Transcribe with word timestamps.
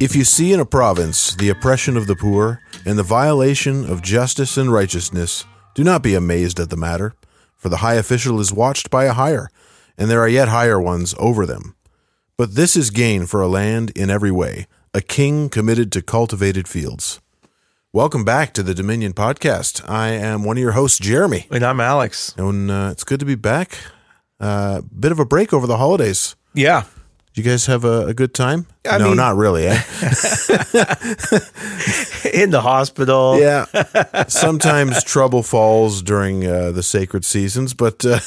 If 0.00 0.16
you 0.16 0.24
see 0.24 0.52
in 0.52 0.60
a 0.60 0.64
province 0.64 1.34
the 1.34 1.50
oppression 1.50 1.96
of 1.96 2.06
the 2.06 2.16
poor 2.16 2.62
and 2.86 2.98
the 2.98 3.02
violation 3.02 3.84
of 3.90 4.00
justice 4.02 4.56
and 4.56 4.72
righteousness, 4.72 5.44
do 5.74 5.84
not 5.84 6.02
be 6.02 6.14
amazed 6.14 6.58
at 6.58 6.70
the 6.70 6.76
matter, 6.76 7.14
for 7.56 7.68
the 7.68 7.78
high 7.78 7.94
official 7.94 8.40
is 8.40 8.52
watched 8.52 8.88
by 8.90 9.04
a 9.04 9.12
higher, 9.12 9.50
and 9.98 10.10
there 10.10 10.20
are 10.20 10.28
yet 10.28 10.48
higher 10.48 10.80
ones 10.80 11.14
over 11.18 11.44
them. 11.44 11.74
But 12.38 12.54
this 12.54 12.76
is 12.76 12.88
gain 12.90 13.26
for 13.26 13.42
a 13.42 13.48
land 13.48 13.90
in 13.94 14.08
every 14.08 14.30
way, 14.30 14.66
a 14.94 15.02
king 15.02 15.50
committed 15.50 15.92
to 15.92 16.02
cultivated 16.02 16.66
fields. 16.66 17.20
Welcome 17.92 18.24
back 18.24 18.54
to 18.54 18.62
the 18.62 18.72
Dominion 18.74 19.12
Podcast. 19.12 19.86
I 19.88 20.08
am 20.10 20.44
one 20.44 20.56
of 20.56 20.62
your 20.62 20.72
hosts, 20.72 20.98
Jeremy, 20.98 21.46
And 21.50 21.62
I'm 21.64 21.80
Alex. 21.80 22.34
and 22.38 22.70
uh, 22.70 22.88
it's 22.92 23.04
good 23.04 23.20
to 23.20 23.26
be 23.26 23.34
back. 23.34 23.76
Uh, 24.38 24.80
bit 24.80 25.12
of 25.12 25.18
a 25.18 25.26
break 25.26 25.52
over 25.52 25.66
the 25.66 25.76
holidays. 25.76 26.36
Yeah. 26.54 26.84
Did 27.34 27.44
you 27.44 27.50
guys 27.52 27.66
have 27.66 27.84
a, 27.84 28.06
a 28.06 28.14
good 28.14 28.34
time? 28.34 28.66
I 28.90 28.98
no, 28.98 29.08
mean- 29.08 29.16
not 29.16 29.36
really. 29.36 29.66
Eh? 29.68 29.74
In 32.32 32.50
the 32.50 32.60
hospital. 32.62 33.38
Yeah. 33.38 33.66
Sometimes 34.28 35.04
trouble 35.04 35.42
falls 35.42 36.02
during 36.02 36.46
uh, 36.46 36.72
the 36.72 36.82
sacred 36.82 37.24
seasons, 37.24 37.72
but 37.74 38.04
uh, 38.04 38.18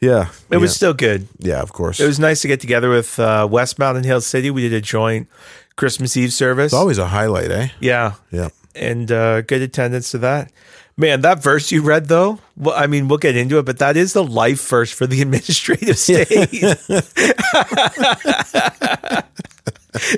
yeah. 0.00 0.30
It 0.50 0.56
was 0.56 0.74
still 0.74 0.94
good. 0.94 1.28
Yeah, 1.38 1.62
of 1.62 1.72
course. 1.72 2.00
It 2.00 2.06
was 2.06 2.18
nice 2.18 2.42
to 2.42 2.48
get 2.48 2.60
together 2.60 2.90
with 2.90 3.18
uh, 3.20 3.46
Westmount 3.48 4.04
Hill 4.04 4.20
City. 4.20 4.50
We 4.50 4.62
did 4.62 4.72
a 4.72 4.80
joint 4.80 5.28
Christmas 5.76 6.16
Eve 6.16 6.32
service. 6.32 6.72
It's 6.72 6.74
always 6.74 6.98
a 6.98 7.06
highlight, 7.06 7.50
eh? 7.50 7.68
yeah. 7.80 8.14
Yeah. 8.30 8.48
And 8.74 9.10
uh, 9.12 9.42
good 9.42 9.62
attendance 9.62 10.10
to 10.10 10.18
that. 10.18 10.50
Man, 10.96 11.22
that 11.22 11.42
verse 11.42 11.72
you 11.72 11.82
read, 11.82 12.06
though, 12.06 12.38
well, 12.56 12.74
I 12.76 12.86
mean, 12.86 13.08
we'll 13.08 13.18
get 13.18 13.36
into 13.36 13.58
it, 13.58 13.64
but 13.64 13.78
that 13.78 13.96
is 13.96 14.12
the 14.12 14.22
life 14.22 14.68
verse 14.68 14.92
for 14.92 15.06
the 15.06 15.20
administrative 15.22 15.98
state. 15.98 16.28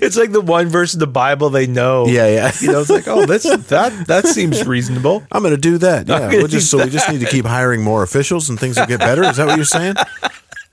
it's 0.03 0.17
like 0.17 0.33
the 0.33 0.41
one 0.41 0.69
verse 0.69 0.95
in 0.95 1.01
the 1.01 1.07
Bible 1.07 1.51
they 1.51 1.67
know. 1.67 2.07
Yeah, 2.07 2.29
yeah. 2.29 2.53
You 2.61 2.73
know, 2.73 2.81
it's 2.81 2.91
like, 2.91 3.09
oh, 3.09 3.25
that's 3.27 3.45
that 3.69 4.07
that 4.07 4.27
seems 4.27 4.67
reasonable. 4.67 5.23
I'm 5.33 5.43
going 5.43 5.55
to 5.55 5.61
do 5.61 5.79
that. 5.79 6.09
Yeah. 6.09 6.29
We'll 6.29 6.47
just, 6.47 6.71
so 6.71 6.83
we 6.85 6.91
just 6.91 7.11
need 7.11 7.21
to 7.21 7.27
keep 7.27 7.47
hiring 7.47 7.83
more 7.83 8.03
officials 8.03 8.51
and 8.51 8.61
things 8.61 8.79
will 8.79 8.87
get 8.87 9.01
better. 9.01 9.25
Is 9.25 9.37
that 9.37 9.47
what 9.47 9.57
you're 9.57 9.65
saying? 9.65 9.95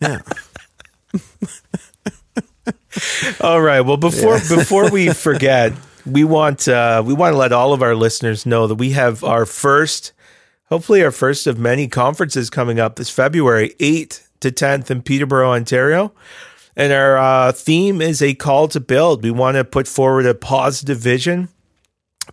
Yeah. 0.01 0.19
All 3.41 3.61
right. 3.61 3.81
Well, 3.81 3.97
before 3.97 4.35
before 4.35 4.89
we 4.91 5.09
forget, 5.13 5.73
we 6.05 6.23
want 6.23 6.67
uh, 6.67 7.03
we 7.05 7.13
want 7.13 7.33
to 7.33 7.37
let 7.37 7.51
all 7.51 7.73
of 7.73 7.81
our 7.81 7.95
listeners 7.95 8.45
know 8.45 8.67
that 8.67 8.75
we 8.75 8.91
have 8.91 9.23
our 9.23 9.45
first, 9.45 10.11
hopefully 10.65 11.03
our 11.03 11.11
first 11.11 11.47
of 11.47 11.57
many 11.57 11.87
conferences 11.87 12.49
coming 12.49 12.79
up 12.79 12.95
this 12.95 13.09
February, 13.09 13.75
eighth 13.79 14.29
to 14.41 14.51
tenth 14.51 14.91
in 14.91 15.01
Peterborough, 15.01 15.51
Ontario. 15.51 16.13
And 16.75 16.91
our 16.91 17.17
uh, 17.17 17.51
theme 17.51 18.01
is 18.01 18.21
a 18.21 18.33
call 18.33 18.67
to 18.69 18.79
build. 18.79 19.23
We 19.23 19.31
want 19.31 19.55
to 19.57 19.63
put 19.63 19.87
forward 19.87 20.25
a 20.25 20.33
positive 20.33 20.97
vision 20.97 21.49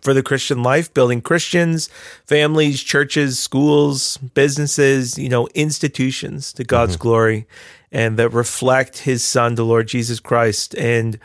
for 0.01 0.13
the 0.13 0.23
Christian 0.23 0.63
life, 0.63 0.93
building 0.93 1.21
Christians, 1.21 1.89
families, 2.25 2.81
churches, 2.81 3.39
schools, 3.39 4.17
businesses, 4.17 5.17
you 5.17 5.29
know, 5.29 5.47
institutions 5.53 6.53
to 6.53 6.63
God's 6.63 6.95
glory 6.95 7.45
and 7.91 8.17
that 8.17 8.29
reflect 8.29 8.99
his 8.99 9.23
son, 9.23 9.55
the 9.55 9.65
Lord 9.65 9.87
Jesus 9.87 10.19
Christ. 10.19 10.73
And 10.75 11.19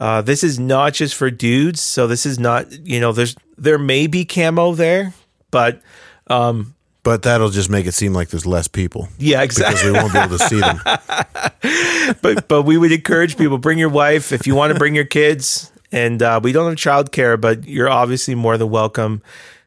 uh, 0.00 0.22
this 0.22 0.42
is 0.44 0.58
not 0.58 0.92
just 0.94 1.14
for 1.14 1.30
dudes. 1.30 1.80
So 1.80 2.06
this 2.06 2.26
is 2.26 2.38
not, 2.38 2.70
you 2.86 3.00
know, 3.00 3.12
there's 3.12 3.34
there 3.56 3.78
may 3.78 4.06
be 4.06 4.24
camo 4.24 4.74
there, 4.74 5.14
but 5.50 5.80
um, 6.28 6.74
But 7.02 7.22
that'll 7.22 7.50
just 7.50 7.70
make 7.70 7.86
it 7.86 7.92
seem 7.92 8.12
like 8.12 8.28
there's 8.28 8.46
less 8.46 8.68
people 8.68 9.08
yeah, 9.18 9.42
exactly. 9.42 9.74
because 9.74 9.84
we 9.84 9.92
won't 9.92 10.12
be 10.12 10.18
able 10.18 10.38
to 10.38 10.48
see 10.48 10.60
them. 10.60 10.80
but 12.22 12.48
but 12.48 12.62
we 12.62 12.76
would 12.76 12.92
encourage 12.92 13.36
people 13.36 13.58
bring 13.58 13.78
your 13.78 13.88
wife 13.88 14.32
if 14.32 14.46
you 14.46 14.54
want 14.54 14.72
to 14.72 14.78
bring 14.78 14.94
your 14.94 15.04
kids 15.04 15.70
and 15.92 16.22
uh, 16.22 16.40
we 16.42 16.52
don't 16.52 16.68
have 16.68 16.76
childcare 16.78 17.40
but 17.40 17.64
you're 17.66 17.88
obviously 17.88 18.34
more 18.34 18.58
than 18.58 18.68
welcome 18.70 19.22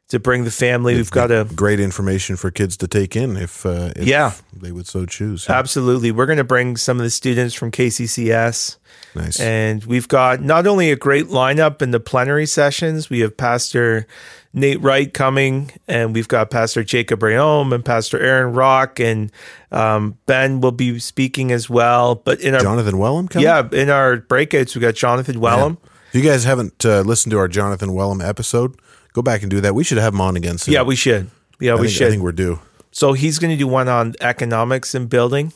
to 0.10 0.20
bring 0.20 0.44
the 0.44 0.52
family 0.52 0.96
we've 0.96 1.12
got 1.12 1.32
a 1.32 1.46
Great 1.56 1.80
information 1.80 2.36
for 2.36 2.52
kids 2.52 2.76
to 2.78 2.88
take 2.88 3.16
in 3.16 3.38
if, 3.38 3.66
uh, 3.66 3.92
if 3.96 4.06
Yeah. 4.08 4.34
they 4.54 4.72
would 4.72 4.88
so 4.88 5.06
choose. 5.06 5.50
absolutely 5.50 6.12
we're 6.12 6.26
going 6.26 6.38
to 6.38 6.44
bring 6.44 6.78
some 6.78 6.98
of 6.98 7.04
the 7.04 7.10
students 7.10 7.54
from 7.56 7.72
kccs 7.72 8.78
Nice. 9.16 9.40
and 9.40 9.84
we've 9.86 10.08
got 10.08 10.42
not 10.42 10.68
only 10.68 10.92
a 10.92 10.96
great 10.96 11.28
lineup 11.28 11.82
in 11.82 11.92
the 11.92 12.00
plenary 12.00 12.46
sessions 12.46 13.10
we 13.10 13.22
have 13.22 13.36
pastor 13.36 14.06
nate 14.54 14.80
wright 14.82 15.14
coming 15.14 15.72
and 15.88 16.14
we've 16.14 16.28
got 16.28 16.52
pastor 16.52 16.84
jacob 16.84 17.22
reaume 17.22 17.74
and 17.74 17.84
pastor 17.84 18.20
aaron 18.20 18.54
rock 18.54 19.00
and 19.00 19.32
um, 19.72 20.18
ben 20.28 20.62
will 20.62 20.72
be 20.72 21.00
speaking 21.00 21.52
as 21.52 21.70
well 21.70 22.16
but 22.16 22.40
in 22.42 22.54
our 22.54 22.62
Jonathan 22.62 22.96
Wellum 22.96 23.28
coming? 23.30 23.46
yeah 23.46 23.68
in 23.72 23.90
our 23.90 24.18
breakouts 24.18 24.76
we 24.76 24.82
got 24.82 24.94
jonathan 24.96 25.36
wellum 25.42 25.78
If 26.10 26.16
you 26.24 26.30
guys 26.30 26.44
haven't 26.44 26.86
uh, 26.86 27.02
listened 27.02 27.32
to 27.32 27.38
our 27.38 27.48
Jonathan 27.48 27.90
Wellum 27.90 28.24
episode, 28.28 28.76
go 29.14 29.22
back 29.22 29.42
and 29.44 29.52
do 29.52 29.62
that. 29.62 29.76
We 29.76 29.84
should 29.84 30.00
have 30.00 30.14
him 30.16 30.22
on 30.22 30.36
again 30.36 30.58
soon. 30.58 30.74
Yeah, 30.74 30.82
we 30.82 30.96
should. 30.96 31.30
Yeah, 31.60 31.74
I 31.74 31.76
we 31.76 31.82
think, 31.82 31.98
should. 31.98 32.08
I 32.08 32.10
think 32.10 32.24
we're 32.24 32.32
due. 32.32 32.60
so 32.92 33.14
he's 33.14 33.38
going 33.38 33.52
to 33.52 33.58
do 33.58 33.68
one 33.68 33.88
on 33.88 34.16
economics 34.20 34.96
and 34.96 35.08
building, 35.08 35.54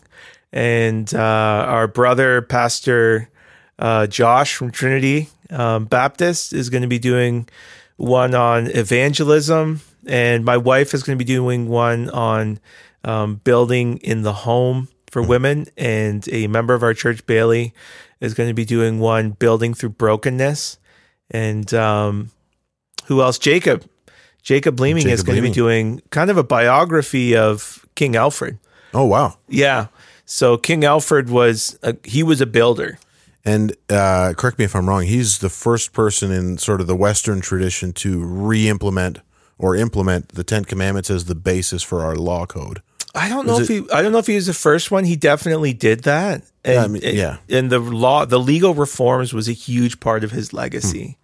and 0.52 1.12
uh, 1.12 1.18
our 1.18 1.88
brother 1.88 2.44
Pastor 2.44 3.30
uh, 3.84 4.08
Josh 4.08 4.56
from 4.56 4.72
Trinity 4.72 5.30
um, 5.50 5.86
Baptist 5.86 6.54
is 6.54 6.70
going 6.70 6.82
to 6.82 6.88
be 6.88 6.98
doing 6.98 7.48
one 7.98 8.34
on 8.34 8.68
evangelism, 8.68 9.82
and 10.08 10.44
my 10.44 10.58
wife 10.58 10.94
is 10.94 11.04
going 11.04 11.18
to 11.18 11.24
be 11.24 11.28
doing 11.28 11.68
one 11.68 12.10
on 12.10 12.60
um, 13.04 13.36
building 13.44 13.98
in 13.98 14.24
the 14.24 14.34
home 14.34 14.88
for 15.12 15.22
women, 15.22 15.68
and 15.78 16.28
a 16.32 16.48
member 16.48 16.74
of 16.74 16.82
our 16.82 16.94
church, 16.94 17.24
Bailey, 17.28 17.74
is 18.20 18.34
going 18.34 18.50
to 18.50 18.54
be 18.56 18.66
doing 18.66 19.00
one 19.00 19.32
building 19.32 19.74
through 19.74 19.90
brokenness, 19.90 20.80
and 21.30 21.72
um, 21.74 22.32
who 23.06 23.22
else? 23.22 23.38
Jacob. 23.38 23.88
Jacob 24.42 24.80
Leeming 24.80 25.08
is 25.08 25.22
Jacob 25.22 25.26
going 25.28 25.36
to 25.38 25.50
be 25.50 25.54
doing 25.54 26.02
kind 26.10 26.30
of 26.30 26.38
a 26.38 26.44
biography 26.44 27.36
of 27.36 27.86
King 27.96 28.16
Alfred. 28.16 28.58
Oh, 28.94 29.06
wow. 29.06 29.38
Yeah. 29.48 29.88
So 30.26 30.58
King 30.58 30.84
Alfred 30.84 31.30
was 31.30 31.78
a, 31.84 31.96
he 32.04 32.24
was 32.24 32.42
a 32.42 32.46
builder. 32.46 32.98
And 33.46 33.76
uh, 33.90 34.34
correct 34.38 34.58
me 34.58 34.66
if 34.66 34.76
I'm 34.76 34.88
wrong, 34.88 35.04
he's 35.04 35.40
the 35.40 35.50
first 35.50 35.92
person 35.92 36.32
in 36.32 36.58
sort 36.58 36.80
of 36.82 36.88
the 36.88 36.96
Western 36.96 37.42
tradition 37.42 37.92
to 37.94 38.24
re 38.24 38.70
implement 38.70 39.20
or 39.58 39.76
implement 39.76 40.30
the 40.30 40.44
Ten 40.44 40.64
Commandments 40.66 41.10
as 41.10 41.26
the 41.26 41.36
basis 41.36 41.84
for 41.84 42.02
our 42.02 42.16
law 42.16 42.46
code. 42.46 42.82
I 43.16 43.30
don't 43.30 43.46
know 43.46 43.60
if 43.60 43.68
he 43.68 43.84
I 43.94 44.02
don't 44.02 44.12
know 44.12 44.18
if 44.18 44.28
he 44.28 44.36
was 44.36 44.48
the 44.48 44.54
first 44.54 44.90
one. 44.92 45.04
He 45.04 45.16
definitely 45.16 45.74
did 45.74 46.04
that. 46.04 46.44
And, 46.64 46.74
Yeah, 46.74 46.84
I 46.84 46.88
mean, 46.88 47.02
yeah. 47.04 47.38
And 47.50 47.70
the 47.72 47.80
law 47.80 48.26
the 48.26 48.40
legal 48.40 48.74
reforms 48.74 49.34
was 49.34 49.48
a 49.48 49.54
huge 49.54 50.00
part 50.00 50.24
of 50.24 50.32
his 50.32 50.54
legacy. 50.54 51.18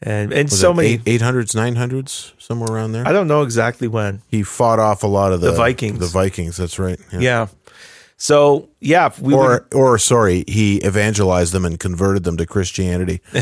And 0.00 0.32
and 0.32 0.50
Was 0.50 0.60
so 0.60 0.74
many 0.74 0.98
800s, 0.98 1.54
900s, 1.56 2.32
somewhere 2.38 2.70
around 2.70 2.92
there? 2.92 3.08
I 3.08 3.12
don't 3.12 3.26
know 3.26 3.42
exactly 3.42 3.88
when. 3.88 4.20
he 4.28 4.42
fought 4.42 4.78
off 4.78 5.02
a 5.02 5.06
lot 5.06 5.32
of 5.32 5.40
the, 5.40 5.52
Vikings. 5.52 5.98
The 5.98 6.06
Vikings, 6.06 6.56
that's 6.58 6.78
right. 6.78 7.00
Yeah. 7.12 7.20
Yeah. 7.20 7.46
So 8.16 8.68
yeah, 8.80 9.10
we 9.20 9.34
Or, 9.34 9.66
or 9.74 9.98
sorry, 9.98 10.44
he 10.46 10.80
evangelized 10.84 11.52
them 11.52 11.64
and 11.64 11.78
converted 11.78 12.24
them 12.24 12.36
to 12.36 12.46
Christianity. 12.46 13.20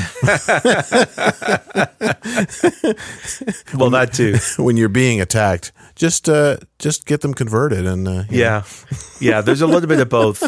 well 3.75 3.91
that 3.91 4.11
too. 4.13 4.37
when 4.63 4.77
you're 4.77 4.89
being 4.89 5.21
attacked, 5.21 5.73
just 5.95 6.29
uh, 6.29 6.57
just 6.79 7.07
get 7.07 7.21
them 7.21 7.35
converted 7.35 7.87
and 7.87 8.09
uh. 8.09 8.25
Yeah. 8.31 8.63
Yeah, 9.21 9.41
there's 9.41 9.61
a 9.61 9.67
little 9.67 9.89
bit 9.89 10.01
of 10.01 10.09
both. 10.09 10.43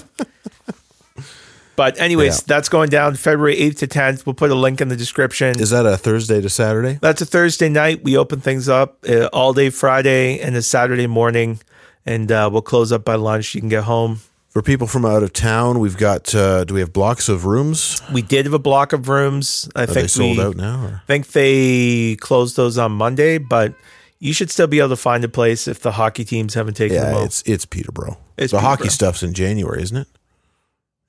But 1.76 1.98
anyways, 2.00 2.36
Yeah. 2.38 2.44
that's 2.46 2.68
going 2.68 2.88
down 2.88 3.16
February 3.16 3.56
8th 3.56 3.78
to 3.78 3.86
10th. 3.88 4.26
We'll 4.26 4.34
put 4.34 4.50
a 4.52 4.54
link 4.54 4.80
in 4.80 4.88
the 4.88 4.96
description. 4.96 5.58
Is 5.58 5.70
that 5.70 5.84
a 5.86 5.96
Thursday 5.96 6.40
to 6.40 6.48
Saturday? 6.48 6.98
That's 7.02 7.20
a 7.20 7.26
Thursday 7.26 7.68
night. 7.68 8.04
We 8.04 8.16
open 8.16 8.40
things 8.40 8.68
up 8.68 8.98
uh, 9.08 9.26
all 9.32 9.52
day 9.52 9.70
Friday 9.70 10.38
and 10.38 10.54
a 10.54 10.62
Saturday 10.62 11.08
morning, 11.08 11.58
and 12.06 12.30
uh, 12.30 12.48
we'll 12.52 12.62
close 12.62 12.92
up 12.92 13.04
by 13.04 13.14
lunch. 13.14 13.54
You 13.54 13.60
can 13.60 13.68
get 13.70 13.84
home. 13.84 14.20
For 14.50 14.62
people 14.62 14.86
from 14.86 15.04
out 15.04 15.22
of 15.24 15.32
town, 15.32 15.80
we've 15.80 15.96
got. 15.96 16.32
Uh, 16.34 16.64
do 16.64 16.74
we 16.74 16.80
have 16.80 16.92
blocks 16.92 17.28
of 17.28 17.44
rooms? 17.44 18.00
We 18.12 18.22
did 18.22 18.46
have 18.46 18.52
a 18.54 18.58
block 18.60 18.92
of 18.92 19.08
rooms. 19.08 19.68
I 19.74 19.82
Are 19.82 19.86
think 19.86 19.94
they 20.02 20.06
sold 20.06 20.36
we, 20.38 20.42
out 20.44 20.56
now? 20.56 20.84
Or? 20.84 21.02
I 21.02 21.06
think 21.06 21.26
they 21.32 22.14
closed 22.20 22.56
those 22.56 22.78
on 22.78 22.92
Monday, 22.92 23.38
but 23.38 23.74
you 24.20 24.32
should 24.32 24.50
still 24.50 24.68
be 24.68 24.78
able 24.78 24.90
to 24.90 24.96
find 24.96 25.24
a 25.24 25.28
place 25.28 25.66
if 25.66 25.80
the 25.80 25.90
hockey 25.92 26.24
teams 26.24 26.54
haven't 26.54 26.74
taken 26.74 26.98
them 26.98 27.12
Yeah, 27.12 27.18
out. 27.18 27.24
it's 27.26 27.42
it's 27.46 27.64
Peterborough. 27.66 28.16
It's 28.38 28.52
the 28.52 28.60
hockey 28.60 28.88
stuff's 28.90 29.22
in 29.24 29.34
January, 29.34 29.82
isn't 29.82 29.96
it? 29.96 30.08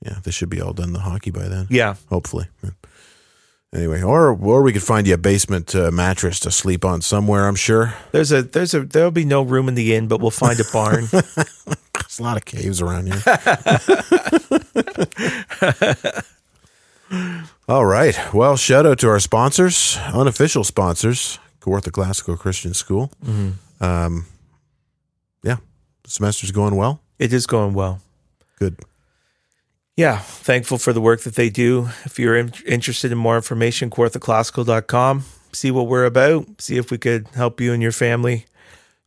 Yeah, 0.04 0.18
they 0.24 0.32
should 0.32 0.50
be 0.50 0.60
all 0.60 0.74
done 0.74 0.94
the 0.94 1.00
hockey 1.00 1.30
by 1.32 1.48
then. 1.48 1.68
Yeah, 1.70 1.96
Hopefully. 2.10 2.48
Yeah. 2.64 2.72
Anyway, 3.76 4.02
or 4.02 4.30
or 4.30 4.62
we 4.62 4.72
could 4.72 4.84
find 4.84 5.06
you 5.06 5.16
a 5.16 5.18
basement 5.18 5.76
uh, 5.76 5.92
mattress 5.92 6.40
to 6.40 6.50
sleep 6.50 6.86
on 6.86 7.02
somewhere. 7.02 7.46
I'm 7.46 7.56
sure 7.56 7.94
there's 8.14 8.32
a 8.32 8.42
there's 8.42 8.74
a 8.74 8.86
there'll 8.86 9.12
be 9.12 9.26
no 9.26 9.42
room 9.42 9.68
in 9.68 9.76
the 9.76 9.94
inn, 9.94 10.08
but 10.08 10.22
we'll 10.22 10.32
find 10.32 10.58
a 10.62 10.64
barn. 10.72 11.08
there's 11.12 12.20
a 12.20 12.24
lot 12.24 12.38
of 12.38 12.46
caves 12.46 12.82
around 12.82 13.08
here. 13.08 13.22
all 17.68 17.86
right. 17.86 18.18
Well, 18.34 18.56
shout 18.56 18.86
out 18.86 19.00
to 19.00 19.10
our 19.10 19.20
sponsors, 19.20 19.98
unofficial 20.14 20.64
sponsors, 20.64 21.38
Kawartha 21.60 21.92
Classical 21.92 22.38
Christian 22.38 22.74
School. 22.74 23.12
Mm-hmm. 23.26 23.84
Um, 23.84 24.26
yeah, 25.44 25.58
the 26.04 26.10
semester's 26.10 26.52
going 26.52 26.78
well. 26.78 27.02
it 27.20 27.34
is 27.34 27.46
going 27.46 27.74
well. 27.74 28.00
Good. 28.58 28.80
Yeah, 29.96 30.18
thankful 30.20 30.78
for 30.78 30.94
the 30.94 31.02
work 31.02 31.22
that 31.22 31.36
they 31.36 31.50
do. 31.50 31.90
If 32.04 32.20
you're 32.20 32.36
in, 32.36 32.52
interested 32.68 33.12
in 33.12 33.18
more 33.18 33.36
information, 33.36 33.90
kawarthaclassical.com. 33.90 35.24
See 35.54 35.72
what 35.72 35.88
we're 35.88 36.06
about. 36.06 36.62
See 36.62 36.78
if 36.78 36.92
we 36.92 36.98
could 36.98 37.28
help 37.36 37.62
you 37.62 37.72
and 37.74 37.82
your 37.82 37.94
family. 37.94 38.46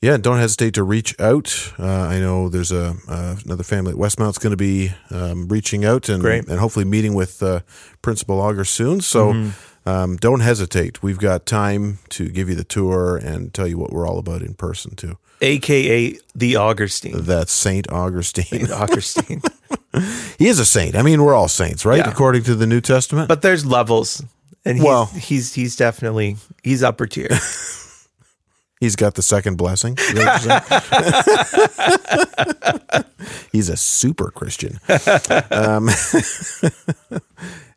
Yeah, 0.01 0.17
don't 0.17 0.39
hesitate 0.39 0.75
to 0.75 0.85
reach 0.85 1.19
out. 1.21 1.73
Uh, 1.79 1.85
I 1.87 2.21
know 2.21 2.49
there's 2.49 2.71
a 2.71 2.95
uh, 3.09 3.37
another 3.45 3.65
family 3.65 3.91
at 3.93 3.99
Westmount's 3.99 4.39
going 4.39 4.53
to 4.53 4.57
be 4.57 4.93
um, 5.11 5.49
reaching 5.49 5.85
out 5.85 6.09
and 6.09 6.23
Great. 6.23 6.47
and 6.49 6.61
hopefully 6.61 6.85
meeting 6.85 7.15
with 7.15 7.43
uh, 7.43 7.61
Principal 8.01 8.41
Auger 8.41 8.65
soon. 8.65 9.01
So 9.01 9.33
Mm-hmm. 9.33 9.51
Um, 9.89 10.17
don't 10.17 10.41
hesitate. 10.41 11.03
We've 11.03 11.19
got 11.19 11.47
time 11.47 11.99
to 12.11 12.29
give 12.29 12.49
you 12.49 12.55
the 12.55 12.65
tour 12.65 13.17
and 13.17 13.53
tell 13.55 13.67
you 13.67 13.79
what 13.79 13.93
we're 13.93 14.07
all 14.07 14.19
about 14.19 14.43
in 14.43 14.55
person 14.55 14.95
too. 14.97 15.17
AKA 15.41 16.19
the 16.35 16.57
Augustine. 16.57 17.15
That's 17.23 17.53
Saint 17.53 17.91
Augustine. 17.93 18.71
Augustine. 18.73 19.41
he 20.39 20.49
is 20.49 20.59
a 20.59 20.65
saint. 20.67 20.97
I 20.97 21.03
mean, 21.03 21.23
we're 21.23 21.35
all 21.35 21.49
saints, 21.49 21.85
right? 21.85 21.99
Yeah. 21.99 22.11
According 22.11 22.43
to 22.45 22.55
the 22.57 22.67
New 22.67 22.81
Testament. 22.81 23.29
but 23.29 23.41
there's 23.43 23.65
levels. 23.65 24.23
And 24.65 24.79
he's, 24.79 24.85
Well- 24.85 25.07
he's 25.07 25.55
he's 25.55 25.77
definitely 25.77 26.37
he's 26.63 26.83
upper 26.83 27.07
tier. 27.07 27.29
He's 28.81 28.95
got 28.95 29.15
the 29.17 29.23
second 29.23 29.57
blessing. 29.57 29.97
Is 29.99 30.15
that 30.15 30.41
what 30.45 31.83
you're 32.95 33.03
saying? 33.03 33.05
He's 33.53 33.69
a 33.69 33.77
super 33.77 34.31
Christian. 34.31 34.79
Um, 35.51 35.89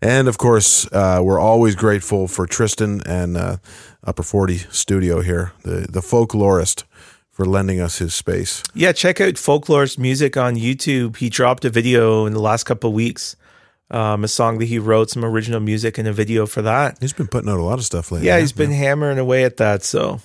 and 0.02 0.28
of 0.28 0.38
course, 0.38 0.92
uh, 0.92 1.22
we're 1.24 1.40
always 1.40 1.76
grateful 1.76 2.28
for 2.28 2.48
Tristan 2.48 3.02
and 3.06 3.38
uh, 3.38 3.58
Upper 4.04 4.24
40 4.24 4.58
Studio 4.72 5.22
here, 5.22 5.54
the, 5.64 5.88
the 5.90 6.02
folklorist, 6.02 6.84
for 7.30 7.46
lending 7.46 7.80
us 7.80 8.00
his 8.00 8.14
space. 8.14 8.64
Yeah, 8.74 8.92
check 8.92 9.22
out 9.22 9.36
Folklore's 9.36 9.98
music 9.98 10.38
on 10.38 10.56
YouTube. 10.56 11.18
He 11.18 11.30
dropped 11.30 11.66
a 11.66 11.70
video 11.70 12.26
in 12.26 12.34
the 12.34 12.42
last 12.42 12.64
couple 12.64 12.90
of 12.90 12.94
weeks, 12.96 13.36
um, 13.90 14.24
a 14.24 14.28
song 14.28 14.58
that 14.60 14.66
he 14.66 14.80
wrote, 14.80 15.10
some 15.10 15.24
original 15.24 15.60
music, 15.60 15.98
and 15.98 16.08
a 16.08 16.14
video 16.14 16.46
for 16.46 16.62
that. 16.64 16.98
He's 17.00 17.14
been 17.14 17.28
putting 17.28 17.50
out 17.50 17.60
a 17.60 17.64
lot 17.64 17.80
of 17.80 17.86
stuff 17.86 18.12
lately. 18.12 18.28
Yeah, 18.28 18.40
he's 18.40 18.52
been 18.54 18.72
hammering 18.72 19.20
away 19.20 19.44
at 19.44 19.58
that. 19.58 19.84
So 19.84 20.20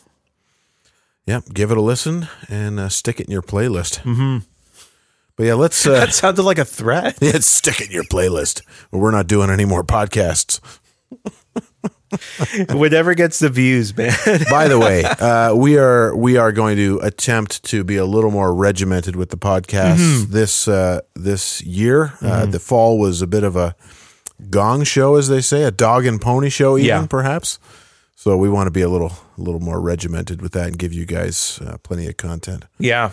Yeah, 1.26 1.40
give 1.52 1.70
it 1.70 1.76
a 1.76 1.82
listen 1.82 2.28
and 2.48 2.80
uh, 2.80 2.88
stick 2.88 3.20
it 3.20 3.26
in 3.26 3.32
your 3.32 3.42
playlist. 3.42 4.00
Mm-hmm. 4.00 4.38
But 5.36 5.44
yeah, 5.44 5.54
let's. 5.54 5.86
Uh, 5.86 5.92
that 6.00 6.14
sounded 6.14 6.42
like 6.42 6.58
a 6.58 6.64
threat. 6.64 7.18
Yeah, 7.22 7.38
stick 7.40 7.80
it 7.80 7.88
in 7.88 7.92
your 7.92 8.04
playlist. 8.04 8.62
We're 8.90 9.10
not 9.10 9.26
doing 9.26 9.50
any 9.50 9.64
more 9.64 9.84
podcasts. 9.84 10.60
Whatever 12.70 13.14
gets 13.14 13.40
the 13.40 13.48
views, 13.48 13.94
man. 13.96 14.14
By 14.48 14.68
the 14.68 14.78
way, 14.78 15.02
uh, 15.04 15.54
we 15.54 15.76
are 15.76 16.14
we 16.16 16.36
are 16.36 16.52
going 16.52 16.76
to 16.76 16.98
attempt 17.00 17.64
to 17.64 17.82
be 17.84 17.96
a 17.96 18.04
little 18.06 18.30
more 18.30 18.54
regimented 18.54 19.16
with 19.16 19.30
the 19.30 19.36
podcast 19.36 19.96
Mm-hmm. 19.96 20.32
this 20.32 20.68
uh, 20.68 21.00
this 21.14 21.62
year. 21.62 22.14
Uh, 22.22 22.46
the 22.46 22.60
fall 22.60 22.98
was 22.98 23.22
a 23.22 23.26
bit 23.26 23.42
of 23.44 23.56
a 23.56 23.74
gong 24.50 24.84
show, 24.84 25.16
as 25.16 25.28
they 25.28 25.40
say, 25.40 25.64
a 25.64 25.70
dog 25.70 26.06
and 26.06 26.20
pony 26.20 26.48
show, 26.48 26.76
even 26.78 26.86
Yeah. 26.86 27.06
perhaps. 27.06 27.58
So 28.14 28.36
we 28.36 28.48
want 28.48 28.66
to 28.68 28.70
be 28.70 28.82
a 28.82 28.88
little 28.88 29.12
a 29.36 29.40
little 29.40 29.60
more 29.60 29.80
regimented 29.80 30.40
with 30.40 30.52
that 30.52 30.68
and 30.68 30.78
give 30.78 30.92
you 30.92 31.06
guys 31.06 31.60
uh, 31.64 31.76
plenty 31.82 32.06
of 32.06 32.16
content. 32.16 32.64
yeah. 32.78 33.10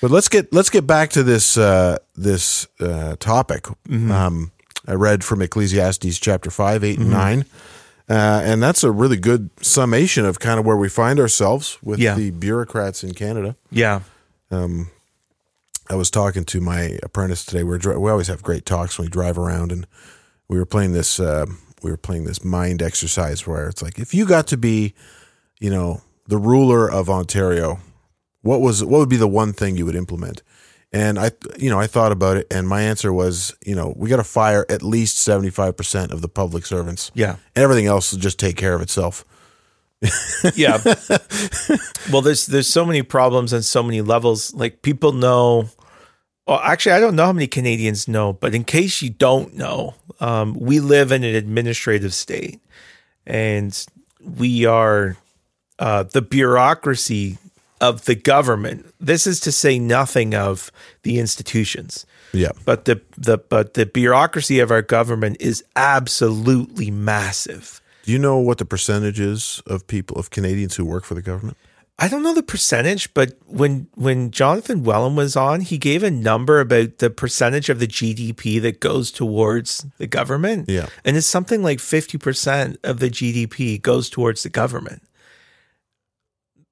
But 0.00 0.10
let's 0.10 0.28
get 0.28 0.52
let's 0.52 0.70
get 0.70 0.86
back 0.86 1.10
to 1.10 1.22
this 1.22 1.56
uh, 1.56 1.98
this 2.14 2.66
uh, 2.80 3.16
topic. 3.18 3.64
Mm-hmm. 3.88 4.10
Um, 4.10 4.52
I 4.86 4.92
read 4.92 5.24
from 5.24 5.42
Ecclesiastes 5.42 6.18
chapter 6.18 6.50
five, 6.50 6.84
8 6.84 6.92
Mm-hmm. 6.98 7.02
and 7.02 7.10
nine, 7.10 7.44
uh, 8.08 8.42
and 8.44 8.62
that's 8.62 8.84
a 8.84 8.90
really 8.90 9.16
good 9.16 9.50
summation 9.64 10.24
of 10.24 10.38
kind 10.38 10.60
of 10.60 10.66
where 10.66 10.76
we 10.76 10.88
find 10.88 11.18
ourselves 11.18 11.78
with 11.82 11.98
Yeah. 11.98 12.14
the 12.14 12.30
bureaucrats 12.30 13.02
in 13.02 13.12
Canada. 13.14 13.56
Yeah. 13.70 14.00
I 15.88 15.94
was 15.94 16.10
talking 16.10 16.44
to 16.46 16.60
my 16.60 16.98
apprentice 17.02 17.44
today. 17.44 17.62
We're 17.62 17.78
dri- 17.78 17.96
we 17.96 18.10
always 18.10 18.26
have 18.28 18.42
great 18.42 18.66
talks 18.66 18.98
when 18.98 19.06
we 19.06 19.10
drive 19.10 19.38
around, 19.38 19.70
and 19.70 19.86
we 20.48 20.58
were 20.58 20.66
playing 20.66 20.92
this. 20.92 21.20
Uh, 21.20 21.46
we 21.82 21.90
were 21.90 21.96
playing 21.96 22.24
this 22.24 22.44
mind 22.44 22.82
exercise 22.82 23.46
where 23.46 23.68
it's 23.68 23.82
like, 23.82 23.98
if 23.98 24.12
you 24.12 24.26
got 24.26 24.48
to 24.48 24.56
be, 24.56 24.94
you 25.60 25.70
know, 25.70 26.00
the 26.26 26.38
ruler 26.38 26.90
of 26.90 27.08
Ontario, 27.08 27.78
what 28.46 28.60
was 28.60 28.84
what 28.84 28.98
would 28.98 29.08
be 29.08 29.16
the 29.16 29.28
one 29.28 29.52
thing 29.52 29.76
you 29.76 29.84
would 29.84 29.96
implement? 29.96 30.42
And 30.92 31.18
I, 31.18 31.32
you 31.58 31.68
know, 31.68 31.80
I 31.80 31.88
thought 31.88 32.12
about 32.12 32.36
it, 32.36 32.46
and 32.50 32.66
my 32.66 32.80
answer 32.82 33.12
was, 33.12 33.54
you 33.66 33.74
know, 33.74 33.92
we 33.96 34.08
got 34.08 34.16
to 34.16 34.24
fire 34.24 34.64
at 34.70 34.82
least 34.82 35.18
seventy 35.18 35.50
five 35.50 35.76
percent 35.76 36.12
of 36.12 36.22
the 36.22 36.28
public 36.28 36.64
servants. 36.64 37.10
Yeah. 37.14 37.36
And 37.54 37.62
everything 37.62 37.86
else 37.86 38.12
will 38.12 38.20
just 38.20 38.38
take 38.38 38.56
care 38.56 38.74
of 38.74 38.80
itself. 38.80 39.24
Yeah. 40.54 40.78
well, 42.12 42.22
there's 42.22 42.46
there's 42.46 42.68
so 42.68 42.84
many 42.84 43.02
problems 43.02 43.52
on 43.52 43.62
so 43.62 43.82
many 43.82 44.00
levels. 44.00 44.54
Like 44.54 44.82
people 44.82 45.12
know. 45.12 45.68
Well, 46.46 46.60
actually, 46.62 46.92
I 46.92 47.00
don't 47.00 47.16
know 47.16 47.24
how 47.26 47.32
many 47.32 47.48
Canadians 47.48 48.06
know, 48.06 48.32
but 48.32 48.54
in 48.54 48.62
case 48.62 49.02
you 49.02 49.10
don't 49.10 49.54
know, 49.56 49.94
um, 50.20 50.54
we 50.54 50.78
live 50.78 51.10
in 51.10 51.24
an 51.24 51.34
administrative 51.34 52.14
state, 52.14 52.60
and 53.26 53.84
we 54.20 54.64
are 54.64 55.16
uh, 55.80 56.04
the 56.04 56.22
bureaucracy 56.22 57.38
of 57.80 58.04
the 58.04 58.14
government. 58.14 58.92
This 59.00 59.26
is 59.26 59.40
to 59.40 59.52
say 59.52 59.78
nothing 59.78 60.34
of 60.34 60.70
the 61.02 61.18
institutions. 61.18 62.06
Yeah. 62.32 62.52
But 62.64 62.84
the 62.84 63.00
the 63.16 63.38
but 63.38 63.74
the 63.74 63.86
bureaucracy 63.86 64.60
of 64.60 64.70
our 64.70 64.82
government 64.82 65.36
is 65.40 65.64
absolutely 65.74 66.90
massive. 66.90 67.80
Do 68.04 68.12
you 68.12 68.18
know 68.18 68.38
what 68.38 68.58
the 68.58 68.64
percentage 68.64 69.18
is 69.18 69.62
of 69.66 69.86
people 69.86 70.18
of 70.18 70.30
Canadians 70.30 70.76
who 70.76 70.84
work 70.84 71.04
for 71.04 71.14
the 71.14 71.22
government? 71.22 71.56
I 71.98 72.08
don't 72.08 72.22
know 72.22 72.34
the 72.34 72.42
percentage, 72.42 73.12
but 73.14 73.38
when 73.46 73.88
when 73.94 74.30
Jonathan 74.30 74.84
Wellum 74.84 75.16
was 75.16 75.34
on, 75.34 75.62
he 75.62 75.78
gave 75.78 76.02
a 76.02 76.10
number 76.10 76.60
about 76.60 76.98
the 76.98 77.08
percentage 77.08 77.70
of 77.70 77.78
the 77.78 77.86
GDP 77.86 78.60
that 78.60 78.80
goes 78.80 79.10
towards 79.10 79.86
the 79.96 80.06
government. 80.06 80.68
Yeah. 80.68 80.88
And 81.06 81.16
it's 81.16 81.26
something 81.26 81.62
like 81.62 81.78
50% 81.78 82.76
of 82.84 83.00
the 83.00 83.08
GDP 83.08 83.80
goes 83.80 84.10
towards 84.10 84.42
the 84.42 84.50
government. 84.50 85.02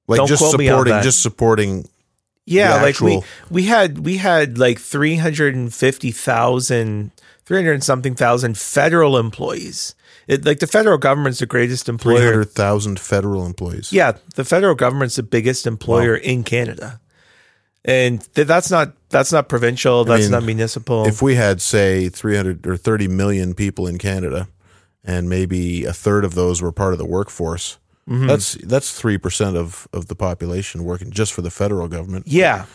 Like 0.07 0.17
Don't 0.17 0.27
just 0.27 0.41
quote 0.41 0.57
me 0.57 0.67
on 0.69 0.73
supporting, 0.73 0.93
that. 0.93 1.03
just 1.03 1.21
supporting 1.21 1.87
Yeah, 2.45 2.75
like 2.75 2.99
we 3.01 3.17
actual- 3.17 3.25
we 3.49 3.63
had 3.63 3.99
we 3.99 4.15
had 4.17 4.57
like 4.57 4.79
350,000 4.79 7.11
300 7.45 7.73
and 7.73 7.83
something 7.83 8.15
thousand 8.15 8.57
federal 8.57 9.17
employees. 9.17 9.93
It, 10.27 10.45
like 10.45 10.59
the 10.59 10.67
federal 10.67 10.97
government's 10.97 11.39
the 11.39 11.45
greatest 11.45 11.87
employer. 11.87 12.17
300,000 12.17 12.99
federal 12.99 13.45
employees. 13.45 13.93
Yeah, 13.93 14.13
the 14.33 14.43
federal 14.43 14.73
government's 14.73 15.17
the 15.17 15.23
biggest 15.23 15.67
employer 15.67 16.15
in 16.15 16.43
Canada. 16.43 16.99
And 17.83 18.21
th- 18.33 18.47
that's 18.47 18.71
not 18.71 18.93
that's 19.09 19.31
not 19.31 19.47
provincial, 19.47 20.03
that's 20.05 20.23
mean, 20.23 20.31
not 20.31 20.43
municipal. 20.43 21.05
If 21.05 21.21
we 21.21 21.35
had, 21.35 21.61
say, 21.61 22.09
300 22.09 22.65
or 22.65 22.77
30 22.77 23.07
million 23.07 23.53
people 23.53 23.85
in 23.85 23.99
Canada, 23.99 24.47
and 25.03 25.29
maybe 25.29 25.85
a 25.85 25.93
third 25.93 26.25
of 26.25 26.33
those 26.33 26.63
were 26.63 26.71
part 26.71 26.93
of 26.93 26.99
the 26.99 27.05
workforce, 27.05 27.77
Mm-hmm. 28.09 28.27
that's 28.27 28.53
that's 28.55 29.01
3% 29.01 29.55
of, 29.55 29.87
of 29.91 30.07
the 30.07 30.15
population 30.15 30.83
working 30.83 31.09
just 31.11 31.33
for 31.33 31.41
the 31.41 31.49
federal 31.49 31.87
government. 31.87 32.27
yeah. 32.27 32.65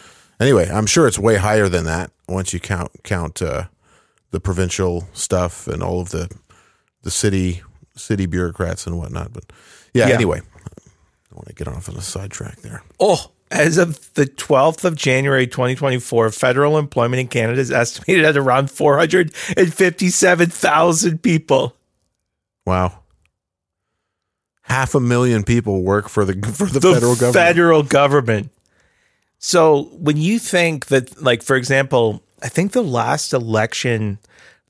Anyway, 0.41 0.69
I'm 0.71 0.87
sure 0.87 1.07
it's 1.07 1.19
way 1.19 1.37
higher 1.37 1.69
than 1.69 1.85
that 1.85 2.11
once 2.29 2.53
you 2.55 2.61
count 2.61 2.91
count 3.05 3.43
uh, 3.43 3.65
the 4.31 4.41
provincial 4.41 5.07
stuff 5.13 5.67
and 5.69 5.83
all 5.83 6.01
of 6.01 6.09
the 6.11 6.31
the 7.03 7.11
city 7.11 7.61
city 7.95 8.25
bureaucrats 8.27 8.87
and 8.87 8.97
whatnot. 8.99 9.33
But 9.35 9.45
yeah, 9.93 10.09
Yeah. 10.09 10.15
anyway, 10.15 10.41
I 10.41 11.35
want 11.35 11.47
to 11.49 11.55
get 11.55 11.69
off 11.69 11.89
on 11.91 11.97
a 11.97 12.01
sidetrack 12.01 12.57
there. 12.63 12.83
Oh, 12.99 13.31
as 13.51 13.77
of 13.79 14.13
the 14.15 14.25
12th 14.27 14.85
of 14.85 14.97
January 14.97 15.47
2024, 15.47 16.31
federal 16.31 16.79
employment 16.79 17.21
in 17.21 17.29
Canada 17.29 17.61
is 17.61 17.71
estimated 17.71 18.25
at 18.25 18.37
around 18.37 18.71
457,000 18.71 21.23
people. 21.23 21.77
Wow. 22.67 23.00
Half 24.71 24.95
a 24.95 25.01
million 25.01 25.45
people 25.45 25.83
work 25.83 26.09
for 26.09 26.25
the 26.25 26.35
for 26.55 26.67
the, 26.67 26.81
the 26.81 26.93
federal 26.93 27.15
government. 27.15 27.35
federal 27.35 27.83
government. 27.83 28.51
So 29.39 29.85
when 29.99 30.17
you 30.17 30.39
think 30.39 30.87
that, 30.87 31.21
like 31.23 31.43
for 31.43 31.57
example, 31.57 32.23
I 32.43 32.49
think 32.49 32.73
the 32.73 32.83
last 32.83 33.33
election, 33.33 34.19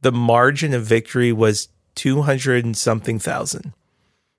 the 0.00 0.12
margin 0.12 0.74
of 0.74 0.84
victory 0.84 1.32
was 1.32 1.68
two 1.94 2.22
hundred 2.22 2.64
and 2.64 2.76
something 2.76 3.18
thousand. 3.18 3.72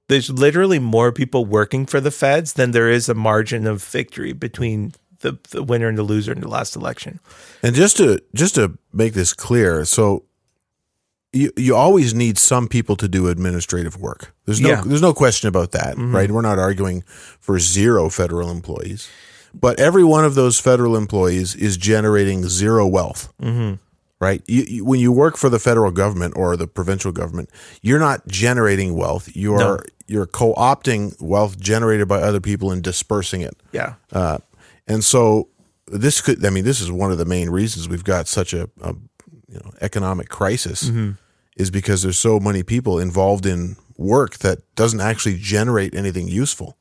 There's 0.07 0.29
literally 0.29 0.79
more 0.79 1.11
people 1.11 1.45
working 1.45 1.85
for 1.85 2.01
the 2.01 2.11
feds 2.11 2.53
than 2.53 2.71
there 2.71 2.89
is 2.89 3.07
a 3.07 3.13
margin 3.13 3.65
of 3.65 3.83
victory 3.83 4.33
between 4.33 4.93
the, 5.21 5.37
the 5.51 5.63
winner 5.63 5.87
and 5.87 5.97
the 5.97 6.03
loser 6.03 6.33
in 6.33 6.41
the 6.41 6.49
last 6.49 6.75
election. 6.75 7.19
And 7.63 7.75
just 7.75 7.97
to 7.97 8.21
just 8.33 8.55
to 8.55 8.77
make 8.91 9.13
this 9.13 9.33
clear, 9.33 9.85
so 9.85 10.23
you 11.33 11.51
you 11.55 11.75
always 11.75 12.13
need 12.13 12.38
some 12.38 12.67
people 12.67 12.95
to 12.97 13.07
do 13.07 13.27
administrative 13.27 13.97
work. 13.97 14.33
There's 14.45 14.59
no 14.61 14.69
Yeah. 14.69 14.75
Mm-hmm. 14.77 14.89
there's 14.89 15.01
no 15.01 15.13
question 15.13 15.47
about 15.47 15.71
that, 15.71 15.95
right? 15.97 16.29
We're 16.29 16.41
not 16.41 16.59
arguing 16.59 17.03
for 17.39 17.57
zero 17.59 18.09
federal 18.09 18.50
employees, 18.51 19.09
but 19.53 19.79
every 19.79 20.03
one 20.03 20.25
of 20.25 20.35
those 20.35 20.59
federal 20.59 20.95
employees 20.95 21.55
is 21.55 21.77
generating 21.77 22.47
zero 22.50 22.85
wealth. 22.88 23.31
Mm-hmm. 23.41 23.75
Right? 24.19 24.43
You, 24.45 24.63
you, 24.67 24.85
when 24.85 25.00
you 25.00 25.11
work 25.11 25.35
for 25.35 25.50
the 25.50 25.57
federal 25.57 25.89
government 25.91 26.35
or 26.38 26.55
the 26.55 26.67
provincial 26.67 27.11
government, 27.11 27.50
you're 27.81 27.97
not 28.00 28.27
generating 28.27 28.95
wealth. 28.95 29.35
You're 29.35 29.57
No. 29.57 29.79
you're 30.05 30.27
co-opting 30.27 31.19
wealth 31.19 31.59
generated 31.59 32.07
by 32.07 32.21
other 32.21 32.39
people 32.39 32.69
and 32.71 32.83
dispersing 32.83 33.41
it. 33.41 33.55
Yeah. 33.71 33.93
And 34.88 35.03
so 35.03 35.47
this 35.88 36.21
could, 36.21 36.45
I 36.45 36.51
mean, 36.51 36.65
this 36.65 36.81
is 36.81 36.91
one 36.91 37.11
of 37.11 37.17
the 37.17 37.25
main 37.25 37.50
reasons 37.50 37.89
we've 37.89 38.03
got 38.03 38.27
such 38.27 38.53
a, 38.53 38.69
a 38.83 38.93
you 39.51 39.60
know 39.60 39.72
economic 39.81 40.29
crisis 40.29 40.89
is 41.58 41.70
because 41.70 42.01
there's 42.01 42.17
so 42.17 42.39
many 42.39 42.63
people 42.63 42.98
involved 43.00 43.46
in 43.46 43.75
work 43.98 44.38
that 44.39 44.60
doesn't 44.75 45.01
actually 45.01 45.38
generate 45.38 45.93
anything 45.93 46.27
useful. 46.27 46.75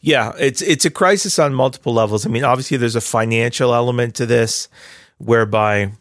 Yeah, 0.00 0.32
it's 0.38 0.62
it's 0.62 0.84
a 0.84 0.90
crisis 0.90 1.38
on 1.38 1.54
multiple 1.54 1.92
levels. 1.94 2.26
I 2.26 2.28
mean, 2.28 2.44
obviously, 2.44 2.76
there's 2.76 2.96
a 2.96 3.00
financial 3.00 3.74
element 3.74 4.14
to 4.16 4.26
this, 4.26 4.68
whereby 5.18 5.92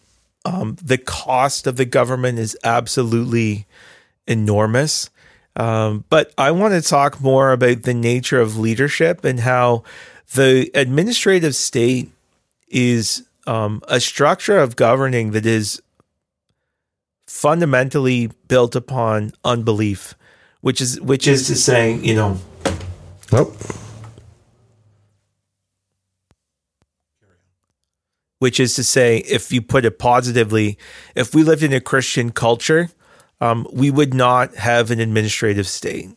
um, 0.44 0.78
the 0.84 0.98
cost 0.98 1.68
of 1.68 1.76
the 1.78 1.86
government 1.86 2.40
is 2.40 2.58
absolutely 2.64 3.66
enormous. 4.28 5.10
Um, 5.56 6.04
but 6.10 6.34
I 6.38 6.52
want 6.52 6.74
to 6.74 6.82
talk 6.82 7.22
more 7.22 7.52
about 7.54 7.84
the 7.84 7.94
nature 7.94 8.42
of 8.42 8.58
leadership 8.58 9.24
and 9.24 9.40
how 9.40 9.84
the 10.34 10.70
administrative 10.74 11.56
state 11.56 12.12
is 12.68 13.24
um, 13.48 13.82
a 13.88 14.00
structure 14.00 14.58
of 14.60 14.76
governing 14.76 15.32
that 15.32 15.46
is 15.46 15.82
fundamentally 17.28 18.32
built 18.48 18.76
upon 18.76 19.32
unbelief, 19.44 20.16
which 20.62 20.82
is 20.82 21.00
which 21.02 21.28
is 21.28 21.48
to 21.48 21.56
say, 21.56 21.96
you 21.96 22.16
know, 22.16 22.40
Nope. 23.32 23.56
which 28.40 28.60
is 28.60 28.76
to 28.76 28.84
say, 28.84 29.18
if 29.20 29.52
you 29.52 29.62
put 29.62 29.86
it 29.86 29.98
positively, 29.98 30.78
if 31.16 31.34
we 31.34 31.42
lived 31.44 31.64
in 31.64 31.74
a 31.74 31.82
Christian 31.82 32.32
culture, 32.32 32.90
um, 33.42 33.68
we 33.74 33.90
would 33.90 34.14
not 34.14 34.54
have 34.56 34.92
an 34.92 35.00
administrative 35.00 35.68
state. 35.68 36.10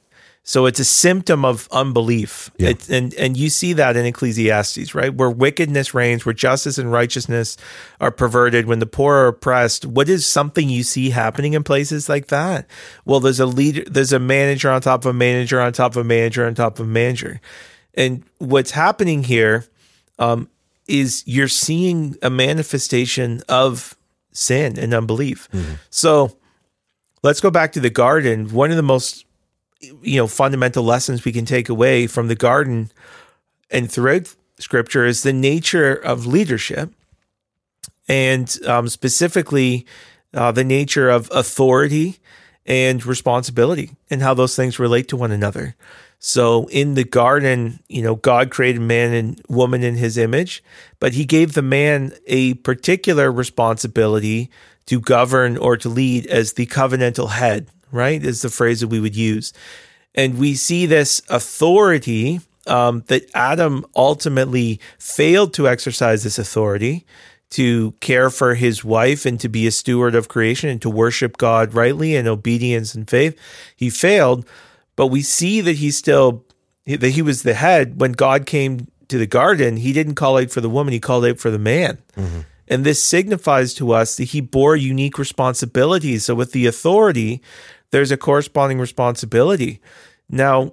So 0.48 0.64
it's 0.64 0.80
a 0.80 0.84
symptom 0.84 1.44
of 1.44 1.68
unbelief, 1.70 2.50
Yeah. 2.56 2.70
It- 2.70 2.88
and 2.88 3.12
and 3.16 3.36
you 3.36 3.50
see 3.50 3.74
that 3.74 3.98
in 3.98 4.06
Ecclesiastes, 4.06 4.94
right? 4.94 5.12
Where 5.14 5.28
wickedness 5.28 5.92
reigns, 5.92 6.24
where 6.24 6.32
justice 6.32 6.78
and 6.78 6.90
righteousness 6.90 7.58
are 8.00 8.10
perverted, 8.10 8.64
when 8.64 8.78
the 8.78 8.86
poor 8.86 9.14
are 9.16 9.26
oppressed. 9.28 9.84
What 9.84 10.08
is 10.08 10.24
something 10.24 10.70
you 10.70 10.84
see 10.84 11.10
happening 11.10 11.52
in 11.52 11.64
places 11.64 12.08
like 12.08 12.28
that? 12.28 12.66
Well, 13.04 13.20
there's 13.20 13.40
a 13.40 13.44
leader, 13.44 13.84
there's 13.90 14.14
a 14.14 14.18
manager 14.18 14.70
on 14.70 14.80
top 14.80 15.04
of 15.04 15.10
a 15.10 15.12
manager 15.12 15.60
on 15.60 15.74
top 15.74 15.92
of 15.96 15.98
a 15.98 16.04
manager 16.04 16.46
on 16.46 16.54
top 16.54 16.78
of 16.78 16.86
a 16.86 16.88
manager, 16.88 17.42
and 17.92 18.22
what's 18.38 18.70
happening 18.70 19.24
here 19.24 19.66
um, 20.18 20.48
is 20.86 21.22
you're 21.26 21.46
seeing 21.48 22.16
a 22.22 22.30
manifestation 22.30 23.42
of 23.50 23.94
sin 24.32 24.78
and 24.78 24.94
unbelief. 24.94 25.46
So 25.90 26.38
let's 27.22 27.42
go 27.42 27.50
back 27.50 27.72
to 27.72 27.80
the 27.80 27.90
garden. 27.90 28.48
One 28.54 28.70
of 28.70 28.78
the 28.78 28.82
most 28.94 29.26
you 29.80 30.16
know 30.16 30.26
fundamental 30.26 30.82
lessons 30.82 31.24
we 31.24 31.32
can 31.32 31.44
take 31.44 31.68
away 31.68 32.06
from 32.06 32.28
the 32.28 32.34
garden 32.34 32.90
and 33.70 33.90
throughout 33.90 34.34
scripture 34.58 35.04
is 35.04 35.22
the 35.22 35.32
nature 35.32 35.94
of 35.94 36.26
leadership 36.26 36.92
and 38.08 38.58
um, 38.66 38.88
specifically 38.88 39.86
uh, 40.34 40.50
the 40.50 40.64
nature 40.64 41.08
of 41.08 41.30
authority 41.32 42.18
and 42.66 43.04
responsibility 43.06 43.90
and 44.10 44.22
how 44.22 44.34
those 44.34 44.56
things 44.56 44.78
relate 44.78 45.08
to 45.08 45.16
one 45.16 45.32
another. 45.32 45.74
So 46.18 46.66
in 46.68 46.94
the 46.94 47.04
garden, 47.04 47.80
you 47.88 48.02
know, 48.02 48.16
God 48.16 48.50
created 48.50 48.80
man 48.80 49.14
and 49.14 49.40
woman 49.48 49.84
in 49.84 49.94
his 49.94 50.18
image, 50.18 50.62
but 50.98 51.14
he 51.14 51.24
gave 51.24 51.54
the 51.54 51.62
man 51.62 52.12
a 52.26 52.54
particular 52.54 53.30
responsibility 53.30 54.50
to 54.86 55.00
govern 55.00 55.56
or 55.56 55.76
to 55.76 55.88
lead 55.88 56.26
as 56.26 56.54
the 56.54 56.66
covenantal 56.66 57.30
head, 57.30 57.68
right? 57.92 58.22
Is 58.22 58.42
the 58.42 58.50
phrase 58.50 58.80
that 58.80 58.88
we 58.88 59.00
would 59.00 59.16
use. 59.16 59.52
And 60.14 60.38
we 60.38 60.54
see 60.54 60.86
this 60.86 61.22
authority 61.28 62.40
um, 62.66 63.04
that 63.06 63.30
Adam 63.34 63.84
ultimately 63.96 64.80
failed 64.98 65.54
to 65.54 65.68
exercise 65.68 66.24
this 66.24 66.38
authority 66.38 67.06
to 67.50 67.92
care 68.00 68.28
for 68.28 68.54
his 68.54 68.84
wife 68.84 69.24
and 69.24 69.40
to 69.40 69.48
be 69.48 69.66
a 69.66 69.70
steward 69.70 70.14
of 70.14 70.28
creation 70.28 70.68
and 70.68 70.82
to 70.82 70.90
worship 70.90 71.38
God 71.38 71.72
rightly 71.72 72.14
in 72.14 72.26
obedience 72.26 72.94
and 72.94 73.08
faith. 73.08 73.38
He 73.74 73.88
failed, 73.88 74.46
but 74.96 75.06
we 75.06 75.22
see 75.22 75.60
that 75.62 75.76
he 75.76 75.90
still 75.90 76.44
that 76.86 77.10
he 77.10 77.22
was 77.22 77.42
the 77.42 77.54
head 77.54 78.00
when 78.00 78.12
God 78.12 78.46
came 78.46 78.88
to 79.08 79.18
the 79.18 79.26
garden. 79.26 79.78
He 79.78 79.92
didn't 79.92 80.14
call 80.14 80.38
out 80.38 80.50
for 80.50 80.60
the 80.60 80.70
woman; 80.70 80.92
he 80.92 81.00
called 81.00 81.24
out 81.24 81.38
for 81.38 81.50
the 81.50 81.58
man. 81.58 81.98
And 82.70 82.84
this 82.84 83.02
signifies 83.02 83.72
to 83.74 83.92
us 83.92 84.16
that 84.16 84.24
he 84.24 84.42
bore 84.42 84.76
unique 84.76 85.18
responsibilities. 85.18 86.26
So, 86.26 86.34
with 86.34 86.52
the 86.52 86.66
authority, 86.66 87.40
there's 87.90 88.10
a 88.10 88.16
corresponding 88.16 88.78
responsibility. 88.78 89.80
Now, 90.28 90.72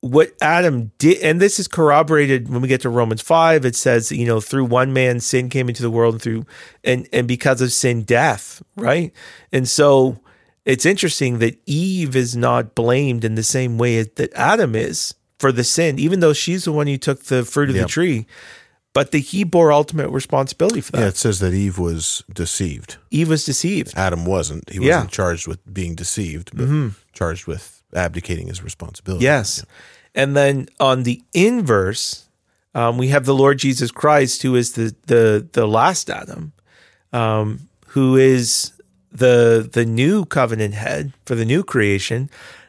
what 0.00 0.32
Adam 0.40 0.90
did, 0.98 1.18
and 1.22 1.40
this 1.40 1.60
is 1.60 1.68
corroborated 1.68 2.48
when 2.48 2.60
we 2.60 2.66
get 2.68 2.80
to 2.80 2.88
Romans 2.88 3.22
5, 3.22 3.64
it 3.64 3.76
says, 3.76 4.10
you 4.10 4.26
know, 4.26 4.40
through 4.40 4.64
one 4.64 4.92
man 4.92 5.20
sin 5.20 5.48
came 5.48 5.68
into 5.68 5.82
the 5.82 5.90
world 5.90 6.14
and 6.14 6.22
through 6.22 6.44
and 6.82 7.08
and 7.12 7.28
because 7.28 7.60
of 7.60 7.72
sin, 7.72 8.02
death, 8.02 8.62
right? 8.76 9.12
And 9.52 9.68
so 9.68 10.18
it's 10.64 10.84
interesting 10.86 11.38
that 11.38 11.60
Eve 11.66 12.16
is 12.16 12.36
not 12.36 12.74
blamed 12.74 13.24
in 13.24 13.36
the 13.36 13.42
same 13.44 13.78
way 13.78 14.02
that 14.02 14.32
Adam 14.34 14.74
is 14.74 15.14
for 15.38 15.52
the 15.52 15.64
sin, 15.64 15.98
even 16.00 16.20
though 16.20 16.32
she's 16.32 16.64
the 16.64 16.72
one 16.72 16.86
who 16.88 16.96
took 16.96 17.24
the 17.24 17.44
fruit 17.44 17.70
of 17.70 17.76
Yep. 17.76 17.86
the 17.86 17.88
tree. 17.90 18.26
But 18.94 19.10
that 19.12 19.18
he 19.20 19.42
bore 19.44 19.72
ultimate 19.72 20.10
responsibility 20.10 20.82
for 20.82 20.92
that. 20.92 21.00
Yeah, 21.00 21.08
it 21.08 21.16
says 21.16 21.38
that 21.40 21.54
Eve 21.54 21.78
was 21.78 22.22
deceived. 22.32 22.98
Eve 23.10 23.30
was 23.30 23.44
deceived. 23.46 23.94
Adam 23.96 24.26
wasn't. 24.26 24.68
He 24.68 24.78
wasn't 24.78 24.88
Yeah. 24.90 25.00
Mm-hmm. 25.00 25.08
charged 25.08 25.48
with 25.48 25.72
being 25.72 25.94
deceived, 25.94 26.50
but 26.54 26.68
charged 27.14 27.46
with 27.46 27.82
abdicating 27.94 28.48
his 28.48 28.62
responsibility. 28.62 29.24
Yes. 29.24 29.64
And 30.14 30.36
then 30.36 30.68
on 30.78 31.04
the 31.04 31.22
inverse, 31.32 32.26
um, 32.74 32.98
we 32.98 33.08
have 33.08 33.24
the 33.24 33.34
Lord 33.34 33.58
Jesus 33.58 33.90
Christ, 33.90 34.42
who 34.42 34.54
is 34.56 34.72
the 34.72 34.94
the 35.06 35.48
the 35.52 35.66
last 35.66 36.10
Adam, 36.10 36.52
um, 37.14 37.68
who 37.88 38.16
is 38.16 38.72
the 39.10 39.66
the 39.72 39.86
new 39.86 40.26
covenant 40.26 40.74
head 40.74 41.14
for 41.24 41.34
the 41.34 41.46
new 41.46 41.64
creation, 41.64 42.28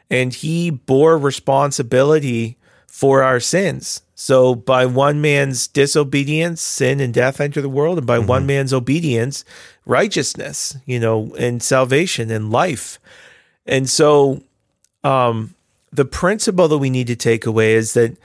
and 0.10 0.34
he 0.34 0.70
bore 0.70 1.18
responsibility 1.18 2.58
for 2.88 3.24
our 3.24 3.42
sins. 3.42 4.03
So 4.16 4.54
by 4.56 4.86
one 4.86 5.22
man's 5.22 5.68
disobedience, 5.68 6.62
sin 6.62 7.00
and 7.00 7.14
death 7.14 7.42
enter 7.42 7.62
the 7.62 7.70
world, 7.70 7.98
and 7.98 8.08
by 8.08 8.20
one 8.20 8.46
man's 8.46 8.74
obedience, 8.74 9.44
righteousness, 9.86 10.78
you 10.86 11.00
know, 11.00 11.34
and 11.38 11.64
salvation 11.64 12.30
and 12.30 12.52
life. 12.52 13.00
And 13.66 13.90
so 13.90 14.44
um, 15.04 15.56
the 15.92 16.06
principle 16.06 16.68
that 16.68 16.78
we 16.78 16.90
need 16.90 17.08
to 17.08 17.16
take 17.16 17.46
away 17.46 17.74
is 17.74 17.94
that 17.94 18.18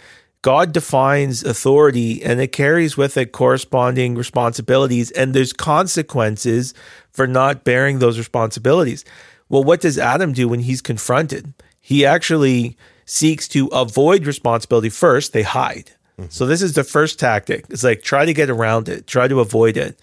God 0.43 0.73
defines 0.73 1.43
authority 1.43 2.23
and 2.23 2.41
it 2.41 2.53
carries 2.53 2.97
with 2.97 3.17
it 3.17 3.33
corresponding 3.33 4.15
responsibilities, 4.15 5.11
and 5.13 5.35
there's 5.35 5.53
consequences 5.53 6.75
for 7.11 7.27
not 7.27 7.65
bearing 7.65 7.99
those 7.99 8.19
responsibilities. 8.19 9.05
Well, 9.49 9.65
what 9.65 9.81
does 9.81 9.99
Adam 9.99 10.33
do 10.33 10.49
when 10.49 10.61
he's 10.61 10.83
confronted? 10.83 11.55
He 11.81 12.05
actually 12.05 12.77
seeks 13.09 13.49
to 13.49 13.67
avoid 13.69 14.27
responsibility 14.27 14.91
first, 14.91 15.33
they 15.33 15.43
hide. 15.43 15.93
Mm-hmm. 16.21 16.29
So, 16.31 16.47
this 16.47 16.63
is 16.63 16.75
the 16.75 16.85
first 16.85 17.19
tactic. 17.19 17.65
It's 17.71 17.83
like 17.85 18.03
try 18.03 18.25
to 18.27 18.33
get 18.35 18.51
around 18.51 18.89
it, 18.89 19.07
try 19.07 19.27
to 19.29 19.41
avoid 19.41 19.77
it. 19.77 19.99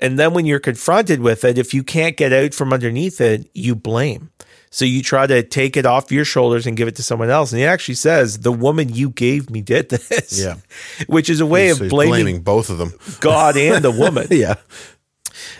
And 0.00 0.18
then 0.18 0.34
when 0.34 0.44
you're 0.44 0.60
confronted 0.60 1.20
with 1.20 1.44
it, 1.44 1.56
if 1.56 1.72
you 1.72 1.82
can't 1.82 2.16
get 2.16 2.32
out 2.32 2.52
from 2.52 2.72
underneath 2.72 3.20
it, 3.20 3.48
you 3.54 3.74
blame. 3.74 4.30
So 4.70 4.84
you 4.84 5.02
try 5.02 5.28
to 5.28 5.44
take 5.44 5.76
it 5.76 5.86
off 5.86 6.10
your 6.10 6.24
shoulders 6.24 6.66
and 6.66 6.76
give 6.76 6.88
it 6.88 6.96
to 6.96 7.02
someone 7.04 7.30
else. 7.30 7.52
And 7.52 7.60
he 7.60 7.64
actually 7.64 7.94
says, 7.94 8.40
The 8.40 8.50
woman 8.52 8.92
you 8.92 9.10
gave 9.10 9.48
me 9.48 9.62
did 9.62 9.88
this. 9.90 10.42
Yeah. 10.44 10.56
Which 11.06 11.30
is 11.30 11.40
a 11.40 11.46
way 11.46 11.68
So 11.68 11.74
of 11.76 11.80
he's 11.82 11.90
blaming, 11.90 12.42
both 12.42 12.70
of 12.70 12.78
them. 12.78 12.92
God 13.20 13.56
and 13.56 13.84
the 13.84 13.90
woman. 14.04 14.26
yeah. 14.32 14.56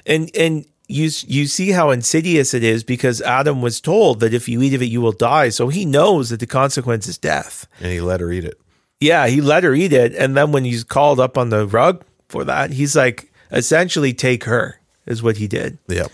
And 0.04 0.30
and 0.36 0.66
you 0.88 1.10
you 1.26 1.46
see 1.46 1.70
how 1.70 1.90
insidious 1.90 2.54
it 2.54 2.62
is 2.62 2.84
because 2.84 3.22
Adam 3.22 3.62
was 3.62 3.80
told 3.80 4.20
that 4.20 4.34
if 4.34 4.48
you 4.48 4.60
eat 4.62 4.74
of 4.74 4.82
it, 4.82 4.86
you 4.86 5.00
will 5.00 5.12
die. 5.12 5.48
So 5.48 5.68
he 5.68 5.84
knows 5.84 6.30
that 6.30 6.40
the 6.40 6.46
consequence 6.46 7.08
is 7.08 7.18
death. 7.18 7.66
And 7.80 7.90
he 7.90 8.00
let 8.00 8.20
her 8.20 8.30
eat 8.30 8.44
it. 8.44 8.60
Yeah, 9.00 9.26
he 9.26 9.40
let 9.40 9.64
her 9.64 9.74
eat 9.74 9.92
it. 9.92 10.14
And 10.14 10.36
then 10.36 10.52
when 10.52 10.64
he's 10.64 10.84
called 10.84 11.20
up 11.20 11.36
on 11.36 11.50
the 11.50 11.66
rug 11.66 12.04
for 12.28 12.44
that, 12.44 12.70
he's 12.70 12.96
like, 12.96 13.32
essentially, 13.50 14.12
take 14.12 14.44
her, 14.44 14.80
is 15.06 15.22
what 15.22 15.38
he 15.38 15.46
did. 15.46 15.78
Yeah. 15.88 16.06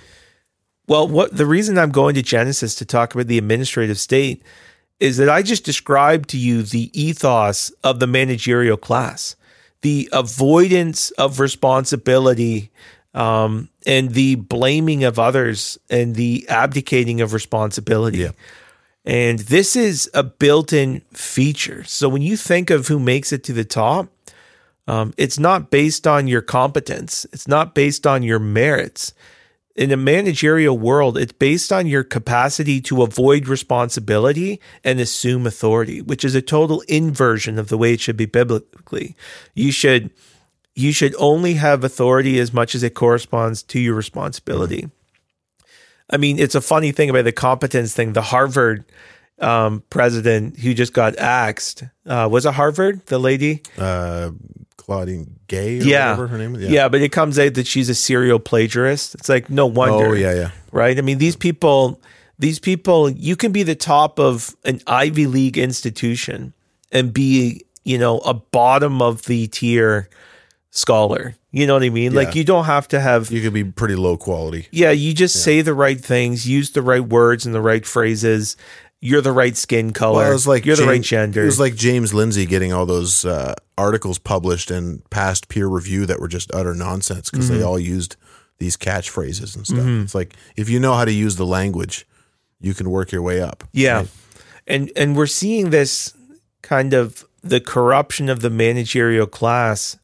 Well, 0.87 1.07
what 1.07 1.37
the 1.37 1.47
reason 1.47 1.79
I'm 1.79 1.93
going 1.93 2.15
to 2.17 2.23
Genesis 2.23 2.75
to 2.77 2.85
talk 2.85 3.15
about 3.15 3.29
the 3.29 3.39
administrative 3.39 3.99
state 3.99 4.43
is 4.99 5.17
that 5.17 5.29
I 5.29 5.43
just 5.43 5.65
described 5.65 6.29
to 6.31 6.39
you 6.39 6.63
the 6.63 6.91
ethos 7.01 7.71
of 7.85 8.01
the 8.01 8.07
managerial 8.07 8.77
class, 8.77 9.37
the 9.83 10.09
avoidance 10.13 11.11
of 11.13 11.41
responsibility, 11.41 12.71
um, 13.15 13.69
and 13.87 14.11
the 14.11 14.37
blaming 14.37 15.05
of 15.05 15.19
others, 15.19 15.79
and 15.89 16.15
the 16.15 16.47
abdicating 16.49 17.21
of 17.21 17.33
responsibility. 17.33 18.19
Yeah. 18.19 18.33
And 19.05 19.39
this 19.39 19.77
is 19.77 20.11
a 20.13 20.23
built-in 20.23 21.01
feature. 21.13 21.85
So 21.85 22.09
when 22.09 22.23
you 22.23 22.37
think 22.37 22.71
of 22.71 22.89
who 22.89 22.99
makes 22.99 23.33
it 23.33 23.43
to 23.45 23.53
the 23.53 23.65
top, 23.65 24.09
um, 24.87 25.15
it's 25.17 25.39
not 25.39 25.71
based 25.71 26.07
on 26.07 26.27
your 26.27 26.43
competence. 26.43 27.27
It's 27.33 27.49
not 27.49 27.75
based 27.75 28.07
on 28.07 28.23
your 28.23 28.39
merits. 28.39 29.15
In 29.77 29.93
a 29.93 29.97
managerial 29.97 30.77
world, 30.77 31.17
it's 31.17 31.33
based 31.33 31.73
on 31.73 31.87
your 31.87 32.05
capacity 32.05 32.81
to 32.83 33.03
avoid 33.03 33.49
responsibility 33.49 34.61
and 34.85 35.01
assume 35.01 35.47
authority, 35.47 36.03
which 36.03 36.25
is 36.25 36.35
a 36.35 36.43
total 36.43 36.83
inversion 36.83 37.59
of 37.59 37.69
the 37.69 37.79
way 37.79 37.95
it 37.95 38.01
should 38.01 38.17
be 38.17 38.27
biblically. 38.27 39.17
You 39.55 39.73
should 39.73 40.11
you 40.75 40.93
should 40.93 41.15
only 41.19 41.55
have 41.55 41.85
authority 41.85 42.39
as 42.39 42.53
much 42.53 42.75
as 42.75 42.83
it 42.83 42.95
corresponds 42.95 43.63
to 43.65 43.81
your 43.81 43.95
responsibility. 43.95 44.89
I 46.09 46.17
mean, 46.17 46.39
it's 46.39 46.55
a 46.55 46.61
funny 46.61 46.93
thing 46.93 47.11
about 47.11 47.25
the 47.25 47.33
competence 47.33 47.95
thing. 47.95 48.13
The 48.13 48.23
Harvard 48.23 48.85
um, 49.41 49.83
president 49.91 50.59
who 50.59 50.75
just 50.75 50.93
got 50.93 51.17
axed 51.19 51.85
uh, 52.07 52.29
was 52.31 52.45
a 52.45 52.53
Harvard, 52.53 53.07
the 53.07 53.19
lady? 53.19 53.63
Uh, 53.79 54.33
Claudine 54.77 55.39
Gay, 55.47 55.79
or 55.79 55.83
yeah. 55.83 56.11
whatever 56.11 56.27
her 56.29 56.39
name 56.39 56.57
is. 56.57 56.69
yeah, 56.69 56.89
but 56.89 57.01
it 57.01 57.13
comes 57.13 57.39
out 57.39 57.55
that 57.55 57.67
she's 57.67 57.89
a 57.89 57.95
serial 57.95 58.41
plagiarist. 58.41 59.15
It's 59.15 59.29
like 59.29 59.49
no 59.49 59.67
wonder. 59.67 60.09
Oh 60.09 60.13
yeah, 60.15 60.35
yeah. 60.35 60.51
right? 60.73 60.99
I 60.99 61.01
mean, 61.01 61.19
these 61.19 61.37
people, 61.37 62.01
these 62.39 62.59
people, 62.59 63.09
you 63.09 63.37
can 63.37 63.53
be 63.53 63.63
the 63.63 63.77
top 63.77 64.19
of 64.19 64.57
an 64.65 64.81
Ivy 64.87 65.27
League 65.27 65.59
institution 65.59 66.55
and 66.91 67.13
be, 67.13 67.65
you 67.85 67.99
know, 67.99 68.19
a 68.19 68.35
bottom 68.35 69.01
of 69.01 69.27
the 69.27 69.47
tier 69.47 70.09
scholar. 70.71 71.35
You 71.51 71.67
know 71.67 71.75
what 71.75 71.83
I 71.83 71.91
mean? 71.91 72.13
Yeah. 72.13 72.21
Like 72.21 72.35
you 72.35 72.45
don't 72.45 72.65
have 72.65 72.89
to 72.89 73.01
have 73.01 73.31
You 73.31 73.43
can 73.43 73.53
be 73.53 73.65
pretty 73.65 73.97
low 73.97 74.17
quality. 74.17 74.69
yeah, 74.71 74.91
you 74.93 75.13
just 75.15 75.43
say 75.43 75.63
the 75.63 75.75
right 75.75 76.01
things, 76.01 76.49
use 76.49 76.71
the 76.71 76.83
right 76.83 77.01
words 77.05 77.45
and 77.47 77.55
the 77.55 77.61
right 77.61 77.85
phrases. 77.85 78.57
You're 79.03 79.23
the 79.23 79.33
right 79.33 79.57
skin 79.57 79.93
color. 79.93 80.19
Well, 80.19 80.31
it 80.31 80.35
was 80.35 80.47
like 80.47 80.67
you're 80.67 80.77
the 80.77 80.85
right 80.85 80.97
James- 80.97 81.09
gender. 81.09 81.43
It 81.43 81.47
was 81.47 81.59
like 81.61 81.75
James 81.75 82.13
Lindsay 82.13 82.45
getting 82.47 82.73
all 82.73 82.85
those 82.87 83.25
uh, 83.25 83.55
articles 83.79 84.19
published 84.19 84.71
and 84.71 85.09
past 85.11 85.49
peer 85.49 85.67
review 85.67 86.05
that 86.07 86.21
were 86.21 86.29
just 86.29 86.53
utter 86.55 86.75
nonsense 86.75 87.31
because 87.31 87.49
Mm-hmm. 87.49 87.59
they 87.59 87.65
all 87.65 87.79
used 87.79 88.17
these 88.59 88.77
catchphrases 88.77 89.57
and 89.57 89.67
stuff. 89.67 89.87
It's 89.87 90.15
like 90.15 90.35
if 90.55 90.69
you 90.69 90.79
know 90.79 90.93
how 90.95 91.07
to 91.07 91.13
use 91.13 91.37
the 91.37 91.47
language, 91.47 92.07
you 92.61 92.75
can 92.75 92.91
work 92.91 93.11
your 93.11 93.23
way 93.23 93.41
up. 93.41 93.65
Yeah. 93.73 94.05
And 94.67 94.93
and 94.95 95.17
we're 95.17 95.27
seeing 95.27 95.71
this 95.71 96.13
kind 96.63 96.93
of 96.93 97.25
the 97.43 97.59
corruption 97.59 98.29
of 98.29 98.41
the 98.41 98.51
managerial 98.51 99.27
class 99.27 99.97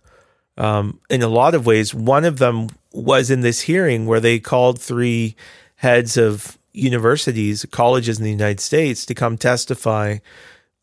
um, 0.56 1.00
in 1.10 1.22
a 1.22 1.28
lot 1.28 1.54
of 1.54 1.66
ways. 1.66 1.94
One 1.94 2.24
of 2.24 2.38
them 2.38 2.68
was 2.92 3.30
in 3.30 3.40
this 3.40 3.62
hearing 3.62 4.06
where 4.06 4.20
they 4.20 4.38
called 4.38 4.80
three 4.80 5.36
heads 5.76 6.16
of 6.16 6.58
universities, 6.72 7.66
colleges 7.70 8.18
in 8.18 8.24
the 8.24 8.30
United 8.30 8.60
States 8.60 9.06
to 9.06 9.14
come 9.14 9.36
testify, 9.36 10.18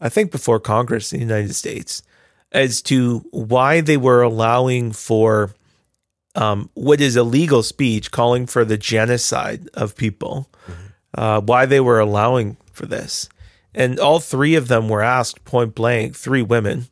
I 0.02 0.10
think 0.10 0.32
before 0.32 0.60
Congress 0.60 1.14
in 1.14 1.20
the 1.20 1.26
United 1.26 1.54
States, 1.56 2.04
as 2.52 2.82
to 2.84 3.20
why 3.32 3.82
they 3.82 3.98
were 3.98 4.22
allowing 4.22 4.92
for 4.92 5.52
um, 6.36 6.70
what 6.74 7.00
is 7.00 7.16
illegal 7.16 7.64
speech, 7.64 8.12
calling 8.12 8.46
for 8.48 8.66
the 8.66 8.78
genocide 8.78 9.70
of 9.74 9.96
people, 9.96 10.50
uh, 11.16 11.42
why 11.42 11.66
they 11.66 11.80
were 11.80 12.00
allowing 12.00 12.58
for 12.72 12.86
this. 12.86 13.30
And 13.76 14.00
all 14.00 14.20
three 14.20 14.56
of 14.56 14.68
them 14.68 14.90
were 14.90 15.02
asked 15.02 15.46
point 15.46 15.76
blank, 15.76 16.16
three 16.16 16.42
women, 16.42 16.88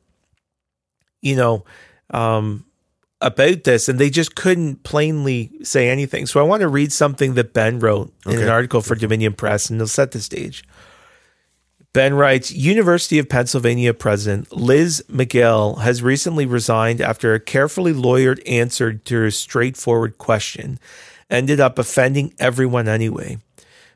you 1.22 1.36
know, 1.36 1.66
um, 2.12 2.66
about 3.22 3.64
this, 3.64 3.88
and 3.88 4.00
they 4.00 4.10
just 4.10 4.36
couldn't 4.36 4.84
plainly 4.84 5.52
say 5.64 5.90
anything. 5.90 6.26
So 6.26 6.40
I 6.40 6.44
want 6.44 6.62
to 6.62 6.68
read 6.68 6.92
something 6.92 7.36
that 7.36 7.54
Ben 7.54 7.80
wrote 7.80 8.14
in 8.26 8.40
an 8.40 8.50
article 8.50 8.82
for 8.82 8.96
Dominion 8.96 9.34
Press, 9.34 9.70
and 9.70 9.80
they'll 9.80 9.88
set 9.88 10.12
the 10.12 10.20
stage. 10.20 10.64
Ben 11.94 12.14
writes 12.14 12.52
University 12.52 13.20
of 13.20 13.28
Pennsylvania 13.28 13.94
President 13.94 14.52
Liz 14.54 15.04
Magill 15.10 15.80
has 15.82 16.02
recently 16.02 16.46
resigned 16.46 17.02
after 17.02 17.34
a 17.34 17.40
carefully 17.40 17.94
lawyered 17.94 18.42
answer 18.50 18.94
to 18.94 19.26
a 19.26 19.32
straightforward 19.32 20.18
question 20.18 20.80
ended 21.30 21.60
up 21.60 21.78
offending 21.78 22.34
everyone 22.40 22.88
anyway. 22.88 23.38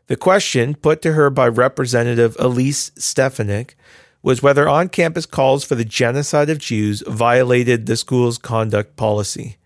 The 0.07 0.15
question, 0.15 0.75
put 0.75 1.01
to 1.01 1.13
her 1.13 1.29
by 1.29 1.47
Representative 1.47 2.35
Elise 2.37 2.91
Stefanik, 2.97 3.75
was 4.25 4.41
whether 4.41 4.67
on 4.67 4.89
campus 4.89 5.27
calls 5.27 5.63
for 5.63 5.75
the 5.75 5.85
genocide 5.85 6.49
of 6.49 6.57
Jews 6.57 7.03
violated 7.05 7.85
the 7.85 7.95
school's 7.95 8.39
conduct 8.39 8.95
policy. 8.95 9.57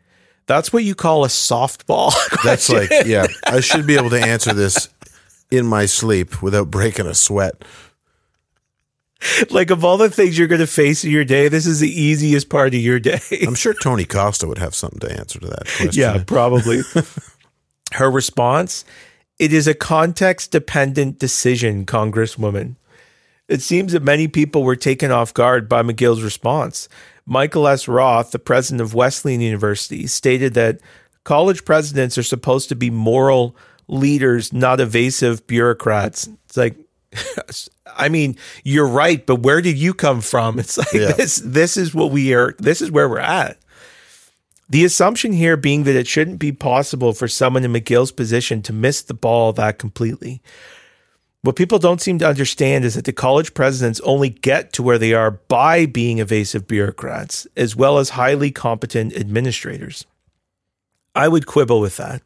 That's 0.48 0.74
what 0.74 0.84
you 0.84 0.96
call 0.96 1.24
a 1.24 1.30
softball. 1.30 2.14
That's 2.44 2.70
like, 2.70 2.90
yeah, 3.06 3.28
I 3.46 3.62
should 3.62 3.88
be 3.88 3.96
able 3.96 4.10
to 4.10 4.20
answer 4.20 4.54
this 4.54 4.90
in 5.50 5.66
my 5.66 5.86
sleep 5.86 6.42
without 6.42 6.70
breaking 6.70 7.06
a 7.06 7.14
sweat. 7.14 7.64
like, 9.50 9.70
of 9.70 9.86
all 9.86 9.96
the 9.96 10.10
things 10.10 10.38
you're 10.38 10.48
going 10.48 10.60
to 10.60 10.68
face 10.68 11.06
in 11.06 11.12
your 11.12 11.24
day, 11.24 11.48
this 11.48 11.66
is 11.66 11.80
the 11.80 11.90
easiest 11.90 12.50
part 12.50 12.74
of 12.74 12.82
your 12.82 13.00
day. 13.00 13.22
I'm 13.48 13.56
sure 13.56 13.74
Tony 13.82 14.04
Costa 14.04 14.46
would 14.46 14.58
have 14.58 14.76
something 14.76 15.00
to 15.00 15.18
answer 15.18 15.40
to 15.40 15.48
that 15.48 15.68
question. 15.78 15.92
Yeah, 15.94 16.22
probably. 16.28 16.82
Her 17.94 18.12
response 18.12 18.84
It 19.40 19.54
is 19.54 19.70
a 19.70 19.74
context 19.74 20.52
dependent 20.52 21.18
decision, 21.18 21.86
Congresswoman. 21.86 22.76
It 23.50 23.62
seems 23.62 23.92
that 23.94 24.04
many 24.04 24.28
people 24.28 24.64
were 24.64 24.76
taken 24.78 25.12
off 25.12 25.34
guard 25.34 25.68
by 25.68 25.82
Magill's 25.82 26.22
response. 26.22 26.88
Michael 27.26 27.68
S. 27.68 27.88
Roth, 27.88 28.32
the 28.32 28.40
president 28.40 28.82
of 28.82 28.94
Wesleyan 28.94 29.42
University, 29.42 30.08
stated 30.08 30.54
that 30.54 30.80
college 31.24 31.66
presidents 31.66 32.18
are 32.18 32.24
supposed 32.24 32.70
to 32.70 32.76
be 32.76 32.90
moral 32.90 33.56
leaders, 33.88 34.54
not 34.54 34.80
evasive 34.80 35.46
bureaucrats. 35.48 36.30
It's 36.46 36.58
like, 36.58 36.78
I 37.98 38.08
mean, 38.08 38.38
you're 38.64 38.88
right, 38.88 39.26
but 39.26 39.38
where 39.38 39.62
did 39.62 39.78
you 39.78 39.94
come 39.96 40.22
from? 40.22 40.60
It's 40.60 40.78
like 40.78 40.94
Yeah. 40.94 41.12
this. 41.14 41.42
This 41.44 41.76
is 41.76 41.94
what 41.94 42.12
we 42.12 42.34
are. 42.36 42.56
This 42.60 42.82
is 42.82 42.92
where 42.92 43.10
we're 43.10 43.18
at. 43.20 43.58
The 44.70 44.86
assumption 44.86 45.34
here 45.34 45.58
being 45.58 45.86
that 45.86 45.96
it 45.96 46.06
shouldn't 46.08 46.38
be 46.38 46.52
possible 46.52 47.14
for 47.14 47.28
someone 47.28 47.64
in 47.64 47.72
Magill's 47.72 48.12
position 48.12 48.62
to 48.62 48.74
miss 48.74 49.02
the 49.02 49.16
ball 49.16 49.52
that 49.54 49.80
completely. 49.80 50.44
What 51.42 51.56
people 51.56 51.80
don't 51.80 52.02
seem 52.02 52.20
to 52.20 52.28
understand 52.28 52.84
is 52.84 52.96
that 52.96 53.06
the 53.06 53.14
college 53.14 53.54
presidents 53.54 54.02
only 54.02 54.30
get 54.30 54.74
to 54.74 54.84
where 54.84 54.98
they 54.98 55.14
are 55.14 55.32
by 55.32 55.86
being 55.86 56.20
evasive 56.20 56.68
bureaucrats, 56.68 57.48
as 57.56 57.78
well 57.78 57.98
as 57.98 58.10
highly 58.10 58.52
competent 58.52 59.16
administrators. 59.16 60.06
I 61.16 61.30
would 61.30 61.46
quibble 61.46 61.80
with 61.80 61.96
that. 61.98 62.22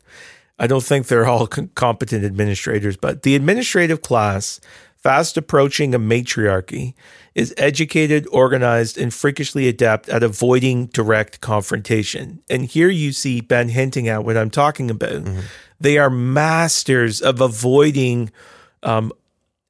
I 0.57 0.65
don't 0.65 0.83
think 0.83 1.07
they're 1.07 1.27
all 1.27 1.45
competent 1.47 2.25
administrators, 2.25 2.97
but 2.97 3.21
the 3.21 3.35
administrative 3.35 4.01
class, 4.01 4.59
fast 4.95 5.37
approaching 5.37 5.93
a 5.93 5.99
matriarchy, 5.99 6.95
is 7.35 7.53
educated, 7.57 8.27
organized, 8.31 8.97
and 8.97 9.13
freakishly 9.13 9.67
adept 9.67 10.09
at 10.09 10.23
avoiding 10.23 10.87
direct 10.87 11.39
confrontation. 11.41 12.41
And 12.49 12.65
here 12.65 12.89
you 12.89 13.11
see 13.11 13.41
Ben 13.41 13.69
hinting 13.69 14.07
at 14.07 14.23
what 14.23 14.37
I'm 14.37 14.51
talking 14.51 14.89
about. 14.89 15.23
Mm-hmm. 15.23 15.39
They 15.79 15.97
are 15.97 16.09
masters 16.09 17.21
of 17.21 17.41
avoiding 17.41 18.31
um, 18.83 19.11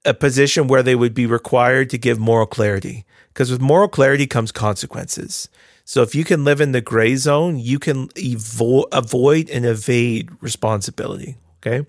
a 0.06 0.14
position 0.14 0.68
where 0.68 0.84
they 0.84 0.96
would 0.96 1.14
be 1.14 1.26
required 1.26 1.90
to 1.92 1.98
give 1.98 2.20
moral 2.20 2.46
clarity. 2.46 3.06
Because 3.30 3.50
with 3.50 3.62
moral 3.62 3.88
clarity 3.88 4.28
comes 4.28 4.52
consequences. 4.52 5.50
So 5.86 6.02
if 6.02 6.14
you 6.16 6.24
can 6.24 6.44
live 6.44 6.62
in 6.62 6.72
the 6.72 6.82
gray 6.82 7.16
zone, 7.16 7.58
you 7.58 7.80
can 7.80 8.10
evo- 8.10 8.88
avoid 8.92 9.50
and 9.50 9.66
evade 9.66 10.30
responsibility. 10.42 11.36
Okay. 11.58 11.86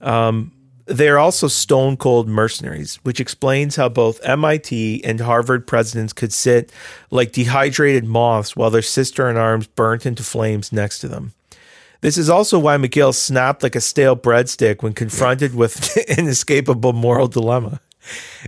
Um, 0.00 0.52
they're 0.86 1.18
also 1.18 1.46
stone 1.46 1.96
cold 1.96 2.28
mercenaries, 2.28 2.96
which 3.02 3.20
explains 3.20 3.76
how 3.76 3.88
both 3.88 4.24
MIT 4.24 5.04
and 5.04 5.20
Harvard 5.20 5.66
presidents 5.66 6.12
could 6.12 6.32
sit 6.32 6.72
like 7.10 7.32
dehydrated 7.32 8.04
moths 8.04 8.56
while 8.56 8.70
their 8.70 8.82
sister 8.82 9.28
in 9.30 9.36
arms 9.36 9.66
burnt 9.68 10.04
into 10.04 10.22
flames 10.22 10.72
next 10.72 10.98
to 11.00 11.08
them. 11.08 11.32
This 12.00 12.16
is 12.16 12.30
also 12.30 12.58
why 12.58 12.76
Magill 12.76 13.14
snapped 13.14 13.62
like 13.62 13.76
a 13.76 13.80
stale 13.80 14.16
breadstick 14.16 14.82
when 14.82 14.94
confronted 14.94 15.54
with 15.54 15.96
an 16.08 16.18
inescapable 16.18 16.92
moral 16.92 17.28
dilemma. 17.28 17.80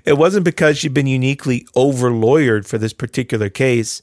It 0.05 0.15
wasn't 0.15 0.45
because 0.45 0.79
she'd 0.79 0.95
been 0.95 1.07
uniquely 1.07 1.67
over 1.75 2.11
lawyered 2.11 2.67
for 2.67 2.79
this 2.79 2.95
particular 2.95 3.51
case. 3.51 4.01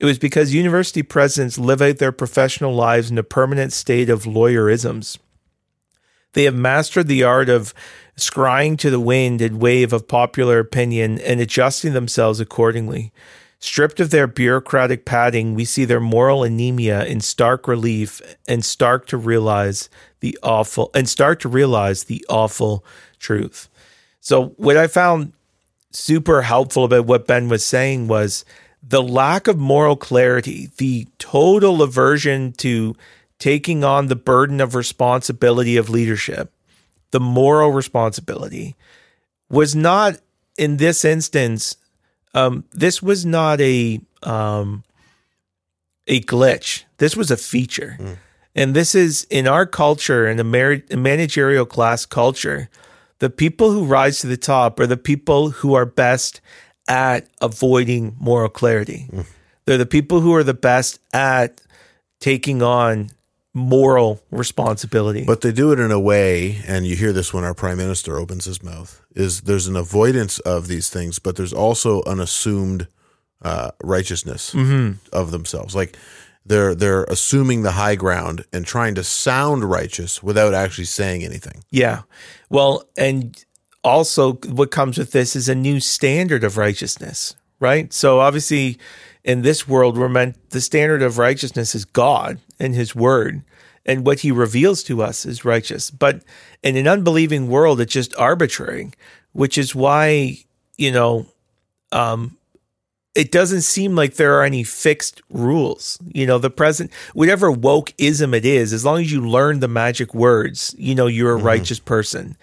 It 0.00 0.06
was 0.06 0.18
because 0.18 0.54
university 0.54 1.02
presidents 1.02 1.58
live 1.58 1.82
out 1.82 1.98
their 1.98 2.12
professional 2.12 2.74
lives 2.74 3.10
in 3.10 3.18
a 3.18 3.22
permanent 3.22 3.72
state 3.72 4.08
of 4.08 4.24
lawyerisms. 4.24 5.18
They 6.32 6.44
have 6.44 6.54
mastered 6.54 7.08
the 7.08 7.24
art 7.24 7.48
of 7.48 7.74
scrying 8.16 8.78
to 8.78 8.90
the 8.90 9.00
wind 9.00 9.40
and 9.40 9.60
wave 9.60 9.92
of 9.92 10.08
popular 10.08 10.58
opinion 10.58 11.18
and 11.20 11.40
adjusting 11.40 11.92
themselves 11.92 12.40
accordingly. 12.40 13.12
Stripped 13.60 13.98
of 13.98 14.10
their 14.10 14.28
bureaucratic 14.28 15.04
padding, 15.04 15.54
we 15.54 15.64
see 15.64 15.84
their 15.84 16.00
moral 16.00 16.44
anemia 16.44 17.04
in 17.04 17.20
stark 17.20 17.66
relief 17.66 18.22
and 18.46 18.64
start 18.64 19.08
to 19.08 19.16
realize 19.16 19.88
the 20.20 20.38
awful 20.42 20.90
and 20.94 21.08
start 21.08 21.40
to 21.40 21.48
realize 21.48 22.04
the 22.04 22.24
awful 22.28 22.84
truth. 23.18 23.68
So 24.20 24.50
what 24.56 24.76
I 24.76 24.86
found 24.86 25.32
super 25.90 26.42
helpful 26.42 26.84
about 26.84 27.06
what 27.06 27.26
Ben 27.26 27.48
was 27.48 27.64
saying 27.64 28.06
was 28.08 28.44
the 28.82 29.02
lack 29.02 29.48
of 29.48 29.58
moral 29.58 29.96
clarity, 29.96 30.70
the 30.76 31.08
total 31.18 31.82
aversion 31.82 32.52
to 32.52 32.94
taking 33.38 33.84
on 33.84 34.06
the 34.06 34.16
burden 34.16 34.60
of 34.60 34.74
responsibility 34.74 35.76
of 35.76 35.90
leadership, 35.90 36.52
the 37.10 37.20
moral 37.20 37.72
responsibility 37.72 38.76
was 39.48 39.74
not 39.74 40.18
in 40.56 40.76
this 40.76 41.04
instance 41.04 41.76
um, 42.34 42.64
this 42.72 43.02
was 43.02 43.24
not 43.24 43.60
a 43.60 44.00
um, 44.22 44.84
a 46.06 46.20
glitch. 46.20 46.84
This 46.98 47.16
was 47.16 47.30
a 47.30 47.36
feature, 47.36 47.96
and 48.54 48.74
this 48.74 48.94
is 48.94 49.26
in 49.30 49.46
our 49.46 49.66
culture 49.66 50.26
in 50.28 50.36
mar- 50.50 50.82
a 50.90 50.96
managerial 50.96 51.66
class 51.66 52.06
culture. 52.06 52.68
The 53.20 53.30
people 53.30 53.72
who 53.72 53.84
rise 53.84 54.20
to 54.20 54.26
the 54.28 54.36
top 54.36 54.78
are 54.80 54.86
the 54.86 54.96
people 54.96 55.50
who 55.50 55.74
are 55.74 55.84
best 55.86 56.40
at 56.86 57.26
avoiding 57.40 58.16
moral 58.20 58.48
clarity. 58.48 59.08
They're 59.64 59.76
the 59.78 59.86
people 59.86 60.20
who 60.20 60.34
are 60.34 60.44
the 60.44 60.54
best 60.54 60.98
at 61.12 61.60
taking 62.20 62.62
on 62.62 63.10
moral 63.58 64.22
responsibility. 64.30 65.24
But 65.24 65.42
they 65.42 65.52
do 65.52 65.72
it 65.72 65.78
in 65.78 65.90
a 65.90 66.00
way, 66.00 66.62
and 66.66 66.86
you 66.86 66.96
hear 66.96 67.12
this 67.12 67.34
when 67.34 67.44
our 67.44 67.54
prime 67.54 67.76
minister 67.76 68.18
opens 68.18 68.46
his 68.46 68.62
mouth, 68.62 69.04
is 69.14 69.42
there's 69.42 69.66
an 69.66 69.76
avoidance 69.76 70.38
of 70.40 70.68
these 70.68 70.88
things, 70.88 71.18
but 71.18 71.36
there's 71.36 71.52
also 71.52 72.02
an 72.02 72.20
assumed 72.20 72.86
uh, 73.42 73.70
righteousness 73.82 74.54
of 75.12 75.30
themselves. 75.30 75.74
Like 75.74 75.96
they're 76.44 76.74
they're 76.74 77.04
assuming 77.04 77.62
the 77.62 77.72
high 77.72 77.94
ground 77.94 78.44
and 78.52 78.66
trying 78.66 78.94
to 78.94 79.04
sound 79.04 79.64
righteous 79.64 80.22
without 80.22 80.54
actually 80.54 80.86
saying 80.86 81.24
anything. 81.24 81.62
Yeah. 81.70 82.02
Well, 82.48 82.84
and 82.96 83.44
also 83.84 84.34
what 84.34 84.70
comes 84.70 84.98
with 84.98 85.12
this 85.12 85.36
is 85.36 85.48
a 85.48 85.54
new 85.54 85.80
standard 85.80 86.44
of 86.44 86.56
righteousness, 86.56 87.36
right? 87.60 87.92
So 87.92 88.20
obviously 88.20 88.78
in 89.24 89.42
this 89.42 89.68
world 89.68 89.96
we're 89.96 90.08
meant 90.08 90.50
the 90.50 90.60
standard 90.60 91.02
of 91.02 91.18
righteousness 91.18 91.74
is 91.74 91.84
God 91.84 92.40
and 92.58 92.74
his 92.74 92.94
word 92.94 93.42
and 93.86 94.04
what 94.04 94.20
he 94.20 94.30
reveals 94.30 94.82
to 94.84 95.02
us 95.02 95.24
is 95.24 95.44
righteous. 95.44 95.90
But 95.90 96.22
in 96.62 96.76
an 96.76 96.86
unbelieving 96.86 97.48
world 97.48 97.80
it's 97.80 97.92
just 97.92 98.14
arbitrary, 98.16 98.90
which 99.32 99.56
is 99.56 99.74
why, 99.74 100.38
you 100.76 100.92
know, 100.92 101.26
um 101.92 102.36
it 103.14 103.32
doesn't 103.32 103.62
seem 103.62 103.96
like 103.96 104.14
there 104.14 104.38
are 104.38 104.44
any 104.44 104.62
fixed 104.62 105.22
rules. 105.28 105.98
You 106.06 106.24
know, 106.24 106.38
the 106.38 106.50
present, 106.50 106.92
whatever 107.14 107.50
wokeism 107.50 108.32
it 108.32 108.44
is, 108.44 108.72
as 108.72 108.84
long 108.84 109.00
as 109.00 109.10
you 109.10 109.26
learn 109.26 109.58
the 109.58 109.66
magic 109.66 110.14
words, 110.14 110.72
you 110.78 110.94
know, 110.94 111.08
you're 111.08 111.32
a 111.32 111.36
righteous 111.36 111.80
person. 111.80 112.36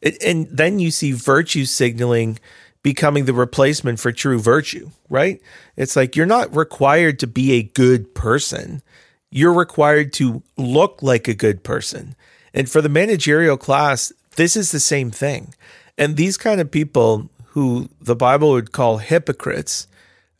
It, 0.00 0.22
and 0.22 0.46
then 0.48 0.78
you 0.78 0.92
see 0.92 1.10
virtue 1.10 1.64
signaling 1.64 2.38
becoming 2.82 3.24
the 3.24 3.34
replacement 3.34 3.98
for 3.98 4.12
true 4.12 4.38
virtue, 4.38 4.90
right? 5.08 5.40
It's 5.76 5.96
like 5.96 6.14
you're 6.14 6.26
not 6.26 6.54
required 6.54 7.18
to 7.18 7.26
be 7.26 7.52
a 7.52 7.62
good 7.62 8.14
person. 8.14 8.82
You're 9.30 9.52
required 9.52 10.12
to 10.14 10.42
look 10.56 11.02
like 11.02 11.28
a 11.28 11.34
good 11.34 11.62
person. 11.62 12.16
And 12.52 12.68
for 12.68 12.82
the 12.82 12.88
managerial 12.88 13.56
class, 13.56 14.12
this 14.36 14.56
is 14.56 14.72
the 14.72 14.80
same 14.80 15.10
thing. 15.10 15.54
And 15.96 16.16
these 16.16 16.36
kind 16.36 16.60
of 16.60 16.70
people 16.70 17.30
who 17.48 17.88
the 18.00 18.16
Bible 18.16 18.50
would 18.50 18.72
call 18.72 18.98
hypocrites, 18.98 19.86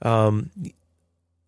um, 0.02 0.50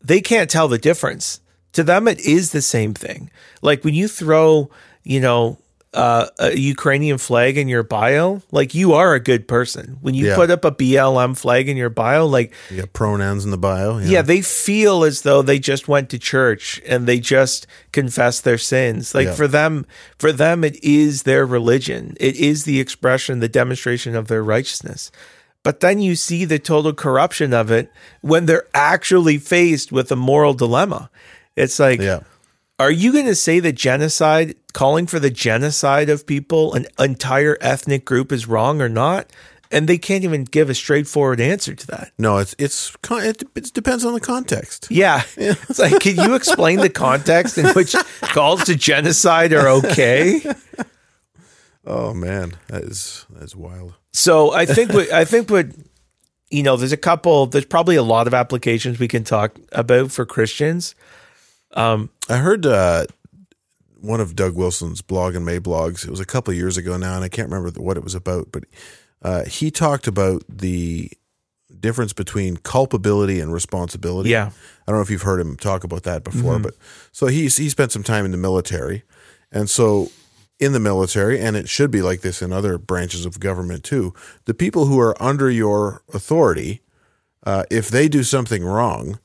they 0.02 0.20
can't 0.20 0.50
tell 0.50 0.68
the 0.68 0.78
difference. 0.78 1.40
To 1.72 1.82
them, 1.82 2.06
it 2.06 2.20
is 2.20 2.52
the 2.52 2.62
same 2.62 2.92
thing. 2.92 3.30
Like 3.62 3.82
when 3.82 3.94
you 3.94 4.06
throw, 4.06 4.70
you 5.04 5.20
know, 5.20 5.58
uh, 5.94 6.26
a 6.38 6.56
Ukrainian 6.56 7.18
flag 7.18 7.58
in 7.58 7.68
your 7.68 7.82
bio, 7.82 8.40
like 8.50 8.74
you 8.74 8.94
are 8.94 9.12
a 9.14 9.20
good 9.20 9.46
person. 9.46 9.98
When 10.00 10.14
you 10.14 10.28
Yeah. 10.28 10.36
put 10.36 10.50
up 10.50 10.64
a 10.64 10.70
BLM 10.72 11.34
flag 11.34 11.68
in 11.68 11.76
your 11.76 11.90
bio, 11.90 12.26
like 12.26 12.52
You 12.70 12.78
got 12.80 12.92
pronouns 12.94 13.44
in 13.44 13.50
the 13.50 13.58
bio. 13.58 13.98
yeah, 13.98 14.22
they 14.22 14.40
feel 14.40 15.04
as 15.04 15.20
though 15.20 15.42
they 15.42 15.58
just 15.58 15.88
went 15.88 16.08
to 16.10 16.18
church 16.18 16.80
and 16.86 17.06
they 17.06 17.20
just 17.20 17.66
confessed 17.92 18.42
their 18.44 18.56
sins. 18.56 19.14
Like 19.14 19.26
Yeah. 19.28 19.34
for 19.34 19.46
them, 19.46 19.84
for 20.18 20.32
them, 20.32 20.64
it 20.64 20.82
is 20.82 21.24
their 21.24 21.44
religion. 21.44 22.16
It 22.18 22.36
is 22.36 22.64
the 22.64 22.80
expression, 22.80 23.40
the 23.40 23.48
demonstration 23.48 24.16
of 24.16 24.28
their 24.28 24.42
righteousness. 24.42 25.10
But 25.62 25.80
then 25.80 26.00
you 26.00 26.16
see 26.16 26.44
the 26.46 26.58
total 26.58 26.92
corruption 26.94 27.52
of 27.52 27.70
it 27.70 27.90
when 28.22 28.46
they're 28.46 28.64
actually 28.74 29.38
faced 29.38 29.92
with 29.92 30.10
a 30.10 30.16
moral 30.16 30.54
dilemma. 30.54 31.10
It's 31.54 31.78
like, 31.78 32.00
yeah. 32.00 32.20
Are 32.82 32.90
you 32.90 33.12
going 33.12 33.26
to 33.26 33.34
say 33.34 33.60
that 33.60 33.74
genocide, 33.74 34.54
calling 34.72 35.06
for 35.06 35.18
the 35.18 35.30
genocide 35.30 36.10
of 36.10 36.26
people, 36.26 36.74
an 36.74 36.86
entire 36.98 37.56
ethnic 37.60 38.04
group 38.04 38.32
is 38.32 38.46
wrong 38.48 38.80
or 38.82 38.88
not? 38.88 39.30
And 39.70 39.88
they 39.88 39.96
can't 39.96 40.22
even 40.24 40.44
give 40.44 40.68
a 40.68 40.74
straightforward 40.74 41.40
answer 41.40 41.74
to 41.74 41.86
that. 41.86 42.12
No, 42.18 42.36
it's 42.38 42.54
it's 42.58 42.94
it, 43.10 43.42
it 43.54 43.72
depends 43.72 44.04
on 44.04 44.12
the 44.12 44.20
context. 44.20 44.88
Yeah. 44.90 45.22
It's 45.36 45.78
like, 45.78 46.00
can 46.00 46.16
you 46.16 46.34
explain 46.34 46.80
the 46.80 46.90
context 46.90 47.56
in 47.56 47.66
which 47.68 47.94
calls 48.20 48.64
to 48.64 48.74
genocide 48.74 49.54
are 49.54 49.68
okay? 49.68 50.42
Oh 51.86 52.12
man, 52.12 52.52
that 52.68 52.82
is 52.82 53.26
that's 53.30 53.56
wild. 53.56 53.94
So 54.12 54.52
I 54.52 54.66
think 54.66 54.92
what 54.92 55.10
I 55.10 55.24
think 55.24 55.50
what 55.50 55.68
you 56.50 56.62
know, 56.62 56.76
there's 56.76 56.92
a 56.92 56.98
couple 56.98 57.46
there's 57.46 57.64
probably 57.64 57.96
a 57.96 58.02
lot 58.02 58.26
of 58.26 58.34
applications 58.34 58.98
we 58.98 59.08
can 59.08 59.24
talk 59.24 59.56
about 59.72 60.12
for 60.12 60.26
Christians. 60.26 60.94
I 62.28 62.36
heard 62.36 62.66
uh, 62.66 63.06
one 64.00 64.20
of 64.20 64.36
Doug 64.36 64.54
Wilson's 64.54 65.02
blog 65.02 65.34
and 65.34 65.44
May 65.44 65.60
blogs. 65.60 66.04
It 66.04 66.10
was 66.10 66.20
a 66.20 66.26
couple 66.26 66.52
of 66.52 66.58
years 66.58 66.76
ago 66.76 66.96
now, 66.96 67.14
and 67.14 67.24
I 67.24 67.28
can't 67.28 67.48
remember 67.50 67.80
what 67.80 67.96
it 67.96 68.04
was 68.04 68.14
about. 68.14 68.48
But 68.52 68.64
uh, 69.22 69.44
he 69.44 69.70
talked 69.70 70.06
about 70.06 70.42
the 70.48 71.10
difference 71.80 72.12
between 72.12 72.56
culpability 72.58 73.40
and 73.40 73.52
responsibility. 73.52 74.30
Yeah. 74.30 74.50
I 74.86 74.90
don't 74.90 74.96
know 74.96 75.02
if 75.02 75.10
you've 75.10 75.22
heard 75.22 75.40
him 75.40 75.56
talk 75.56 75.84
about 75.84 76.02
that 76.04 76.24
before, 76.24 76.58
but 76.58 76.74
so 77.12 77.26
he's 77.26 77.56
he 77.56 77.68
spent 77.68 77.92
some 77.92 78.02
time 78.02 78.24
in 78.24 78.30
the 78.30 78.36
military, 78.36 79.04
and 79.50 79.70
so 79.70 80.10
in 80.58 80.72
the 80.72 80.80
military, 80.80 81.40
and 81.40 81.56
it 81.56 81.68
should 81.68 81.90
be 81.90 82.02
like 82.02 82.20
this 82.20 82.42
in 82.42 82.52
other 82.52 82.78
branches 82.78 83.26
of 83.26 83.40
government 83.40 83.84
too. 83.84 84.14
The 84.44 84.54
people 84.54 84.86
who 84.86 84.98
are 85.00 85.20
under 85.20 85.50
your 85.50 86.02
authority, 86.12 86.82
uh, 87.44 87.64
if 87.70 87.88
they 87.88 88.08
do 88.08 88.22
something 88.22 88.64
wrong, 88.64 89.18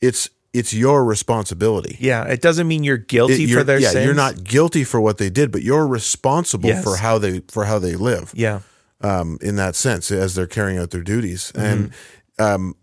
it's 0.00 0.30
it's 0.52 0.72
your 0.74 1.04
responsibility. 1.04 1.96
Yeah, 2.00 2.24
it 2.24 2.40
doesn't 2.42 2.66
mean 2.66 2.82
you're 2.84 2.96
guilty 2.96 3.34
It- 3.34 3.46
for 3.46 3.50
you're- 3.50 3.62
their 3.64 3.78
yeah, 3.80 3.90
sins. 3.90 4.04
you're 4.06 4.14
not 4.14 4.42
guilty 4.44 4.84
for 4.84 5.00
what 5.00 5.18
they 5.18 5.30
did, 5.30 5.50
but 5.52 5.62
you're 5.62 5.86
responsible 5.86 6.68
Yes. 6.70 6.82
for 6.84 6.96
how 6.96 7.18
they 7.18 7.42
for 7.48 7.64
how 7.66 7.78
they 7.78 7.94
live. 7.96 8.32
Yeah. 8.34 8.60
Um, 9.02 9.38
in 9.40 9.56
that 9.56 9.76
sense, 9.76 10.10
as 10.10 10.34
they're 10.34 10.46
carrying 10.46 10.78
out 10.78 10.90
their 10.90 11.02
duties. 11.02 11.52
Mm-hmm. 11.54 11.66
And 11.66 11.90
um, 12.38 12.74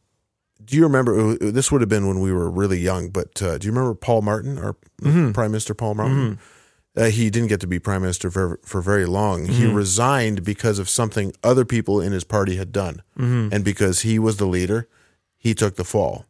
do 0.66 0.76
you 0.76 0.84
remember? 0.84 1.20
uh, 1.20 1.36
This 1.40 1.72
would 1.72 1.82
have 1.82 1.90
been 1.90 2.08
when 2.08 2.20
we 2.20 2.32
were 2.34 2.50
really 2.50 2.80
young, 2.80 3.10
but 3.10 3.42
uh, 3.42 3.58
do 3.58 3.68
you 3.68 3.72
remember 3.72 3.94
Paul 3.96 4.22
Martin, 4.24 4.58
our 4.58 4.76
Mm-hmm. 5.04 5.32
Prime 5.34 5.52
Minister 5.52 5.76
Paul 5.76 5.94
Martin? 5.94 6.40
Uh, 6.96 7.06
he 7.12 7.30
didn't 7.30 7.50
get 7.50 7.60
to 7.62 7.68
be 7.68 7.78
prime 7.78 8.02
minister 8.02 8.32
for 8.32 8.60
for 8.66 8.82
very 8.82 9.06
long. 9.06 9.46
He 9.46 9.66
Mm-hmm. 9.66 9.76
resigned 9.76 10.44
because 10.44 10.80
of 10.80 10.90
something 10.90 11.32
other 11.44 11.66
people 11.66 12.02
in 12.02 12.12
his 12.14 12.24
party 12.24 12.56
had 12.56 12.72
done, 12.72 13.04
Mm-hmm. 13.20 13.54
and 13.54 13.64
because 13.64 14.02
he 14.02 14.18
was 14.18 14.38
the 14.38 14.48
leader, 14.48 14.88
he 15.38 15.54
took 15.54 15.76
the 15.76 15.84
fall. 15.84 16.26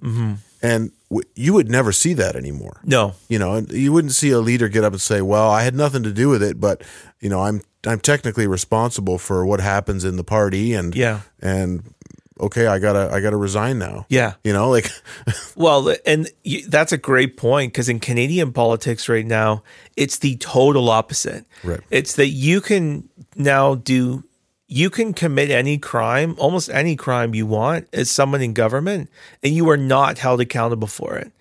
And 0.61 0.91
w- 1.09 1.27
you 1.35 1.53
would 1.53 1.69
never 1.69 1.91
see 1.91 2.13
that 2.13 2.35
anymore. 2.35 2.81
No. 2.83 3.13
You 3.29 3.37
know, 3.39 3.53
and 3.55 3.71
you 3.71 3.93
wouldn't 3.93 4.13
see 4.13 4.31
a 4.31 4.39
leader 4.39 4.67
get 4.69 4.83
up 4.83 4.93
and 4.93 5.01
say, 5.01 5.21
"Well, 5.21 5.49
I 5.49 5.63
had 5.63 5.75
nothing 5.75 6.03
to 6.03 6.11
do 6.11 6.29
with 6.29 6.41
it, 6.41 6.59
but 6.59 6.81
you 7.19 7.29
know, 7.29 7.41
I'm 7.41 7.61
I'm 7.85 7.99
technically 7.99 8.47
responsible 8.47 9.17
for 9.17 9.45
what 9.45 9.59
happens 9.59 10.03
in 10.03 10.15
the 10.17 10.23
party, 10.23 10.73
and 10.73 10.95
Yeah. 10.95 11.21
and 11.41 11.93
okay, 12.39 12.67
I 12.67 12.79
gotta 12.79 13.09
I 13.13 13.19
gotta 13.19 13.37
resign 13.37 13.77
now." 13.79 14.05
Yeah. 14.09 14.33
You 14.43 14.51
know, 14.53 14.69
like 14.69 14.89
Well, 15.55 15.95
and 16.05 16.29
you, 16.43 16.67
that's 16.67 16.91
a 16.91 16.97
great 16.97 17.37
point 17.37 17.71
because 17.73 17.87
in 17.89 17.99
Canadian 17.99 18.51
politics 18.51 19.07
right 19.07 19.25
now, 19.25 19.63
it's 19.95 20.17
the 20.19 20.37
total 20.37 20.89
opposite. 20.89 21.45
Right. 21.63 21.81
It's 21.91 22.15
that 22.15 22.27
you 22.29 22.61
can 22.61 23.09
now 23.35 23.75
do, 23.75 24.23
you 24.67 24.89
can 24.89 25.13
commit 25.13 25.49
any 25.49 25.77
crime, 25.77 26.35
almost 26.37 26.69
any 26.69 26.95
crime 26.95 27.33
you 27.33 27.45
want 27.45 27.87
as 27.93 28.11
someone 28.11 28.41
in 28.41 28.53
government, 28.53 29.09
and 29.41 29.53
you 29.53 29.69
are 29.69 29.77
not 29.77 30.17
held 30.17 30.41
accountable 30.41 30.87
for 30.87 31.17
it. 31.17 31.31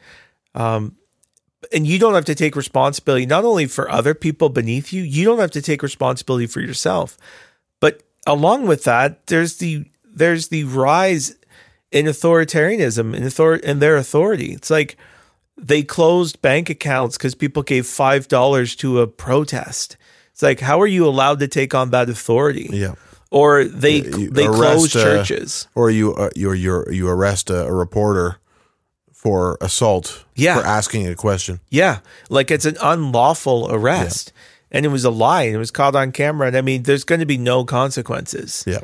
Um, 0.54 0.96
and 1.72 1.86
you 1.86 1.98
don't 1.98 2.14
have 2.14 2.24
to 2.26 2.34
take 2.34 2.54
responsibility 2.54 3.26
not 3.26 3.44
only 3.44 3.66
for 3.66 3.90
other 3.90 4.14
people 4.14 4.48
beneath 4.48 4.92
you, 4.92 5.02
you 5.02 5.24
don't 5.24 5.40
have 5.40 5.50
to 5.52 5.62
take 5.62 5.82
responsibility 5.82 6.46
for 6.46 6.60
yourself. 6.60 7.16
But 7.80 8.02
along 8.26 8.66
with 8.66 8.84
that, 8.84 9.26
there's 9.26 9.56
the 9.56 9.84
there's 10.04 10.48
the 10.48 10.64
rise 10.64 11.34
in 11.90 12.06
authoritarianism 12.06 13.14
and 13.14 13.26
author 13.26 13.56
in 13.56 13.80
their 13.80 13.96
authority. 13.96 14.52
It's 14.52 14.70
like 14.70 14.96
they 15.56 15.82
closed 15.82 16.40
bank 16.40 16.70
accounts 16.70 17.16
because 17.16 17.34
people 17.34 17.64
gave 17.64 17.86
five 17.86 18.28
dollars 18.28 18.76
to 18.76 19.00
a 19.00 19.06
protest. 19.08 19.96
It's 20.32 20.42
like 20.42 20.60
how 20.60 20.80
are 20.80 20.86
you 20.86 21.06
allowed 21.06 21.40
to 21.40 21.48
take 21.48 21.74
on 21.74 21.90
that 21.90 22.08
authority? 22.08 22.68
yeah. 22.72 22.94
Or 23.30 23.64
they 23.64 23.96
you 24.02 24.30
they 24.30 24.46
close 24.46 24.94
uh, 24.94 25.02
churches. 25.02 25.66
or 25.74 25.90
you 25.90 26.14
uh, 26.14 26.30
you 26.36 26.52
you 26.52 26.84
you 26.90 27.08
arrest 27.08 27.50
a, 27.50 27.66
a 27.66 27.72
reporter 27.72 28.36
for 29.12 29.58
assault 29.60 30.24
Yeah. 30.36 30.60
for 30.60 30.66
asking 30.66 31.08
a 31.08 31.14
question. 31.16 31.60
Yeah, 31.68 31.98
like 32.30 32.50
it's 32.50 32.64
an 32.64 32.76
unlawful 32.80 33.68
arrest, 33.72 34.32
and 34.70 34.86
it 34.86 34.90
was 34.90 35.04
a 35.04 35.10
lie, 35.10 35.42
and 35.42 35.54
it 35.56 35.58
was 35.58 35.72
caught 35.72 35.96
on 35.96 36.12
camera. 36.12 36.46
And 36.48 36.56
I 36.56 36.60
mean, 36.60 36.84
there's 36.84 37.04
going 37.04 37.20
to 37.20 37.26
be 37.26 37.36
no 37.38 37.64
consequences. 37.64 38.62
Yeah. 38.66 38.80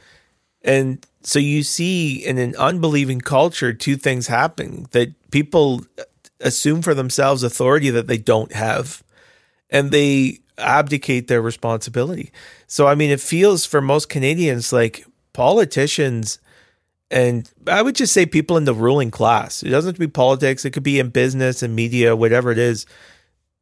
And 0.65 1.07
so 1.23 1.39
you 1.39 1.63
see 1.63 2.17
in 2.25 2.39
an 2.39 2.57
unbelieving 2.57 3.21
culture 3.21 3.73
two 3.73 3.97
things 3.97 4.27
happen 4.27 4.87
that 4.91 5.15
people 5.31 5.85
assume 6.41 6.83
for 6.83 6.95
themselves 6.95 7.45
authority 7.45 7.91
that 7.91 8.09
they 8.09 8.19
don't 8.19 8.53
have 8.53 9.03
and 9.71 9.93
they 9.93 10.41
abdicate 10.63 11.29
their 11.29 11.43
responsibility. 11.43 12.33
So 12.67 12.87
I 12.87 12.95
mean 12.95 13.11
it 13.11 13.21
feels 13.21 13.67
for 13.67 13.81
most 13.81 14.09
Canadians 14.09 14.73
like 14.73 15.05
politicians 15.33 16.39
and 17.11 17.49
I 17.67 17.83
would 17.83 17.95
just 17.95 18.15
say 18.15 18.25
people 18.25 18.57
in 18.57 18.65
the 18.65 18.73
ruling 18.73 19.11
class. 19.11 19.63
It 19.63 19.69
doesn't 19.69 19.91
have 19.91 19.95
to 19.97 20.01
be 20.01 20.09
politics, 20.09 20.65
it 20.65 20.71
could 20.71 20.83
be 20.83 20.99
in 20.99 21.11
business 21.11 21.63
and 21.63 21.77
media, 21.77 22.17
whatever 22.17 22.51
it 22.51 22.59
is. 22.59 22.87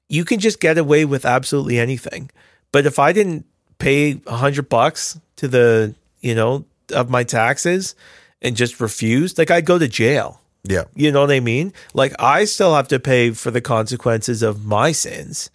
You 0.09 0.25
can 0.25 0.39
just 0.39 0.61
get 0.61 0.79
away 0.79 1.05
with 1.05 1.25
absolutely 1.25 1.79
anything. 1.79 2.31
But 2.73 2.87
if 2.87 2.99
I 2.99 3.13
didn't 3.13 3.47
pay 3.79 4.21
a 4.27 4.37
hundred 4.37 4.69
bucks 4.69 5.19
to 5.37 5.49
the, 5.49 5.95
you 6.21 6.35
know, 6.35 6.65
of 6.95 7.11
my 7.11 7.25
taxes 7.25 7.97
and 8.41 8.57
just 8.57 8.81
refused, 8.81 9.39
like 9.39 9.51
I'd 9.51 9.67
go 9.67 9.79
to 9.79 9.89
jail. 9.89 10.41
Yeah. 10.63 10.85
You 10.95 11.11
know 11.11 11.23
what 11.23 11.31
I 11.31 11.41
mean? 11.41 11.73
Like 11.95 12.13
I 12.19 12.45
still 12.45 12.75
have 12.75 12.89
to 12.89 13.01
pay 13.01 13.31
for 13.31 13.51
the 13.51 13.61
consequences 13.61 14.43
of 14.43 14.65
my 14.65 14.93
sins. 14.93 15.51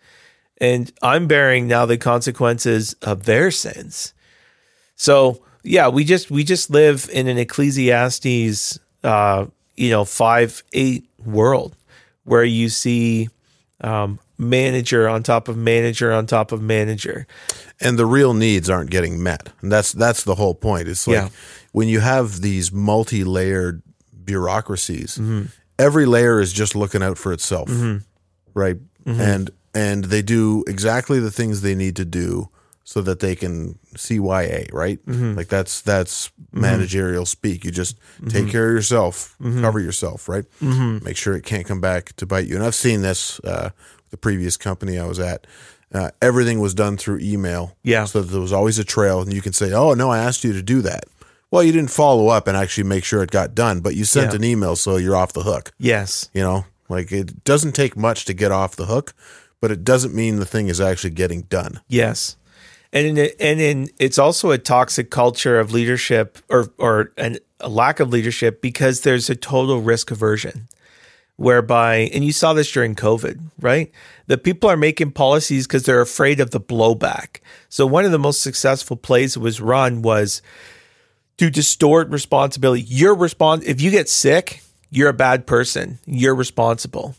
And 0.62 0.92
I'm 1.02 1.28
bearing 1.28 1.68
now 1.68 1.86
the 1.86 1.98
consequences 1.98 2.94
of 3.02 3.24
their 3.26 3.52
sins. 3.52 4.14
So 4.96 5.44
yeah, 5.64 5.88
we 5.90 6.04
just 6.06 6.32
we 6.32 6.44
just 6.44 6.70
live 6.70 7.10
in 7.12 7.28
an 7.28 7.38
Ecclesiastes 7.38 8.80
uh, 9.04 9.46
you 9.76 9.90
know, 9.90 10.06
five 10.06 10.64
eight 10.74 11.10
world 11.24 11.76
where 12.24 12.44
you 12.44 12.70
see 12.70 13.30
um, 13.82 14.20
manager 14.38 15.08
on 15.10 15.22
top 15.24 15.48
of 15.48 15.58
manager 15.58 16.12
on 16.14 16.26
top 16.26 16.52
of 16.52 16.62
manager. 16.62 17.28
and 17.82 18.00
the 18.00 18.06
real 18.06 18.34
needs 18.34 18.70
aren't 18.70 18.90
getting 18.90 19.22
met. 19.22 19.50
And 19.62 19.72
that's 19.72 19.92
that's 19.92 20.24
the 20.24 20.36
whole 20.36 20.56
point. 20.56 20.88
It's 20.88 21.06
like 21.08 21.16
Yeah. 21.16 21.30
when 21.74 21.88
you 21.90 22.00
have 22.00 22.42
these 22.42 22.72
multi-layered 22.72 23.82
bureaucracies, 24.24 25.18
Mm-hmm. 25.18 25.48
every 25.78 26.06
layer 26.06 26.40
is 26.40 26.54
just 26.54 26.76
looking 26.76 27.04
out 27.04 27.18
for 27.18 27.34
itself, 27.34 27.70
right? 28.54 28.78
Mm-hmm. 29.06 29.22
And 29.22 29.52
and 29.76 30.06
they 30.06 30.22
do 30.24 30.64
exactly 30.68 31.20
the 31.20 31.30
things 31.32 31.62
they 31.62 31.76
need 31.76 31.96
to 31.98 32.06
do 32.06 32.50
so 32.88 33.02
that 33.02 33.20
they 33.20 33.36
can 33.36 33.78
CYA, 33.96 34.72
right? 34.72 35.04
Mm-hmm. 35.06 35.34
Like 35.36 35.48
that's 35.48 35.82
that's 35.82 36.32
managerial 36.52 37.26
speak. 37.26 37.66
You 37.66 37.72
just 37.72 37.98
Mm-hmm. 38.16 38.28
take 38.30 38.50
care 38.50 38.70
of 38.70 38.74
yourself, 38.76 39.36
cover 39.62 39.80
yourself, 39.80 40.30
right? 40.30 40.46
Make 40.62 41.18
sure 41.18 41.36
it 41.36 41.44
can't 41.44 41.68
come 41.68 41.82
back 41.82 42.16
to 42.18 42.26
bite 42.26 42.48
you. 42.48 42.56
And 42.56 42.64
I've 42.64 42.76
seen 42.76 43.02
this 43.02 43.40
uh, 43.42 43.70
with 44.04 44.12
the 44.12 44.18
previous 44.18 44.56
company 44.58 44.98
I 44.98 45.06
was 45.06 45.20
at. 45.20 45.46
Uh, 45.94 46.12
everything 46.22 46.60
was 46.60 46.74
done 46.74 46.98
through 46.98 47.20
email. 47.20 47.76
Yeah. 47.84 48.06
So 48.06 48.22
there 48.22 48.42
was 48.42 48.52
always 48.54 48.80
a 48.80 48.84
trail, 48.84 49.22
and 49.22 49.32
you 49.34 49.42
can 49.42 49.54
say, 49.54 49.72
"Oh 49.74 49.94
no, 49.94 50.10
I 50.12 50.20
asked 50.20 50.44
you 50.44 50.54
to 50.54 50.62
do 50.64 50.82
that." 50.82 51.06
Well, 51.52 51.64
you 51.64 51.72
didn't 51.72 51.92
follow 51.92 52.28
up 52.30 52.48
and 52.48 52.58
actually 52.58 52.86
make 52.86 53.04
sure 53.06 53.22
it 53.24 53.32
got 53.32 53.54
done, 53.56 53.80
but 53.80 53.96
you 53.96 54.04
sent 54.06 54.32
Yeah. 54.32 54.38
an 54.38 54.44
email, 54.44 54.76
so 54.76 54.98
you're 54.98 55.16
off 55.16 55.32
the 55.34 55.44
hook. 55.44 55.72
Yes. 55.78 56.30
You 56.34 56.42
know, 56.44 56.66
like 56.90 57.12
it 57.12 57.44
doesn't 57.46 57.74
take 57.74 57.96
much 57.96 58.26
to 58.26 58.34
get 58.34 58.52
off 58.52 58.76
the 58.76 58.88
hook, 58.88 59.14
but 59.66 59.72
it 59.72 59.84
doesn't 59.84 60.14
mean 60.14 60.36
the 60.36 60.46
thing 60.46 60.68
is 60.68 60.80
actually 60.80 61.10
getting 61.10 61.42
done. 61.42 61.82
Yes. 61.88 62.38
And 62.94 63.18
in, 63.18 63.32
and 63.40 63.60
in 63.60 63.90
it's 63.98 64.20
also 64.20 64.52
a 64.52 64.60
toxic 64.60 65.10
culture 65.10 65.60
of 65.60 65.72
leadership 65.72 66.38
or 66.50 66.72
or 66.78 67.12
an, 67.18 67.40
a 67.60 67.68
lack 67.68 68.00
of 68.00 68.10
leadership 68.10 68.62
because 68.62 69.02
there's 69.02 69.28
a 69.28 69.36
total 69.36 69.82
risk 69.82 70.12
aversion 70.12 70.68
whereby 71.38 72.12
and 72.14 72.24
you 72.24 72.32
saw 72.32 72.54
this 72.54 72.72
during 72.72 72.94
covid 72.94 73.42
right? 73.60 73.92
The 74.28 74.38
people 74.38 74.70
are 74.70 74.78
making 74.78 75.14
policies 75.14 75.66
because 75.66 75.82
they're 75.82 76.00
afraid 76.00 76.40
of 76.40 76.52
the 76.52 76.62
blowback. 76.62 77.40
So 77.68 77.88
one 77.88 78.06
of 78.06 78.12
the 78.12 78.20
most 78.20 78.42
successful 78.42 78.98
plays 78.98 79.34
that 79.34 79.40
was 79.40 79.60
run 79.60 80.04
was 80.04 80.44
to 81.40 81.50
distort 81.50 82.08
responsibility. 82.10 82.84
You're 82.84 83.16
respons- 83.16 83.64
if 83.64 83.82
you 83.82 83.90
get 83.90 84.10
sick 84.10 84.62
you're 84.92 85.10
a 85.10 85.14
bad 85.14 85.48
person. 85.48 85.98
You're 86.06 86.36
responsible 86.36 87.16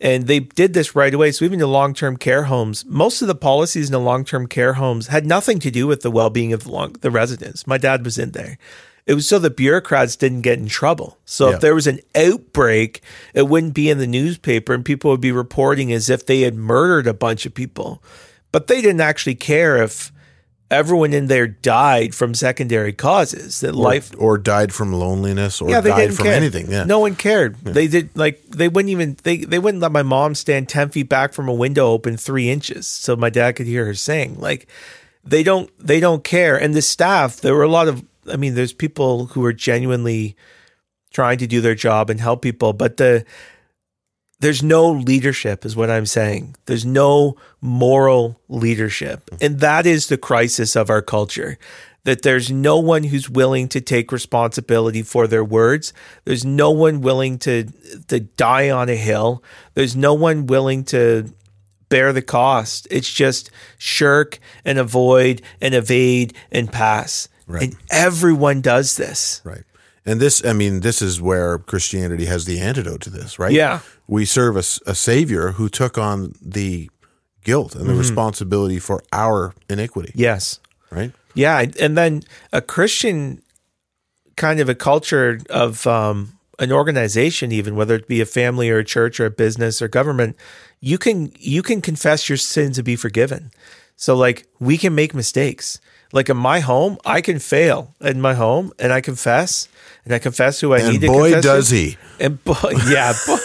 and 0.00 0.26
they 0.26 0.40
did 0.40 0.72
this 0.72 0.94
right 0.96 1.12
away. 1.12 1.30
So 1.32 1.44
even 1.44 1.58
the 1.58 1.66
long-term 1.66 2.16
care 2.16 2.44
homes, 2.44 2.84
most 2.86 3.20
of 3.22 3.28
the 3.28 3.34
policies 3.34 3.88
in 3.88 3.92
the 3.92 4.00
long-term 4.00 4.46
care 4.46 4.74
homes 4.74 5.08
had 5.08 5.26
nothing 5.26 5.58
to 5.60 5.70
do 5.70 5.86
with 5.86 6.00
the 6.02 6.10
well-being 6.10 6.52
of 6.52 6.64
the, 6.64 6.70
long, 6.70 6.92
the 7.00 7.10
residents. 7.10 7.66
My 7.66 7.78
dad 7.78 8.04
was 8.04 8.18
in 8.18 8.30
there. 8.30 8.58
It 9.06 9.14
was 9.14 9.26
so 9.28 9.38
the 9.38 9.50
bureaucrats 9.50 10.16
didn't 10.16 10.42
get 10.42 10.58
in 10.58 10.68
trouble. 10.68 11.18
So 11.24 11.48
Yeah. 11.48 11.54
if 11.54 11.60
there 11.60 11.74
was 11.74 11.86
an 11.86 12.00
outbreak, 12.14 13.02
it 13.34 13.48
wouldn't 13.48 13.74
be 13.74 13.90
in 13.90 13.98
the 13.98 14.06
newspaper 14.06 14.72
and 14.72 14.84
people 14.84 15.10
would 15.10 15.20
be 15.20 15.32
reporting 15.32 15.92
as 15.92 16.08
if 16.08 16.24
they 16.26 16.42
had 16.42 16.54
murdered 16.54 17.06
a 17.06 17.14
bunch 17.14 17.44
of 17.44 17.54
people. 17.54 18.02
But 18.52 18.66
they 18.66 18.80
didn't 18.80 19.00
actually 19.00 19.34
care 19.36 19.82
if 19.82 20.12
everyone 20.70 21.12
in 21.12 21.26
there 21.26 21.46
died 21.46 22.14
from 22.14 22.34
secondary 22.34 22.92
causes. 22.92 23.60
That 23.60 23.74
life 23.74 24.12
or 24.18 24.38
died 24.38 24.72
from 24.72 24.92
loneliness, 24.92 25.60
or 25.60 25.70
yeah, 25.70 25.80
they 25.80 25.90
died 25.90 26.14
from 26.14 26.26
care. 26.26 26.34
anything. 26.34 26.70
Yeah, 26.70 26.84
No 26.84 27.00
one 27.00 27.16
cared. 27.16 27.56
They 27.56 27.88
did 27.88 28.16
like 28.16 28.42
they 28.44 28.68
wouldn't 28.68 28.90
even 28.90 29.16
they 29.22 29.38
they 29.38 29.58
wouldn't 29.58 29.82
let 29.82 29.92
my 29.92 30.02
mom 30.02 30.34
stand 30.34 30.68
ten 30.68 30.90
feet 30.90 31.08
back 31.08 31.32
from 31.32 31.48
a 31.48 31.54
window 31.54 31.88
open 31.88 32.16
three 32.16 32.48
inches 32.50 32.86
so 32.86 33.16
my 33.16 33.30
dad 33.30 33.56
could 33.56 33.66
hear 33.66 33.84
her 33.86 33.94
sing. 33.94 34.38
Like 34.38 34.66
they 35.24 35.42
don't 35.42 35.70
they 35.78 36.00
don't 36.00 36.24
care. 36.24 36.60
And 36.60 36.74
the 36.74 36.82
staff, 36.82 37.40
there 37.40 37.54
were 37.54 37.62
a 37.62 37.68
lot 37.68 37.88
of 37.88 38.04
I 38.30 38.36
mean, 38.36 38.54
there's 38.54 38.72
people 38.72 39.26
who 39.26 39.44
are 39.44 39.52
genuinely 39.52 40.36
trying 41.12 41.38
to 41.38 41.46
do 41.46 41.60
their 41.60 41.74
job 41.74 42.10
and 42.10 42.20
help 42.20 42.42
people, 42.42 42.72
but 42.72 42.96
the 42.96 43.24
there's 44.40 44.62
no 44.62 44.90
leadership 44.90 45.64
is 45.64 45.76
what 45.76 45.90
I'm 45.90 46.06
saying. 46.06 46.56
There's 46.66 46.86
no 46.86 47.36
moral 47.60 48.40
leadership. 48.48 49.30
And 49.40 49.60
that 49.60 49.86
is 49.86 50.08
the 50.08 50.18
crisis 50.18 50.76
of 50.76 50.90
our 50.90 51.02
culture. 51.02 51.58
That 52.04 52.22
there's 52.22 52.50
no 52.50 52.78
one 52.78 53.04
who's 53.04 53.28
willing 53.28 53.68
to 53.68 53.80
take 53.82 54.10
responsibility 54.10 55.02
for 55.02 55.26
their 55.26 55.44
words. 55.44 55.92
There's 56.24 56.46
no 56.46 56.70
one 56.70 57.02
willing 57.02 57.38
to 57.40 57.64
to 58.08 58.20
die 58.20 58.70
on 58.70 58.88
a 58.88 58.96
hill. 58.96 59.44
There's 59.74 59.94
no 59.94 60.14
one 60.14 60.46
willing 60.46 60.84
to 60.84 61.30
bear 61.90 62.14
the 62.14 62.22
cost. 62.22 62.88
It's 62.90 63.12
just 63.12 63.50
shirk 63.76 64.38
and 64.64 64.78
avoid 64.78 65.42
and 65.60 65.74
evade 65.74 66.32
and 66.50 66.72
pass. 66.72 67.28
Right. 67.46 67.64
And 67.64 67.76
everyone 67.90 68.62
does 68.62 68.96
this. 68.96 69.42
right. 69.44 69.64
And 70.06 70.18
this, 70.20 70.44
I 70.44 70.52
mean, 70.54 70.80
this 70.80 71.02
is 71.02 71.20
where 71.20 71.58
Christianity 71.58 72.24
has 72.26 72.44
the 72.46 72.58
antidote 72.60 73.00
to 73.02 73.10
this, 73.10 73.38
right? 73.38 73.52
Yeah. 73.52 73.80
we 74.06 74.24
serve 74.24 74.56
a 74.56 74.62
savior 74.94 75.52
who 75.52 75.68
took 75.68 75.98
on 75.98 76.34
the 76.40 76.90
guilt 77.44 77.74
and 77.74 77.86
the 77.88 77.94
responsibility 77.94 78.78
for 78.78 79.02
our 79.12 79.54
iniquity, 79.68 80.12
Yes. 80.14 80.58
right? 80.90 81.12
Yeah, 81.34 81.64
and 81.78 81.96
then 81.96 82.22
a 82.52 82.60
Christian 82.60 83.42
kind 84.36 84.58
of 84.58 84.68
a 84.68 84.74
culture 84.74 85.38
of 85.50 85.86
um, 85.86 86.32
an 86.58 86.72
organization, 86.72 87.52
even 87.52 87.76
whether 87.76 87.94
it 87.94 88.08
be 88.08 88.20
a 88.20 88.26
family 88.26 88.68
or 88.70 88.78
a 88.78 88.84
church 88.84 89.20
or 89.20 89.26
a 89.26 89.30
business 89.30 89.80
or 89.80 89.86
government, 89.88 90.34
you 90.80 90.98
can 90.98 91.30
you 91.38 91.62
can 91.62 91.80
confess 91.80 92.28
your 92.28 92.38
sins 92.38 92.78
and 92.78 92.84
be 92.84 92.96
forgiven. 92.96 93.50
So 93.96 94.16
like 94.16 94.46
we 94.58 94.76
can 94.78 94.94
make 94.94 95.14
mistakes. 95.14 95.78
Like 96.12 96.28
in 96.28 96.36
my 96.36 96.60
home, 96.60 96.98
I 97.04 97.20
can 97.20 97.38
fail 97.38 97.94
in 98.00 98.20
my 98.20 98.34
home, 98.34 98.72
and 98.80 98.92
I 98.92 99.00
confess, 99.00 99.68
and 100.04 100.12
I 100.12 100.18
confess 100.18 100.60
who 100.60 100.74
I 100.74 100.78
And 100.80 100.88
need 100.92 101.00
to 101.02 101.06
boy, 101.06 101.30
confess. 101.32 101.42
to. 101.44 101.48
does 101.48 101.70
he! 101.70 101.96
And 102.18 102.42
boy, 102.44 102.72
yeah, 102.88 103.12
boy, 103.26 103.38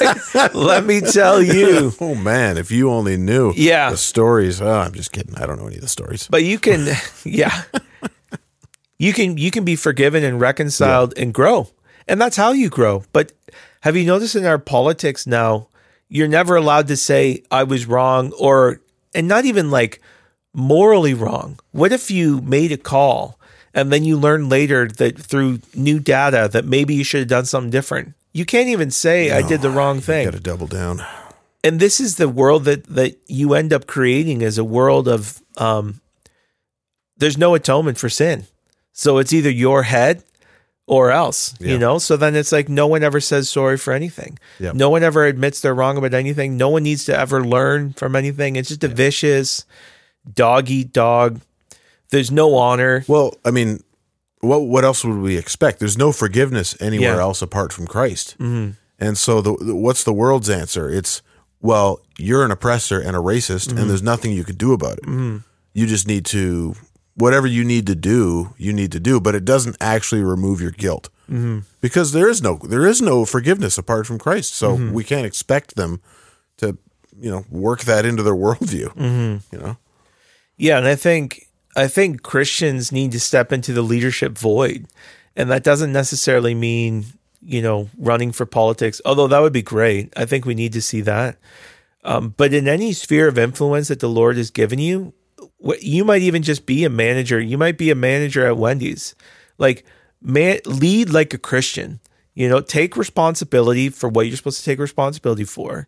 let 0.54 0.84
me 0.86 1.02
tell 1.02 1.42
you. 1.44 1.94
Oh 2.02 2.16
man, 2.16 2.58
if 2.58 2.72
you 2.72 2.90
only 2.90 3.18
knew 3.18 3.54
Yeah. 3.56 3.92
the 3.92 3.98
stories. 3.98 4.62
Oh, 4.62 4.80
I'm 4.80 4.94
just 4.94 5.12
kidding. 5.12 5.36
I 5.36 5.46
don't 5.46 5.60
know 5.60 5.68
any 5.68 5.76
of 5.76 5.82
the 5.82 5.88
stories. 5.88 6.28
But 6.30 6.44
you 6.44 6.58
can, 6.58 6.88
yeah, 7.24 7.64
you 8.98 9.14
can 9.14 9.38
you 9.38 9.52
can 9.52 9.64
be 9.64 9.76
forgiven 9.76 10.24
and 10.24 10.40
reconciled 10.40 11.14
and 11.18 11.34
grow, 11.34 11.70
and 12.08 12.20
that's 12.20 12.36
how 12.38 12.52
you 12.54 12.70
grow. 12.70 13.04
But 13.12 13.32
have 13.82 13.96
you 13.96 14.06
noticed 14.06 14.36
in 14.36 14.46
our 14.46 14.58
politics 14.58 15.28
now, 15.28 15.68
you're 16.10 16.28
never 16.28 16.56
allowed 16.56 16.88
to 16.88 16.98
say 16.98 17.44
I 17.52 17.64
was 17.64 17.86
wrong 17.86 18.32
or, 18.40 18.82
and 19.14 19.28
not 19.28 19.46
even 19.46 19.70
like 19.70 20.02
morally 20.56 21.14
wrong. 21.14 21.60
What 21.72 21.92
if 21.92 22.10
you 22.10 22.42
made 22.42 22.72
a 22.72 22.78
call 22.78 23.38
and 23.74 23.92
then 23.92 24.04
you 24.04 24.18
learn 24.18 24.48
later 24.50 24.88
that 24.88 25.18
through 25.20 25.60
new 25.76 26.00
data 26.00 26.50
that 26.52 26.66
maybe 26.66 26.96
you 26.96 27.04
should 27.04 27.20
have 27.20 27.28
done 27.28 27.46
something 27.46 27.70
different? 27.72 28.14
You 28.34 28.46
can't 28.46 28.70
even 28.70 28.92
say 28.92 29.32
I 29.32 29.42
did 29.48 29.62
the 29.62 29.70
wrong 29.70 30.02
thing 30.02 30.26
Got 30.26 30.34
to 30.34 30.40
double 30.40 30.68
down. 30.68 31.02
and 31.64 31.80
this 31.80 32.00
is 32.00 32.16
the 32.18 32.28
world 32.30 32.66
that 32.66 32.86
that 32.88 33.18
you 33.28 33.54
end 33.54 33.72
up 33.74 33.88
creating 33.88 34.44
as 34.44 34.58
a 34.58 34.64
world 34.64 35.08
of 35.08 35.42
um 35.58 36.02
there's 37.18 37.38
no 37.38 37.56
atonement 37.56 37.98
for 37.98 38.10
sin 38.10 38.46
so 38.92 39.18
it's 39.20 39.32
either 39.34 39.50
your 39.50 39.84
head 39.84 40.22
or 40.88 41.12
else 41.12 41.56
Yeah. 41.60 41.72
you 41.74 41.78
know 41.80 41.98
so 41.98 42.18
then 42.18 42.36
it's 42.36 42.52
like 42.52 42.68
no 42.70 42.88
one 42.88 43.04
ever 43.04 43.22
says 43.22 43.50
sorry 43.50 43.78
for 43.78 43.94
anything 43.94 44.38
no 44.60 44.90
one 44.90 45.02
ever 45.04 45.26
admits 45.26 45.62
they're 45.62 45.74
wrong 45.74 45.98
about 45.98 46.14
anything 46.14 46.58
no 46.58 46.68
one 46.70 46.84
needs 46.84 47.06
to 47.06 47.18
ever 47.18 47.42
learn 47.44 47.94
from 47.94 48.16
anything 48.18 48.58
it's 48.58 48.68
just 48.70 48.84
a 48.84 48.90
vicious 48.90 49.66
dog 50.34 50.70
eat 50.70 50.92
dog 50.94 51.42
there's 52.10 52.32
no 52.32 52.56
honor 52.56 53.04
Well, 53.08 53.34
I 53.44 53.52
mean, 53.52 53.82
what 54.42 54.60
what 54.62 54.86
else 54.86 55.04
would 55.04 55.18
we 55.18 55.38
expect? 55.38 55.80
There's 55.80 55.98
no 55.98 56.12
forgiveness 56.12 56.78
anywhere 56.80 57.16
Yeah. 57.16 57.22
else 57.22 57.42
apart 57.42 57.74
from 57.74 57.88
Christ. 57.88 58.36
Mm-hmm. 58.40 58.72
And 59.00 59.18
so, 59.18 59.42
the, 59.42 59.58
the- 59.58 59.76
what's 59.76 60.04
the 60.04 60.14
world's 60.14 60.50
answer? 60.50 60.90
It's 60.90 61.22
well, 61.62 62.00
you're 62.18 62.46
an 62.46 62.52
oppressor 62.52 63.00
and 63.00 63.16
a 63.16 63.20
racist, 63.20 63.70
Mm-hmm. 63.70 63.78
and 63.80 63.90
there's 63.90 64.04
nothing 64.04 64.32
you 64.32 64.44
can 64.44 64.56
do 64.56 64.72
about 64.74 65.00
it. 65.00 65.42
You 65.74 65.88
just 65.88 66.08
need 66.08 66.26
to 66.28 66.76
whatever 67.16 67.48
you 67.48 67.64
need 67.64 67.88
to 67.88 67.96
do, 67.96 68.54
you 68.58 68.72
need 68.72 68.92
to 68.92 69.00
do, 69.00 69.20
but 69.20 69.36
it 69.36 69.44
doesn't 69.46 69.76
actually 69.82 70.22
remove 70.24 70.62
your 70.62 70.72
guilt 70.72 71.10
Mm-hmm. 71.30 71.60
because 71.82 72.12
there 72.12 72.30
is 72.30 72.40
no 72.44 72.60
there 72.70 72.86
is 72.86 73.02
no 73.02 73.26
forgiveness 73.26 73.78
apart 73.80 74.06
from 74.06 74.20
Christ. 74.20 74.54
So 74.54 74.78
Mm-hmm. 74.78 74.94
we 74.94 75.04
can't 75.04 75.26
expect 75.26 75.76
them 75.76 76.02
to 76.58 76.78
you 77.20 77.32
know 77.32 77.46
work 77.50 77.82
that 77.86 78.06
into 78.06 78.22
their 78.22 78.36
worldview. 78.36 78.94
Mm-hmm. 78.94 79.56
You 79.56 79.60
know, 79.62 79.78
Yeah, 80.58 80.78
and 80.78 80.88
I 80.88 80.96
think 80.96 81.48
I 81.76 81.88
think 81.88 82.24
Christians 82.24 82.92
need 82.92 83.12
to 83.12 83.20
step 83.20 83.52
into 83.52 83.74
the 83.74 83.82
leadership 83.82 84.38
void. 84.38 84.88
And 85.36 85.52
that 85.52 85.64
doesn't 85.64 85.92
necessarily 85.92 86.56
mean, 86.56 87.06
you 87.42 87.62
know, 87.62 87.90
running 87.98 88.32
for 88.32 88.46
politics, 88.46 89.02
although 89.06 89.28
that 89.28 89.40
would 89.40 89.52
be 89.54 89.62
great. 89.62 90.14
I 90.16 90.26
think 90.26 90.46
we 90.46 90.56
need 90.56 90.74
to 90.74 90.82
see 90.82 91.02
that. 91.02 91.38
Um, 92.06 92.34
but 92.38 92.54
in 92.54 92.68
any 92.68 92.94
sphere 92.94 93.28
of 93.28 93.38
influence 93.38 93.90
that 93.90 94.00
the 94.00 94.08
Lord 94.08 94.38
has 94.38 94.52
given 94.52 94.80
you, 94.80 95.14
you 95.80 96.06
might 96.06 96.22
even 96.22 96.44
just 96.44 96.66
be 96.66 96.86
a 96.86 96.90
manager. 96.90 97.40
You 97.42 97.58
might 97.58 97.78
be 97.78 97.90
a 97.90 97.96
manager 97.96 98.46
at 98.46 98.58
Wendy's. 98.58 99.16
Like, 99.58 99.86
man, 100.22 100.60
lead 100.66 101.10
like 101.10 101.34
a 101.34 101.38
Christian. 101.40 102.00
You 102.34 102.48
know, 102.48 102.62
take 102.62 102.96
responsibility 102.96 103.90
for 103.90 104.08
what 104.08 104.28
you're 104.28 104.38
supposed 104.38 104.60
to 104.60 104.66
take 104.66 104.80
responsibility 104.80 105.46
for. 105.46 105.88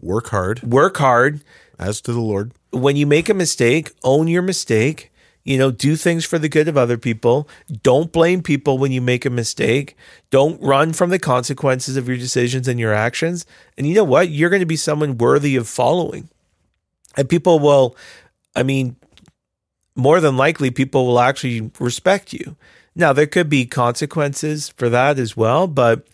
Work 0.00 0.28
hard 0.28 0.62
Work 0.62 0.96
hard. 0.98 1.42
as 1.78 2.00
to 2.02 2.12
the 2.12 2.20
Lord. 2.20 2.52
When 2.72 2.96
you 2.96 3.06
make 3.06 3.28
a 3.28 3.34
mistake, 3.34 3.92
own 4.02 4.28
your 4.28 4.42
mistake. 4.42 5.10
You 5.44 5.58
know, 5.58 5.72
do 5.72 5.96
things 5.96 6.24
for 6.24 6.38
the 6.38 6.48
good 6.48 6.68
of 6.68 6.76
other 6.76 6.96
people. 6.96 7.48
Don't 7.82 8.12
blame 8.12 8.42
people 8.42 8.78
when 8.78 8.92
you 8.92 9.00
make 9.00 9.24
a 9.24 9.30
mistake. 9.30 9.96
Don't 10.30 10.62
run 10.62 10.92
from 10.92 11.10
the 11.10 11.18
consequences 11.18 11.96
of 11.96 12.06
your 12.06 12.16
decisions 12.16 12.68
and 12.68 12.78
your 12.78 12.94
actions. 12.94 13.44
And 13.76 13.86
you 13.86 13.94
know 13.94 14.04
what? 14.04 14.28
You're 14.28 14.50
going 14.50 14.60
to 14.60 14.66
be 14.66 14.76
someone 14.76 15.18
worthy 15.18 15.56
of 15.56 15.66
following. 15.66 16.28
And 17.16 17.28
people 17.28 17.58
will, 17.58 17.96
I 18.54 18.62
mean, 18.62 18.94
more 19.96 20.20
than 20.20 20.36
likely, 20.36 20.70
people 20.70 21.06
will 21.06 21.20
actually 21.20 21.72
respect 21.80 22.32
you. 22.32 22.56
Now, 22.94 23.12
there 23.12 23.26
could 23.26 23.48
be 23.48 23.66
consequences 23.66 24.68
for 24.68 24.88
that 24.90 25.18
as 25.18 25.36
well. 25.36 25.66
But 25.66 26.06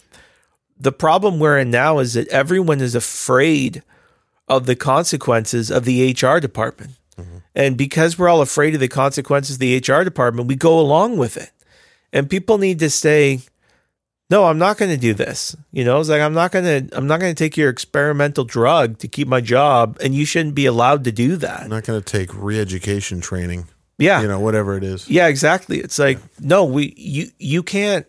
the 0.81 0.93
problem 0.93 1.39
we're 1.39 1.59
in 1.59 1.71
now 1.71 1.99
is 1.99 2.15
that 2.15 2.29
everyone 2.29 2.81
is 2.81 2.95
afraid 2.95 3.83
of 4.49 4.67
the 4.67 4.77
consequences 4.77 5.71
of 5.71 5.85
the 5.85 6.13
HR 6.13 6.39
department. 6.39 6.93
Mm-hmm. 7.17 7.39
And 7.55 7.77
because 7.77 8.19
we're 8.19 8.29
all 8.29 8.41
afraid 8.41 8.75
of 8.75 8.81
the 8.81 8.89
consequences 8.89 9.57
of 9.57 9.61
the 9.61 9.77
HR 9.77 10.05
department, 10.05 10.49
we 10.49 10.57
go 10.57 10.79
along 10.79 11.19
with 11.19 11.37
it. 11.37 11.51
And 12.13 12.31
people 12.31 12.59
need 12.59 12.79
to 12.79 12.91
say, 12.91 13.41
no, 14.31 14.45
I'm 14.45 14.59
not 14.59 14.77
going 14.77 14.91
to 14.91 14.97
do 14.97 15.15
this. 15.15 15.57
You 15.73 15.85
know, 15.85 16.01
it's 16.01 16.09
like 16.09 16.21
I'm 16.21 16.35
not 16.35 16.53
going 16.53 16.89
to 16.89 16.97
I'm 16.97 17.07
not 17.07 17.21
going 17.21 17.35
to 17.35 17.45
take 17.45 17.57
your 17.57 17.71
experimental 17.71 18.45
drug 18.45 18.99
to 18.99 19.09
keep 19.09 19.27
my 19.27 19.41
job 19.41 19.99
and 20.03 20.15
you 20.15 20.25
shouldn't 20.25 20.55
be 20.55 20.67
allowed 20.67 21.05
to 21.05 21.13
do 21.13 21.37
that. 21.37 21.63
I'm 21.63 21.71
not 21.71 21.85
going 21.85 22.01
to 22.01 22.05
take 22.05 22.35
re-education 22.35 23.21
training. 23.21 23.69
Yeah. 23.99 24.21
You 24.21 24.29
know, 24.29 24.39
whatever 24.39 24.77
it 24.77 24.85
is. 24.85 25.09
Yeah, 25.09 25.27
exactly. 25.27 25.81
It's 25.81 25.99
like 25.99 26.19
no, 26.41 26.65
we 26.65 26.95
you 26.97 27.31
you 27.39 27.63
can't 27.63 28.07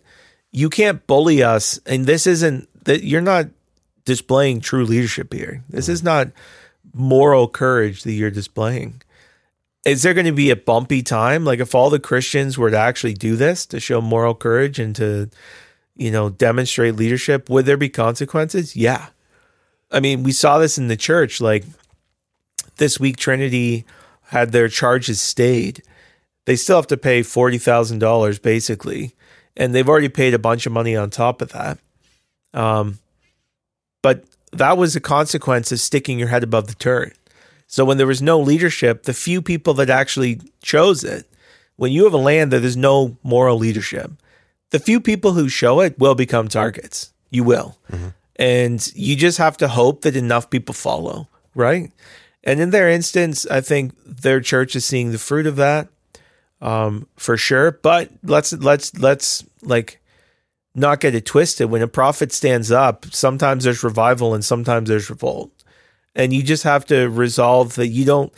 you 0.51 0.69
can't 0.69 1.05
bully 1.07 1.43
us, 1.43 1.79
and 1.85 2.05
this 2.05 2.27
isn't 2.27 2.67
that 2.85 3.03
you're 3.03 3.21
not 3.21 3.47
displaying 4.09 4.59
true 4.59 4.85
leadership 4.85 5.31
here. 5.31 5.63
This 5.69 5.87
is 5.87 6.01
not 6.01 6.29
moral 6.95 7.47
courage 7.47 8.01
that 8.01 8.13
you're 8.13 8.31
displaying. 8.31 9.03
Is 9.85 10.01
there 10.01 10.15
going 10.15 10.25
to 10.25 10.31
be 10.31 10.49
a 10.49 10.55
bumpy 10.55 11.03
time? 11.03 11.45
Like 11.45 11.59
if 11.59 11.75
all 11.75 11.91
the 11.91 11.99
Christians 11.99 12.57
were 12.57 12.71
to 12.71 12.77
actually 12.77 13.13
do 13.13 13.35
this 13.35 13.67
to 13.67 13.79
show 13.79 14.01
moral 14.01 14.33
courage 14.33 14.79
and 14.79 14.95
to, 14.95 15.29
you 15.95 16.09
know, 16.09 16.31
demonstrate 16.31 16.95
leadership, 16.95 17.51
would 17.51 17.67
there 17.67 17.77
be 17.77 17.89
consequences? 17.89 18.75
Yeah. 18.75 19.09
I 19.91 19.99
mean, 19.99 20.23
we 20.23 20.31
saw 20.31 20.57
this 20.57 20.79
in 20.79 20.87
the 20.87 20.97
church. 20.97 21.39
Like 21.39 21.65
this 22.77 22.99
week, 22.99 23.17
Trinity 23.17 23.85
had 24.23 24.51
their 24.51 24.69
charges 24.69 25.21
stayed. 25.21 25.83
They 26.45 26.55
still 26.55 26.77
have 26.77 26.87
to 26.87 26.97
pay 26.97 27.21
forty 27.21 27.59
thousand 27.59 27.99
dollars 27.99 28.39
basically, 28.39 29.13
and 29.55 29.75
they've 29.75 29.87
already 29.87 30.09
paid 30.09 30.33
a 30.33 30.39
bunch 30.39 30.65
of 30.65 30.73
money 30.73 30.95
on 30.95 31.11
top 31.11 31.43
of 31.43 31.51
that. 31.51 31.77
Um, 32.55 32.97
but 34.01 34.23
that 34.51 34.77
was 34.77 34.95
a 34.95 34.99
consequence 34.99 35.71
of 35.71 35.79
sticking 35.79 36.19
your 36.19 36.29
head 36.29 36.43
above 36.43 36.67
the 36.67 36.75
turret. 36.75 37.17
So 37.67 37.85
when 37.85 37.97
there 37.97 38.07
was 38.07 38.21
no 38.21 38.39
leadership, 38.39 39.03
the 39.03 39.13
few 39.13 39.41
people 39.41 39.75
that 39.75 39.89
actually 39.89 40.41
chose 40.61 41.03
it, 41.03 41.27
when 41.75 41.91
you 41.91 42.03
have 42.05 42.13
a 42.13 42.17
land 42.17 42.51
that 42.51 42.59
there's 42.59 42.75
no 42.75 43.17
moral 43.23 43.57
leadership, 43.57 44.11
the 44.71 44.79
few 44.79 44.99
people 44.99 45.33
who 45.33 45.49
show 45.49 45.79
it 45.81 45.97
will 45.99 46.15
become 46.15 46.47
targets. 46.47 47.13
You 47.29 47.43
will. 47.43 47.77
And 48.35 48.91
you 48.95 49.15
just 49.15 49.37
have 49.37 49.57
to 49.57 49.67
hope 49.67 50.01
that 50.01 50.15
enough 50.15 50.49
people 50.49 50.73
follow, 50.73 51.27
right? 51.53 51.91
And 52.43 52.59
in 52.59 52.71
their 52.71 52.89
instance, 52.89 53.45
I 53.45 53.61
think 53.61 53.93
their 54.05 54.41
church 54.41 54.75
is 54.75 54.85
seeing 54.85 55.11
the 55.11 55.19
fruit 55.19 55.45
of 55.45 55.57
that 55.57 55.89
um, 56.61 57.07
for 57.17 57.37
sure. 57.37 57.71
But 57.71 58.09
let's 58.23 58.53
let's 58.53 58.97
let's 58.97 59.43
like 59.61 59.98
not 60.79 60.99
get 60.99 61.15
it 61.15 61.25
twisted. 61.25 61.69
When 61.69 61.81
a 61.81 61.87
prophet 61.87 62.31
stands 62.31 62.71
up, 62.71 63.05
sometimes 63.11 63.63
there's 63.63 63.83
revival 63.83 64.33
and 64.33 64.43
sometimes 64.43 64.89
there's 64.89 65.09
revolt, 65.09 65.51
and 66.15 66.33
you 66.33 66.43
just 66.43 66.63
have 66.63 66.85
to 66.85 67.09
resolve 67.09 67.75
that 67.75 67.87
you 67.87 68.05
don't. 68.05 68.33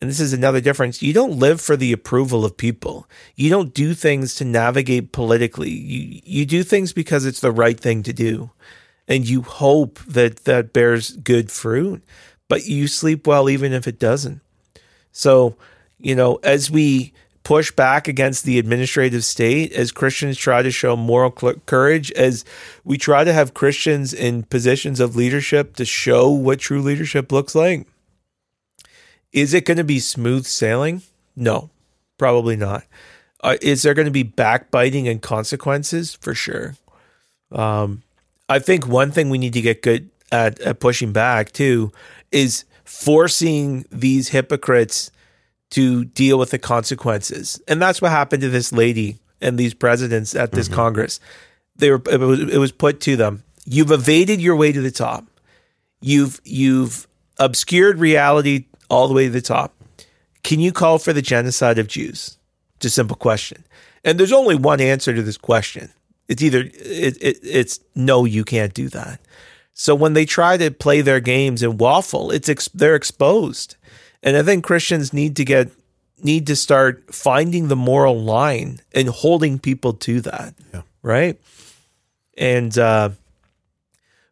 And 0.00 0.10
this 0.10 0.20
is 0.20 0.34
another 0.34 0.60
difference. 0.60 1.00
You 1.00 1.14
don't 1.14 1.38
live 1.38 1.60
for 1.60 1.74
the 1.74 1.92
approval 1.92 2.44
of 2.44 2.58
people. 2.58 3.08
You 3.34 3.48
don't 3.48 3.72
do 3.72 3.94
things 3.94 4.34
to 4.34 4.44
navigate 4.44 5.12
politically. 5.12 5.70
You 5.70 6.20
you 6.24 6.46
do 6.46 6.62
things 6.62 6.92
because 6.92 7.24
it's 7.24 7.40
the 7.40 7.52
right 7.52 7.78
thing 7.78 8.02
to 8.02 8.12
do, 8.12 8.50
and 9.08 9.26
you 9.26 9.42
hope 9.42 9.98
that 10.00 10.44
that 10.44 10.72
bears 10.72 11.12
good 11.12 11.50
fruit. 11.50 12.02
But 12.48 12.66
you 12.66 12.86
sleep 12.88 13.26
well 13.26 13.48
even 13.48 13.72
if 13.72 13.88
it 13.88 13.98
doesn't. 13.98 14.40
So, 15.12 15.56
you 15.98 16.14
know, 16.14 16.36
as 16.42 16.70
we 16.70 17.12
push 17.46 17.70
back 17.70 18.08
against 18.08 18.42
the 18.42 18.58
administrative 18.58 19.24
state, 19.24 19.72
as 19.72 19.92
Christians 19.92 20.36
try 20.36 20.62
to 20.62 20.70
show 20.72 20.96
moral 20.96 21.30
courage, 21.30 22.10
as 22.10 22.44
we 22.82 22.98
try 22.98 23.22
to 23.22 23.32
have 23.32 23.54
Christians 23.54 24.12
in 24.12 24.42
positions 24.42 24.98
of 24.98 25.14
leadership 25.14 25.76
to 25.76 25.84
show 25.84 26.28
what 26.28 26.58
true 26.58 26.82
leadership 26.82 27.30
looks 27.30 27.54
like, 27.54 27.86
is 29.32 29.54
it 29.54 29.64
going 29.64 29.76
to 29.76 29.84
be 29.84 30.00
smooth 30.00 30.44
sailing? 30.44 31.02
No, 31.36 31.70
probably 32.18 32.56
not. 32.56 32.82
Uh, 33.44 33.56
is 33.62 33.84
there 33.84 33.94
going 33.94 34.06
to 34.06 34.10
be 34.10 34.24
backbiting 34.24 35.06
and 35.06 35.22
consequences? 35.22 36.16
For 36.16 36.34
sure. 36.34 36.74
Um, 37.52 38.02
I 38.48 38.58
think 38.58 38.88
one 38.88 39.12
thing 39.12 39.30
we 39.30 39.38
need 39.38 39.52
to 39.52 39.62
get 39.62 39.82
good 39.82 40.10
at, 40.32 40.58
at 40.62 40.80
pushing 40.80 41.12
back 41.12 41.52
too 41.52 41.92
is 42.32 42.64
forcing 42.82 43.84
these 43.92 44.30
hypocrites 44.30 45.12
to 45.70 46.04
deal 46.04 46.38
with 46.38 46.50
the 46.50 46.58
consequences. 46.58 47.60
And 47.66 47.80
that's 47.80 48.00
what 48.00 48.10
happened 48.10 48.42
to 48.42 48.48
this 48.48 48.72
lady 48.72 49.18
and 49.40 49.58
these 49.58 49.74
presidents 49.74 50.34
at 50.34 50.52
this 50.52 50.66
mm-hmm. 50.66 50.76
Congress. 50.76 51.20
They 51.76 51.90
were 51.90 52.02
it 52.10 52.20
was, 52.20 52.40
it 52.40 52.58
was 52.58 52.72
put 52.72 53.00
to 53.02 53.16
them. 53.16 53.42
You've 53.64 53.90
evaded 53.90 54.40
your 54.40 54.56
way 54.56 54.72
to 54.72 54.80
the 54.80 54.90
top. 54.90 55.26
You've 56.00 56.40
you've 56.44 57.06
obscured 57.38 57.98
reality 57.98 58.66
all 58.88 59.08
the 59.08 59.14
way 59.14 59.24
to 59.24 59.30
the 59.30 59.40
top. 59.40 59.74
Can 60.42 60.60
you 60.60 60.72
call 60.72 60.98
for 60.98 61.12
the 61.12 61.22
genocide 61.22 61.78
of 61.78 61.88
Jews? 61.88 62.38
It's 62.76 62.86
a 62.86 62.90
simple 62.90 63.16
question. 63.16 63.64
And 64.04 64.18
there's 64.18 64.32
only 64.32 64.54
one 64.54 64.80
answer 64.80 65.12
to 65.14 65.22
this 65.22 65.36
question. 65.36 65.90
It's 66.28 66.42
either 66.42 66.60
it, 66.60 67.22
it, 67.22 67.38
it's 67.42 67.80
no, 67.94 68.24
you 68.24 68.44
can't 68.44 68.72
do 68.72 68.88
that. 68.90 69.20
So 69.74 69.94
when 69.94 70.14
they 70.14 70.24
try 70.24 70.56
to 70.56 70.70
play 70.70 71.00
their 71.00 71.20
games 71.20 71.62
and 71.62 71.78
waffle, 71.78 72.30
it's 72.30 72.48
ex- 72.48 72.70
they're 72.72 72.94
exposed. 72.94 73.76
And 74.26 74.36
I 74.36 74.42
think 74.42 74.64
Christians 74.64 75.12
need 75.12 75.36
to 75.36 75.44
get 75.44 75.70
need 76.22 76.48
to 76.48 76.56
start 76.56 77.14
finding 77.14 77.68
the 77.68 77.76
moral 77.76 78.20
line 78.20 78.80
and 78.92 79.08
holding 79.08 79.58
people 79.60 79.92
to 79.92 80.20
that. 80.22 80.54
Yeah. 80.74 80.82
Right? 81.00 81.40
And 82.36 82.76
uh 82.76 83.10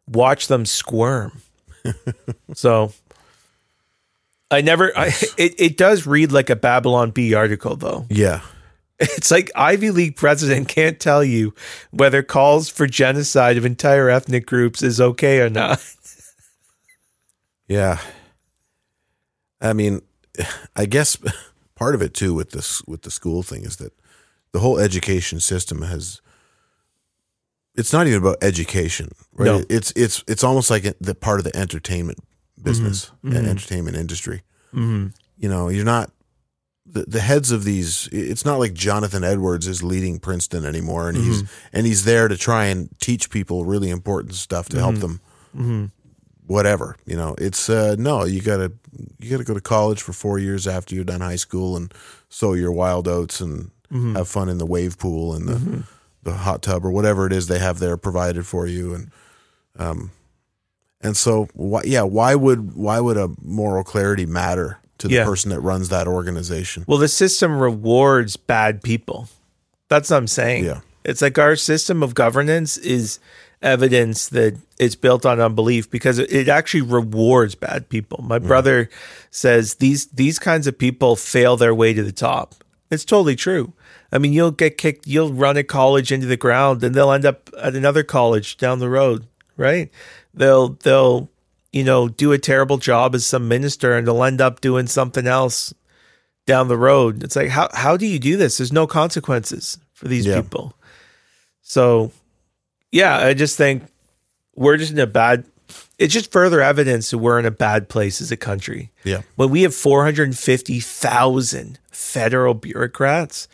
watch 0.07 0.47
them 0.47 0.65
squirm. 0.65 1.41
so 2.53 2.91
I 4.51 4.59
never 4.59 4.95
I 4.97 5.13
it, 5.37 5.55
it 5.57 5.77
does 5.77 6.05
read 6.05 6.33
like 6.33 6.49
a 6.49 6.57
Babylon 6.57 7.11
Bee 7.11 7.33
article 7.33 7.77
though. 7.77 8.05
Yeah. 8.09 8.41
It's 8.99 9.31
like 9.31 9.49
Ivy 9.55 9.91
League 9.91 10.17
president 10.17 10.67
can't 10.67 10.99
tell 10.99 11.23
you 11.23 11.53
whether 11.91 12.21
calls 12.21 12.69
for 12.69 12.85
genocide 12.85 13.57
of 13.57 13.65
entire 13.65 14.09
ethnic 14.09 14.45
groups 14.45 14.83
is 14.83 14.99
okay 14.99 15.39
or 15.39 15.49
not. 15.49 15.81
Yeah. 17.67 17.99
I 19.61 19.73
mean, 19.73 20.01
I 20.75 20.85
guess 20.85 21.17
part 21.75 21.95
of 21.95 22.01
it 22.01 22.13
too 22.13 22.33
with 22.33 22.51
this 22.51 22.83
with 22.85 23.03
the 23.03 23.11
school 23.11 23.43
thing 23.43 23.63
is 23.63 23.77
that 23.77 23.93
the 24.51 24.59
whole 24.59 24.79
education 24.79 25.39
system 25.39 25.81
has 25.81 26.21
it's 27.75 27.91
not 27.91 28.07
even 28.07 28.21
about 28.21 28.37
education, 28.41 29.09
right? 29.33 29.45
No. 29.45 29.63
It's 29.69 29.91
it's 29.95 30.23
it's 30.27 30.43
almost 30.43 30.69
like 30.69 30.83
the 30.99 31.15
part 31.15 31.39
of 31.39 31.43
the 31.43 31.55
entertainment 31.55 32.19
business 32.61 33.11
and 33.21 33.35
entertainment 33.35 33.97
industry. 33.97 34.41
Mm-hmm. 34.73 35.07
You 35.37 35.49
know, 35.49 35.67
you're 35.67 35.83
not 35.85 36.11
the, 36.85 37.03
the 37.03 37.19
heads 37.19 37.51
of 37.51 37.63
these 37.65 38.07
it's 38.11 38.45
not 38.45 38.59
like 38.59 38.73
Jonathan 38.73 39.23
Edwards 39.23 39.67
is 39.67 39.83
leading 39.83 40.19
Princeton 40.19 40.65
anymore 40.65 41.09
and 41.09 41.17
he's 41.17 41.43
and 41.73 41.85
he's 41.85 42.05
there 42.05 42.27
to 42.27 42.37
try 42.37 42.65
and 42.65 42.89
teach 42.99 43.29
people 43.29 43.65
really 43.65 43.89
important 43.89 44.35
stuff 44.35 44.69
to 44.69 44.79
help 44.79 44.95
them 44.95 45.19
Mm-hmm. 45.55 45.85
Whatever 46.47 46.95
you 47.05 47.15
know 47.15 47.35
it's 47.37 47.69
uh 47.69 47.95
no 47.97 48.23
you 48.25 48.41
gotta 48.41 48.71
you 49.19 49.29
gotta 49.31 49.43
go 49.43 49.53
to 49.53 49.61
college 49.61 50.01
for 50.01 50.13
four 50.13 50.37
years 50.39 50.67
after 50.67 50.93
you're 50.95 51.03
done 51.03 51.21
high 51.21 51.35
school 51.35 51.75
and 51.75 51.93
sow 52.29 52.53
your 52.53 52.71
wild 52.71 53.07
oats 53.07 53.41
and 53.41 53.71
Mm-hmm. 53.93 54.15
have 54.15 54.27
fun 54.27 54.49
in 54.49 54.57
the 54.57 54.65
wave 54.65 54.97
pool 54.97 55.35
and 55.35 55.47
the 55.47 55.83
the 56.23 56.33
hot 56.33 56.63
tub 56.63 56.83
or 56.83 56.89
whatever 56.89 57.27
it 57.27 57.31
is 57.31 57.45
they 57.45 57.59
have 57.59 57.77
there 57.77 57.97
provided 57.97 58.45
for 58.47 58.65
you 58.65 58.95
and 58.95 59.11
um 59.77 60.09
and 61.01 61.15
so 61.15 61.47
why 61.53 61.81
yeah 61.85 62.01
why 62.01 62.33
would 62.33 62.73
why 62.73 62.99
would 62.99 63.15
a 63.15 63.29
moral 63.43 63.83
clarity 63.83 64.25
matter 64.25 64.79
to 64.97 65.07
the 65.07 65.13
Yeah. 65.15 65.23
person 65.23 65.51
that 65.51 65.59
runs 65.59 65.89
that 65.89 66.07
organization 66.07 66.83
Well, 66.87 66.97
the 66.97 67.07
system 67.07 67.59
rewards 67.59 68.37
bad 68.37 68.81
people. 68.81 69.27
That's 69.87 70.09
what 70.09 70.17
I'm 70.17 70.27
saying. 70.27 70.65
Yeah. 70.65 70.79
It's 71.03 71.21
like 71.21 71.37
our 71.37 71.55
system 71.55 72.01
of 72.01 72.15
governance 72.15 72.77
is 72.77 73.19
evidence 73.65 74.29
that 74.29 74.57
it's 74.79 74.95
built 74.95 75.25
on 75.25 75.41
unbelief 75.41 75.89
because 75.89 76.19
it- 76.19 76.47
actually 76.47 76.81
rewards 76.81 77.55
bad 77.55 77.89
people. 77.89 78.23
My 78.23 78.39
mm. 78.39 78.47
brother 78.47 78.89
says 79.31 79.75
these 79.75 80.05
these 80.07 80.39
kinds 80.39 80.67
of 80.67 80.77
people 80.77 81.15
fail 81.15 81.57
their 81.57 81.73
way 81.73 81.93
to 81.93 82.03
the 82.03 82.11
top. 82.11 82.55
It's 82.91 83.03
totally 83.03 83.35
true. 83.35 83.73
I 84.11 84.19
mean, 84.19 84.31
you'll 84.31 84.51
get 84.51 84.77
kicked, 84.77 85.07
you'll 85.07 85.33
run 85.33 85.57
a 85.57 85.63
college 85.63 86.11
into 86.11 86.27
the 86.27 86.37
ground 86.37 86.83
and 86.83 86.93
they'll 86.93 87.11
end 87.11 87.25
up 87.25 87.49
at 87.59 87.75
another 87.75 88.03
college 88.03 88.57
down 88.57 88.79
the 88.79 88.89
road, 88.89 89.25
right? 89.57 89.89
They'll, 90.33 90.69
they'll, 90.69 91.29
you 91.73 91.83
know, 91.83 92.07
do 92.07 92.31
a 92.31 92.37
terrible 92.37 92.77
job 92.77 93.15
as 93.15 93.25
some 93.25 93.47
minister 93.47 93.97
and 93.97 94.07
they'll 94.07 94.23
end 94.23 94.39
up 94.39 94.61
doing 94.61 94.87
something 94.87 95.25
else 95.27 95.73
down 96.45 96.67
the 96.67 96.77
road. 96.77 97.23
It's 97.23 97.35
like, 97.35 97.49
how, 97.49 97.69
how 97.73 97.97
do 97.97 98.05
you 98.05 98.19
do 98.19 98.37
this? 98.37 98.57
There's 98.57 98.71
no 98.71 98.87
consequences 98.87 99.79
for 99.93 100.07
these 100.07 100.27
Yeah. 100.27 100.41
people. 100.41 100.77
So, 101.61 102.11
yeah, 102.91 103.17
I 103.17 103.33
just 103.33 103.57
think 103.57 103.83
we're 104.55 104.77
just 104.77 104.91
in 104.91 104.99
a 104.99 105.07
bad, 105.07 105.45
it's 105.97 106.13
just 106.13 106.31
further 106.31 106.61
evidence 106.61 107.09
that 107.11 107.17
we're 107.17 107.39
in 107.39 107.45
a 107.45 107.51
bad 107.51 107.89
place 107.89 108.21
as 108.21 108.31
a 108.31 108.37
country 108.37 108.91
Yeah. 109.03 109.21
when 109.35 109.49
we 109.49 109.63
have 109.63 109.75
450,000 109.75 111.79
federal 111.91 112.53
bureaucrats 112.53 113.47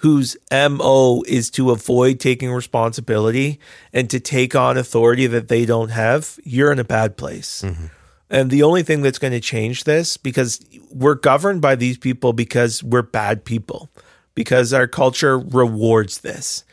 whose 0.00 0.36
MO 0.52 1.22
is 1.26 1.50
to 1.50 1.70
avoid 1.70 2.20
taking 2.20 2.52
responsibility 2.52 3.58
and 3.92 4.08
to 4.10 4.20
take 4.20 4.54
on 4.54 4.76
authority 4.76 5.26
that 5.26 5.48
they 5.48 5.64
don't 5.64 5.88
have, 5.88 6.38
you're 6.44 6.70
in 6.70 6.78
a 6.78 6.84
bad 6.84 7.16
place. 7.16 7.62
Mm-hmm. 7.62 7.86
And 8.28 8.50
the 8.50 8.62
only 8.62 8.82
thing 8.82 9.02
that's 9.02 9.18
going 9.18 9.32
to 9.32 9.40
change 9.40 9.84
this, 9.84 10.16
because 10.18 10.60
we're 10.90 11.14
governed 11.14 11.62
by 11.62 11.76
these 11.76 11.96
people 11.96 12.32
because 12.34 12.82
we're 12.82 13.02
bad 13.02 13.44
people, 13.44 13.88
because 14.34 14.72
our 14.72 14.86
culture 14.86 15.38
rewards 15.38 16.20
this. 16.20 16.64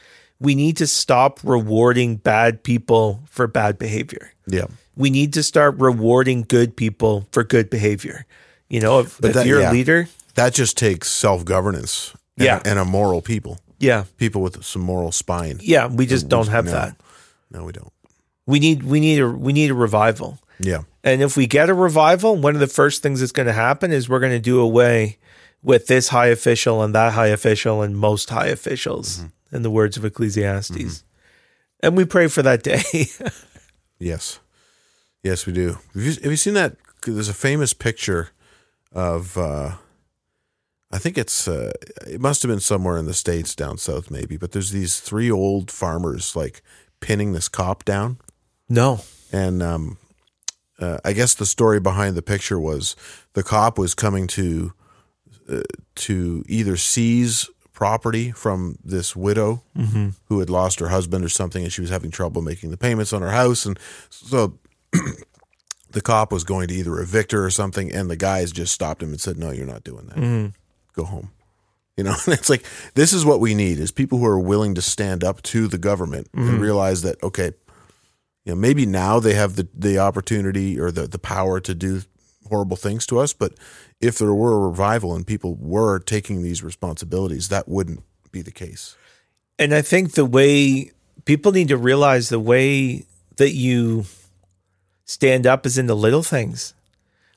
We 0.44 0.54
need 0.56 0.78
to 0.78 0.86
stop 0.88 1.40
rewarding 1.44 2.18
bad 2.18 2.62
people 2.64 3.22
for 3.30 3.48
bad 3.48 3.78
behavior 3.80 4.34
Yeah. 4.46 4.66
we 4.96 5.10
need 5.10 5.34
to 5.34 5.42
start 5.44 5.76
rewarding 5.80 6.44
good 6.48 6.76
people 6.76 7.26
for 7.32 7.44
good 7.44 7.70
behavior. 7.70 8.26
You 8.70 8.80
know, 8.82 9.00
if, 9.00 9.20
But 9.20 9.30
if 9.30 9.34
that- 9.36 9.46
you're 9.48 9.62
yeah. 9.62 9.72
a 9.72 9.74
leader, 9.74 10.08
That 10.36 10.54
just 10.54 10.78
takes 10.78 11.10
self 11.12 11.46
governance. 11.46 12.12
And, 12.38 12.46
Yeah. 12.46 12.62
and 12.66 12.78
a 12.80 12.86
moral 12.86 13.22
people, 13.22 13.60
yeah, 13.80 14.04
people 14.18 14.42
with 14.42 14.64
some 14.66 14.82
moral 14.82 15.12
spine. 15.12 15.60
yeah, 15.62 15.86
we 15.88 16.06
just 16.08 16.28
don't 16.28 16.48
have 16.50 16.66
no. 16.66 16.72
that. 16.72 16.96
No, 17.52 17.64
we 17.64 17.72
don't. 17.72 17.92
We 18.48 18.60
need 18.60 18.84
we 18.84 19.00
need 19.00 19.20
a 19.22 19.30
we 19.30 19.54
need 19.54 19.70
a 19.72 19.76
revival. 19.76 20.40
Yeah. 20.60 20.82
And 21.04 21.22
if 21.22 21.38
we 21.38 21.46
get 21.48 21.70
a 21.70 21.74
revival, 21.74 22.36
one 22.36 22.56
of 22.56 22.60
the 22.60 22.68
first 22.68 23.02
things 23.04 23.20
that's 23.20 23.32
going 23.32 23.46
to 23.48 23.54
happen 23.54 23.92
is 23.92 24.10
we're 24.10 24.20
going 24.20 24.32
to 24.32 24.40
do 24.40 24.60
away 24.60 25.18
with 25.64 25.88
this 25.88 26.10
high 26.10 26.28
official 26.28 26.84
and 26.84 26.94
that 26.94 27.14
high 27.14 27.28
official 27.28 27.82
and 27.82 27.98
most 27.98 28.30
high 28.30 28.48
officials, 28.48 29.18
Mm-hmm. 29.20 29.56
in 29.56 29.62
the 29.64 29.72
words 29.72 29.98
of 29.98 30.04
Ecclesiastes. 30.06 31.04
And 31.82 31.96
we 31.98 32.06
pray 32.06 32.28
for 32.28 32.42
that 32.44 32.64
day. 32.64 32.84
Yes. 34.00 34.40
Yes, 35.22 35.46
we 35.46 35.54
do. 35.54 35.78
Have 35.94 36.04
you, 36.04 36.12
have 36.24 36.26
you 36.32 36.36
seen 36.36 36.56
that? 36.56 36.76
There's 37.06 37.30
a 37.30 37.34
famous 37.34 37.74
picture 37.74 38.32
of, 38.92 39.38
uh, 39.38 39.76
I 40.92 40.98
think 40.98 41.18
it's, 41.18 41.48
uh, 41.48 41.72
it 42.06 42.20
must 42.20 42.42
have 42.42 42.50
been 42.50 42.60
somewhere 42.60 42.98
in 42.98 43.06
the 43.06 43.14
States 43.14 43.56
down 43.56 43.78
south, 43.78 44.12
maybe, 44.12 44.36
but 44.36 44.52
there's 44.52 44.72
these 44.72 45.00
three 45.00 45.32
old 45.32 45.72
farmers 45.72 46.36
like 46.36 46.62
pinning 47.00 47.32
this 47.32 47.48
cop 47.48 47.86
down. 47.86 48.18
no. 48.70 49.02
And 49.32 49.64
um, 49.64 49.98
uh, 50.80 50.98
I 51.06 51.14
guess 51.14 51.34
the 51.34 51.46
story 51.48 51.80
behind 51.80 52.16
the 52.16 52.22
picture 52.22 52.60
was 52.60 52.96
the 53.34 53.42
cop 53.44 53.78
was 53.80 53.96
coming 53.96 54.28
to 54.28 54.74
uh, 55.50 55.62
to 55.96 56.44
either 56.48 56.78
seize 56.78 57.50
property 57.74 58.32
from 58.32 58.78
this 58.84 59.16
widow 59.16 59.64
mm-hmm. 59.78 60.10
who 60.26 60.40
had 60.40 60.50
lost 60.50 60.80
her 60.80 60.90
husband 60.90 61.26
or 61.26 61.30
something, 61.30 61.64
and 61.64 61.74
she 61.74 61.82
was 61.82 61.90
having 61.90 62.12
trouble 62.12 62.42
making 62.42 62.72
the 62.72 62.78
payments 62.78 63.14
on 63.14 63.22
her 63.22 63.32
house, 63.32 63.66
and 63.66 63.80
so 64.10 64.58
the 65.92 66.02
cop 66.02 66.32
was 66.32 66.44
going 66.44 66.68
to 66.68 66.74
either 66.74 67.00
evict 67.00 67.32
her 67.32 67.44
or 67.44 67.50
something, 67.50 67.92
and 67.92 68.10
the 68.10 68.16
guys 68.16 68.52
just 68.52 68.74
stopped 68.74 69.02
him 69.02 69.10
and 69.10 69.22
said, 69.22 69.38
"No, 69.38 69.52
you're 69.52 69.66
not 69.66 69.84
doing 69.84 70.06
that. 70.08 70.18
Mm-hmm. 70.18 70.48
Go 70.94 71.06
home." 71.06 71.32
You 71.98 72.04
know, 72.04 72.16
and 72.26 72.34
it's 72.34 72.50
like 72.50 72.66
this 72.94 73.12
is 73.14 73.26
what 73.26 73.40
we 73.40 73.56
need: 73.56 73.80
is 73.80 73.92
people 73.92 74.20
who 74.20 74.26
are 74.26 74.40
willing 74.40 74.76
to 74.76 74.82
stand 74.82 75.24
up 75.24 75.42
to 75.44 75.68
the 75.68 75.78
government 75.78 76.30
and 76.34 76.44
mm-hmm. 76.44 76.60
realize 76.60 77.02
that 77.02 77.22
okay, 77.24 77.54
you 78.46 78.54
know, 78.54 78.56
maybe 78.56 78.86
now 78.86 79.20
they 79.20 79.34
have 79.34 79.56
the, 79.56 79.68
the 79.74 80.00
opportunity 80.00 80.80
or 80.80 80.92
the, 80.92 81.08
the 81.08 81.20
power 81.20 81.60
to 81.62 81.74
do 81.74 82.02
horrible 82.50 82.78
things 82.78 83.06
to 83.08 83.20
us. 83.20 83.34
But 83.34 83.54
if 84.04 84.18
there 84.18 84.34
were 84.34 84.54
a 84.54 84.68
revival 84.68 85.16
and 85.16 85.26
people 85.26 85.56
were 85.56 86.00
taking 86.00 86.44
these 86.44 86.62
responsibilities, 86.62 87.48
that 87.48 87.68
wouldn't 87.68 88.04
be 88.32 88.42
the 88.42 88.52
case. 88.52 88.98
And 89.58 89.74
I 89.74 89.82
think 89.82 90.14
the 90.14 90.26
way 90.26 90.92
people 91.26 91.52
need 91.52 91.70
to 91.70 91.78
realize 91.78 92.30
the 92.30 92.40
way 92.40 93.06
that 93.38 93.52
you 93.52 94.06
stand 95.06 95.48
up 95.48 95.66
is 95.66 95.78
in 95.78 95.88
the 95.88 95.96
little 95.96 96.24
things. 96.24 96.74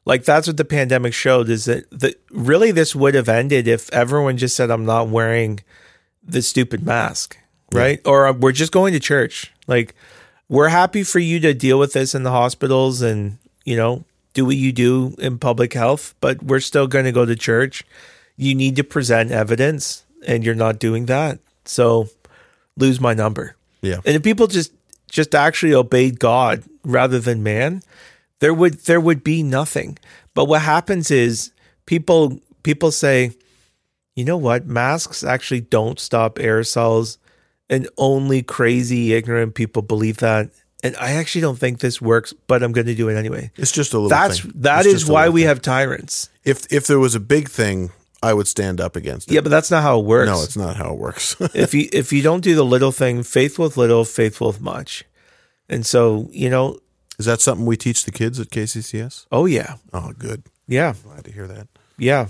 Like 0.04 0.24
that's 0.24 0.46
what 0.46 0.56
the 0.56 0.64
pandemic 0.64 1.14
showed 1.14 1.48
is 1.48 1.64
that 1.64 1.90
that 1.90 2.20
really 2.30 2.70
this 2.70 2.94
would 2.94 3.14
have 3.14 3.28
ended 3.28 3.66
if 3.66 3.92
everyone 3.92 4.36
just 4.36 4.56
said, 4.56 4.70
I'm 4.70 4.84
not 4.84 5.08
wearing 5.08 5.60
the 6.22 6.42
stupid 6.42 6.84
mask, 6.84 7.36
right? 7.72 8.00
Or 8.04 8.26
uh, 8.26 8.32
we're 8.32 8.52
just 8.52 8.72
going 8.72 8.92
to 8.92 9.00
church. 9.00 9.52
Like 9.66 9.94
we're 10.48 10.68
happy 10.68 11.02
for 11.02 11.18
you 11.18 11.40
to 11.40 11.54
deal 11.54 11.78
with 11.78 11.92
this 11.92 12.14
in 12.14 12.22
the 12.22 12.30
hospitals 12.30 13.02
and, 13.02 13.38
you 13.64 13.76
know, 13.76 14.04
do 14.36 14.44
what 14.44 14.56
you 14.56 14.70
do 14.70 15.16
in 15.18 15.38
public 15.38 15.72
health, 15.72 16.14
but 16.20 16.42
we're 16.42 16.60
still 16.60 16.86
going 16.86 17.06
to 17.06 17.12
go 17.12 17.24
to 17.24 17.34
church. 17.34 17.82
You 18.36 18.54
need 18.54 18.76
to 18.76 18.84
present 18.84 19.32
evidence 19.32 20.04
and 20.26 20.44
you're 20.44 20.54
not 20.54 20.78
doing 20.78 21.06
that. 21.06 21.40
So 21.64 22.08
lose 22.76 23.00
my 23.00 23.14
number. 23.14 23.56
Yeah. 23.80 23.96
And 24.04 24.14
if 24.14 24.22
people 24.22 24.46
just 24.46 24.72
just 25.08 25.34
actually 25.34 25.74
obeyed 25.74 26.20
God 26.20 26.62
rather 26.84 27.18
than 27.18 27.42
man, 27.42 27.82
there 28.40 28.52
would 28.52 28.74
there 28.84 29.00
would 29.00 29.24
be 29.24 29.42
nothing. 29.42 29.98
But 30.34 30.44
what 30.44 30.62
happens 30.62 31.10
is 31.10 31.52
people 31.86 32.38
people 32.62 32.90
say, 32.90 33.32
you 34.14 34.24
know 34.24 34.36
what, 34.36 34.66
masks 34.66 35.24
actually 35.24 35.62
don't 35.62 35.98
stop 35.98 36.36
aerosols, 36.36 37.16
and 37.70 37.88
only 37.96 38.42
crazy 38.42 39.14
ignorant 39.14 39.54
people 39.54 39.82
believe 39.82 40.18
that. 40.18 40.50
And 40.86 40.96
I 40.96 41.12
actually 41.12 41.40
don't 41.42 41.58
think 41.58 41.78
this 41.80 42.00
works, 42.00 42.32
but 42.46 42.62
I'm 42.62 42.72
going 42.72 42.86
to 42.86 42.94
do 42.94 43.08
it 43.08 43.16
anyway. 43.16 43.50
It's 43.56 43.72
just 43.72 43.92
a 43.92 43.96
little 43.96 44.08
That's 44.08 44.40
thing. 44.40 44.52
that 44.56 44.86
is 44.86 45.06
why 45.06 45.28
we 45.28 45.40
thing. 45.42 45.48
have 45.48 45.60
tyrants. 45.62 46.28
if 46.44 46.70
if 46.72 46.86
there 46.86 46.98
was 46.98 47.14
a 47.14 47.20
big 47.20 47.48
thing, 47.48 47.90
I 48.22 48.32
would 48.34 48.46
stand 48.48 48.80
up 48.80 48.96
against 48.96 49.30
it. 49.30 49.34
Yeah, 49.34 49.40
but 49.40 49.50
that's 49.50 49.70
not 49.70 49.82
how 49.82 49.98
it 50.00 50.04
works. 50.04 50.28
No, 50.30 50.42
it's 50.42 50.56
not 50.56 50.76
how 50.76 50.92
it 50.92 50.98
works. 50.98 51.36
if 51.54 51.74
you 51.74 51.88
if 51.92 52.12
you 52.12 52.22
don't 52.22 52.40
do 52.42 52.54
the 52.54 52.64
little 52.64 52.92
thing, 52.92 53.22
faithful 53.22 53.64
with 53.64 53.76
little, 53.76 54.04
faithful 54.04 54.46
with 54.48 54.60
much. 54.60 55.04
And 55.68 55.84
so, 55.84 56.28
you 56.30 56.48
know, 56.50 56.78
Is 57.18 57.26
that 57.26 57.40
something 57.40 57.66
we 57.66 57.76
teach 57.76 58.04
the 58.04 58.12
kids 58.12 58.38
at 58.40 58.50
KCCS? 58.50 59.26
oh 59.32 59.46
yeah. 59.46 59.76
Oh, 59.92 60.12
good. 60.18 60.42
Yeah. 60.68 60.94
Glad 61.04 61.24
to 61.24 61.32
hear 61.32 61.46
that. 61.48 61.66
Yeah. 61.98 62.28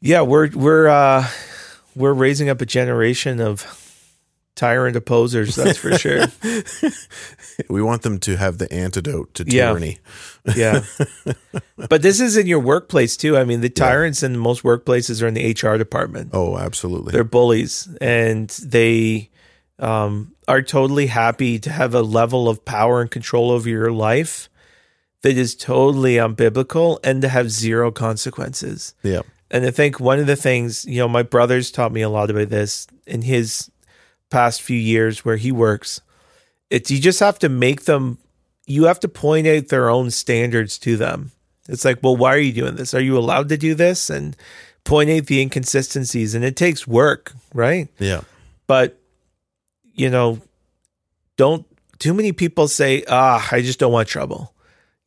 Yeah, 0.00 0.22
we're 0.22 0.50
we're 0.50 0.88
uh 0.88 1.26
we're 1.96 2.12
raising 2.12 2.48
up 2.48 2.60
a 2.60 2.66
generation 2.66 3.40
of 3.40 3.62
tyrant 4.58 4.96
opposers, 4.96 5.54
that's 5.54 5.78
for 5.78 5.96
sure. 5.96 6.26
We 7.68 7.82
want 7.82 8.02
them 8.02 8.18
to 8.20 8.36
have 8.36 8.58
the 8.58 8.72
antidote 8.72 9.34
to 9.34 9.44
tyranny. 9.44 9.98
Yeah. 10.54 10.84
but 11.88 12.02
this 12.02 12.20
is 12.20 12.36
in 12.36 12.46
your 12.46 12.60
workplace 12.60 13.16
too. 13.16 13.36
I 13.36 13.42
mean, 13.42 13.62
the 13.62 13.68
tyrants 13.68 14.22
in 14.22 14.38
most 14.38 14.62
workplaces 14.62 15.22
are 15.22 15.26
in 15.26 15.34
the 15.34 15.50
HR 15.50 15.76
department. 15.76 16.30
Oh, 16.32 16.56
absolutely. 16.56 17.12
They're 17.12 17.24
bullies 17.24 17.88
and 18.00 18.48
they 18.64 19.30
um, 19.80 20.36
are 20.46 20.62
totally 20.62 21.08
happy 21.08 21.58
to 21.58 21.70
have 21.70 21.94
a 21.94 22.02
level 22.02 22.48
of 22.48 22.64
power 22.64 23.00
and 23.00 23.10
control 23.10 23.50
over 23.50 23.68
your 23.68 23.90
life 23.90 24.48
that 25.22 25.36
is 25.36 25.56
totally 25.56 26.14
unbiblical 26.14 27.00
and 27.02 27.22
to 27.22 27.28
have 27.28 27.50
zero 27.50 27.90
consequences. 27.90 28.94
yeah. 29.02 29.22
And 29.50 29.64
I 29.64 29.70
think 29.70 29.98
one 29.98 30.18
of 30.18 30.26
the 30.26 30.36
things, 30.36 30.84
you 30.84 30.98
know, 30.98 31.08
my 31.08 31.22
brother's 31.22 31.70
taught 31.70 31.90
me 31.90 32.02
a 32.02 32.08
lot 32.08 32.30
about 32.30 32.50
this 32.50 32.86
in 33.06 33.22
his 33.22 33.70
past 34.30 34.62
few 34.62 34.78
years 34.78 35.24
where 35.24 35.36
he 35.36 35.52
works. 35.52 36.00
It's 36.70 36.90
you 36.90 37.00
just 37.00 37.20
have 37.20 37.38
to 37.40 37.48
make 37.48 37.84
them 37.84 38.18
you 38.66 38.84
have 38.84 39.00
to 39.00 39.08
point 39.08 39.46
out 39.46 39.68
their 39.68 39.88
own 39.88 40.10
standards 40.10 40.78
to 40.78 40.96
them. 40.96 41.32
It's 41.68 41.84
like, 41.84 42.02
well, 42.02 42.16
why 42.16 42.34
are 42.34 42.38
you 42.38 42.52
doing 42.52 42.76
this? 42.76 42.94
Are 42.94 43.00
you 43.00 43.16
allowed 43.16 43.48
to 43.48 43.56
do 43.56 43.74
this? 43.74 44.10
And 44.10 44.36
point 44.84 45.10
out 45.10 45.26
the 45.26 45.40
inconsistencies. 45.40 46.34
And 46.34 46.44
it 46.44 46.56
takes 46.56 46.86
work, 46.86 47.32
right? 47.54 47.88
Yeah. 47.98 48.22
But, 48.66 49.00
you 49.94 50.10
know, 50.10 50.40
don't 51.36 51.66
too 51.98 52.14
many 52.14 52.32
people 52.32 52.68
say, 52.68 53.04
ah, 53.08 53.46
I 53.50 53.62
just 53.62 53.78
don't 53.78 53.92
want 53.92 54.08
trouble. 54.08 54.54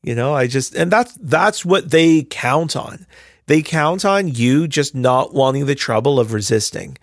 You 0.04 0.16
know, 0.16 0.34
I 0.34 0.48
just 0.48 0.76
and 0.76 0.92
that's 0.92 1.14
that's 1.22 1.64
what 1.64 1.92
they 1.92 2.24
count 2.24 2.76
on. 2.76 3.06
They 3.46 3.62
count 3.62 4.06
on 4.06 4.28
you 4.28 4.68
just 4.68 4.96
not 4.96 5.34
wanting 5.34 5.68
the 5.68 5.76
trouble 5.76 6.20
of 6.20 6.34
resisting. 6.34 6.98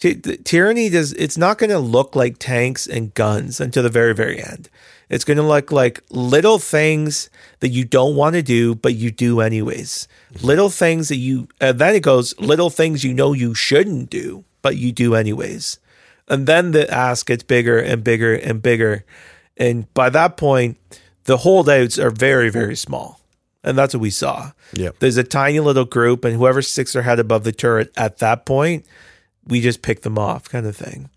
The 0.00 0.38
tyranny 0.44 0.88
does 0.88 1.12
it's 1.14 1.36
not 1.36 1.58
going 1.58 1.70
to 1.70 1.78
look 1.78 2.16
like 2.16 2.38
tanks 2.38 2.86
and 2.86 3.12
guns 3.14 3.60
until 3.60 3.82
the 3.82 3.90
very 3.90 4.14
very 4.14 4.42
end. 4.42 4.68
It's 5.08 5.24
going 5.24 5.38
to 5.38 5.42
look 5.42 5.72
like 5.72 6.02
little 6.10 6.58
things 6.58 7.30
that 7.58 7.68
you 7.68 7.84
don't 7.84 8.16
want 8.16 8.34
to 8.34 8.42
do 8.42 8.74
but 8.74 8.94
you 8.94 9.10
do 9.10 9.40
anyways. 9.40 10.08
Little 10.42 10.70
things 10.70 11.08
that 11.08 11.16
you 11.16 11.48
and 11.60 11.78
then 11.78 11.94
it 11.94 12.02
goes 12.02 12.38
little 12.38 12.70
things 12.70 13.04
you 13.04 13.12
know 13.12 13.32
you 13.32 13.54
shouldn't 13.54 14.10
do 14.10 14.44
but 14.62 14.76
you 14.76 14.92
do 14.92 15.14
anyways. 15.14 15.78
And 16.28 16.46
then 16.46 16.70
the 16.70 16.88
ask 16.90 17.26
gets 17.26 17.42
bigger 17.42 17.78
and 17.78 18.04
bigger 18.04 18.34
and 18.34 18.62
bigger. 18.62 19.04
And 19.56 19.92
by 19.94 20.10
that 20.10 20.36
point, 20.36 20.78
the 21.24 21.38
holdouts 21.38 21.98
are 21.98 22.10
very, 22.10 22.50
very 22.50 22.76
small. 22.76 23.20
And 23.62 23.76
that's 23.76 23.92
what 23.92 24.00
we 24.00 24.10
saw. 24.10 24.52
Yeah. 24.72 24.90
There's 25.00 25.18
a 25.18 25.24
tiny 25.24 25.60
little 25.60 25.84
group, 25.84 26.24
and 26.24 26.34
whoever 26.34 26.62
sticks 26.62 26.94
their 26.94 27.02
head 27.02 27.18
above 27.18 27.44
the 27.44 27.52
turret 27.52 27.92
at 27.96 28.18
that 28.18 28.46
point, 28.46 28.86
we 29.50 29.60
just 29.60 29.82
pick 29.82 30.02
them 30.02 30.18
off, 30.18 30.48
kind 30.48 30.66
of 30.66 30.76
thing. 30.76 31.10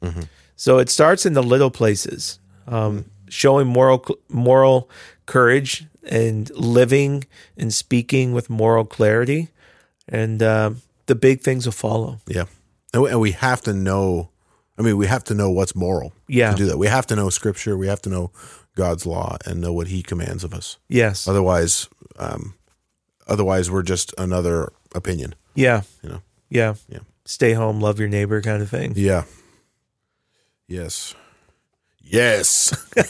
So 0.56 0.78
it 0.80 0.90
starts 0.90 1.26
in 1.26 1.34
the 1.34 1.44
little 1.44 1.72
places, 1.72 2.40
um, 2.68 3.06
showing 3.30 3.68
moral 3.68 4.06
moral 4.30 4.90
courage 5.26 5.86
and 6.04 6.50
living 6.56 7.24
and 7.58 7.74
speaking 7.74 8.34
with 8.34 8.50
moral 8.50 8.86
clarity, 8.86 9.50
and 10.08 10.42
um, 10.44 10.82
the 11.06 11.16
big 11.16 11.42
things 11.42 11.66
will 11.66 11.72
follow. 11.74 12.20
Yeah. 12.28 12.46
And 12.94 13.04
we- 13.04 13.10
and 13.10 13.20
we 13.20 13.32
have 13.32 13.62
to 13.62 13.74
know, 13.74 14.30
I 14.78 14.82
mean, 14.84 14.98
we 14.98 15.08
have 15.08 15.24
to 15.26 15.34
know 15.34 15.50
what's 15.50 15.76
moral 15.76 16.14
Yeah. 16.28 16.52
to 16.52 16.58
do 16.58 16.66
that. 16.68 16.78
We 16.78 16.88
have 16.88 17.08
to 17.08 17.16
know 17.16 17.30
scripture. 17.30 17.78
We 17.78 17.88
have 17.88 18.02
to 18.04 18.10
know 18.10 18.32
God's 18.76 19.06
law 19.06 19.38
and 19.46 19.62
know 19.62 19.74
what 19.74 19.88
he 19.88 20.02
commands 20.04 20.44
of 20.44 20.54
us. 20.54 20.78
Yes. 20.90 21.28
Otherwise, 21.28 21.88
um, 22.18 22.54
otherwise 23.28 23.70
we're 23.72 23.84
just 23.84 24.14
another 24.18 24.72
opinion, 24.94 25.36
Yeah. 25.56 25.82
you 26.04 26.10
know? 26.10 26.22
Yeah. 26.50 26.76
Yeah. 26.90 27.00
Stay 27.26 27.54
home, 27.54 27.80
love 27.80 28.00
your 28.00 28.10
neighbor, 28.10 28.42
kind 28.42 28.62
of 28.62 28.70
thing. 28.70 28.94
Yeah. 28.96 29.24
Yes. 30.68 31.16
Yes. 32.02 32.74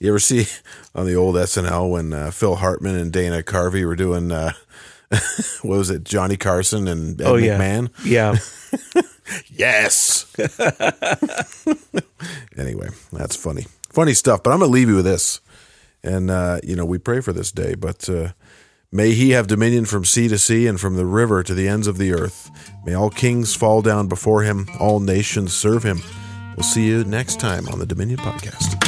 you 0.00 0.08
ever 0.08 0.18
see 0.18 0.46
on 0.94 1.06
the 1.06 1.14
old 1.14 1.34
SNL 1.34 1.90
when 1.90 2.12
uh, 2.12 2.30
Phil 2.30 2.56
Hartman 2.56 2.96
and 2.96 3.12
Dana 3.12 3.42
Carvey 3.42 3.84
were 3.84 3.96
doing 3.96 4.32
uh, 4.32 4.52
what 5.62 5.76
was 5.78 5.90
it, 5.90 6.04
Johnny 6.04 6.36
Carson 6.36 6.88
and 6.88 7.20
Ed 7.20 7.26
Oh 7.26 7.36
yeah. 7.36 7.58
McMahon? 7.58 7.90
Yeah. 8.04 8.36
Yes. 9.50 10.24
anyway, 12.56 12.88
that's 13.12 13.36
funny. 13.36 13.66
Funny 13.90 14.14
stuff. 14.14 14.42
But 14.42 14.52
I'm 14.52 14.60
going 14.60 14.70
to 14.70 14.72
leave 14.72 14.88
you 14.88 14.96
with 14.96 15.04
this. 15.04 15.40
And, 16.02 16.30
uh, 16.30 16.60
you 16.62 16.74
know, 16.74 16.86
we 16.86 16.96
pray 16.96 17.20
for 17.20 17.34
this 17.34 17.52
day, 17.52 17.74
but 17.74 18.08
uh, 18.08 18.28
may 18.90 19.12
he 19.12 19.30
have 19.30 19.46
dominion 19.46 19.84
from 19.84 20.04
sea 20.04 20.28
to 20.28 20.38
sea 20.38 20.66
and 20.66 20.80
from 20.80 20.96
the 20.96 21.06
river 21.06 21.42
to 21.42 21.54
the 21.54 21.68
ends 21.68 21.86
of 21.86 21.98
the 21.98 22.12
earth. 22.12 22.50
May 22.84 22.94
all 22.94 23.10
kings 23.10 23.54
fall 23.54 23.82
down 23.82 24.08
before 24.08 24.42
him, 24.42 24.68
all 24.80 25.00
nations 25.00 25.52
serve 25.52 25.82
him. 25.82 26.00
We'll 26.56 26.64
see 26.64 26.86
you 26.86 27.04
next 27.04 27.38
time 27.38 27.68
on 27.68 27.78
the 27.78 27.86
Dominion 27.86 28.18
Podcast. 28.18 28.87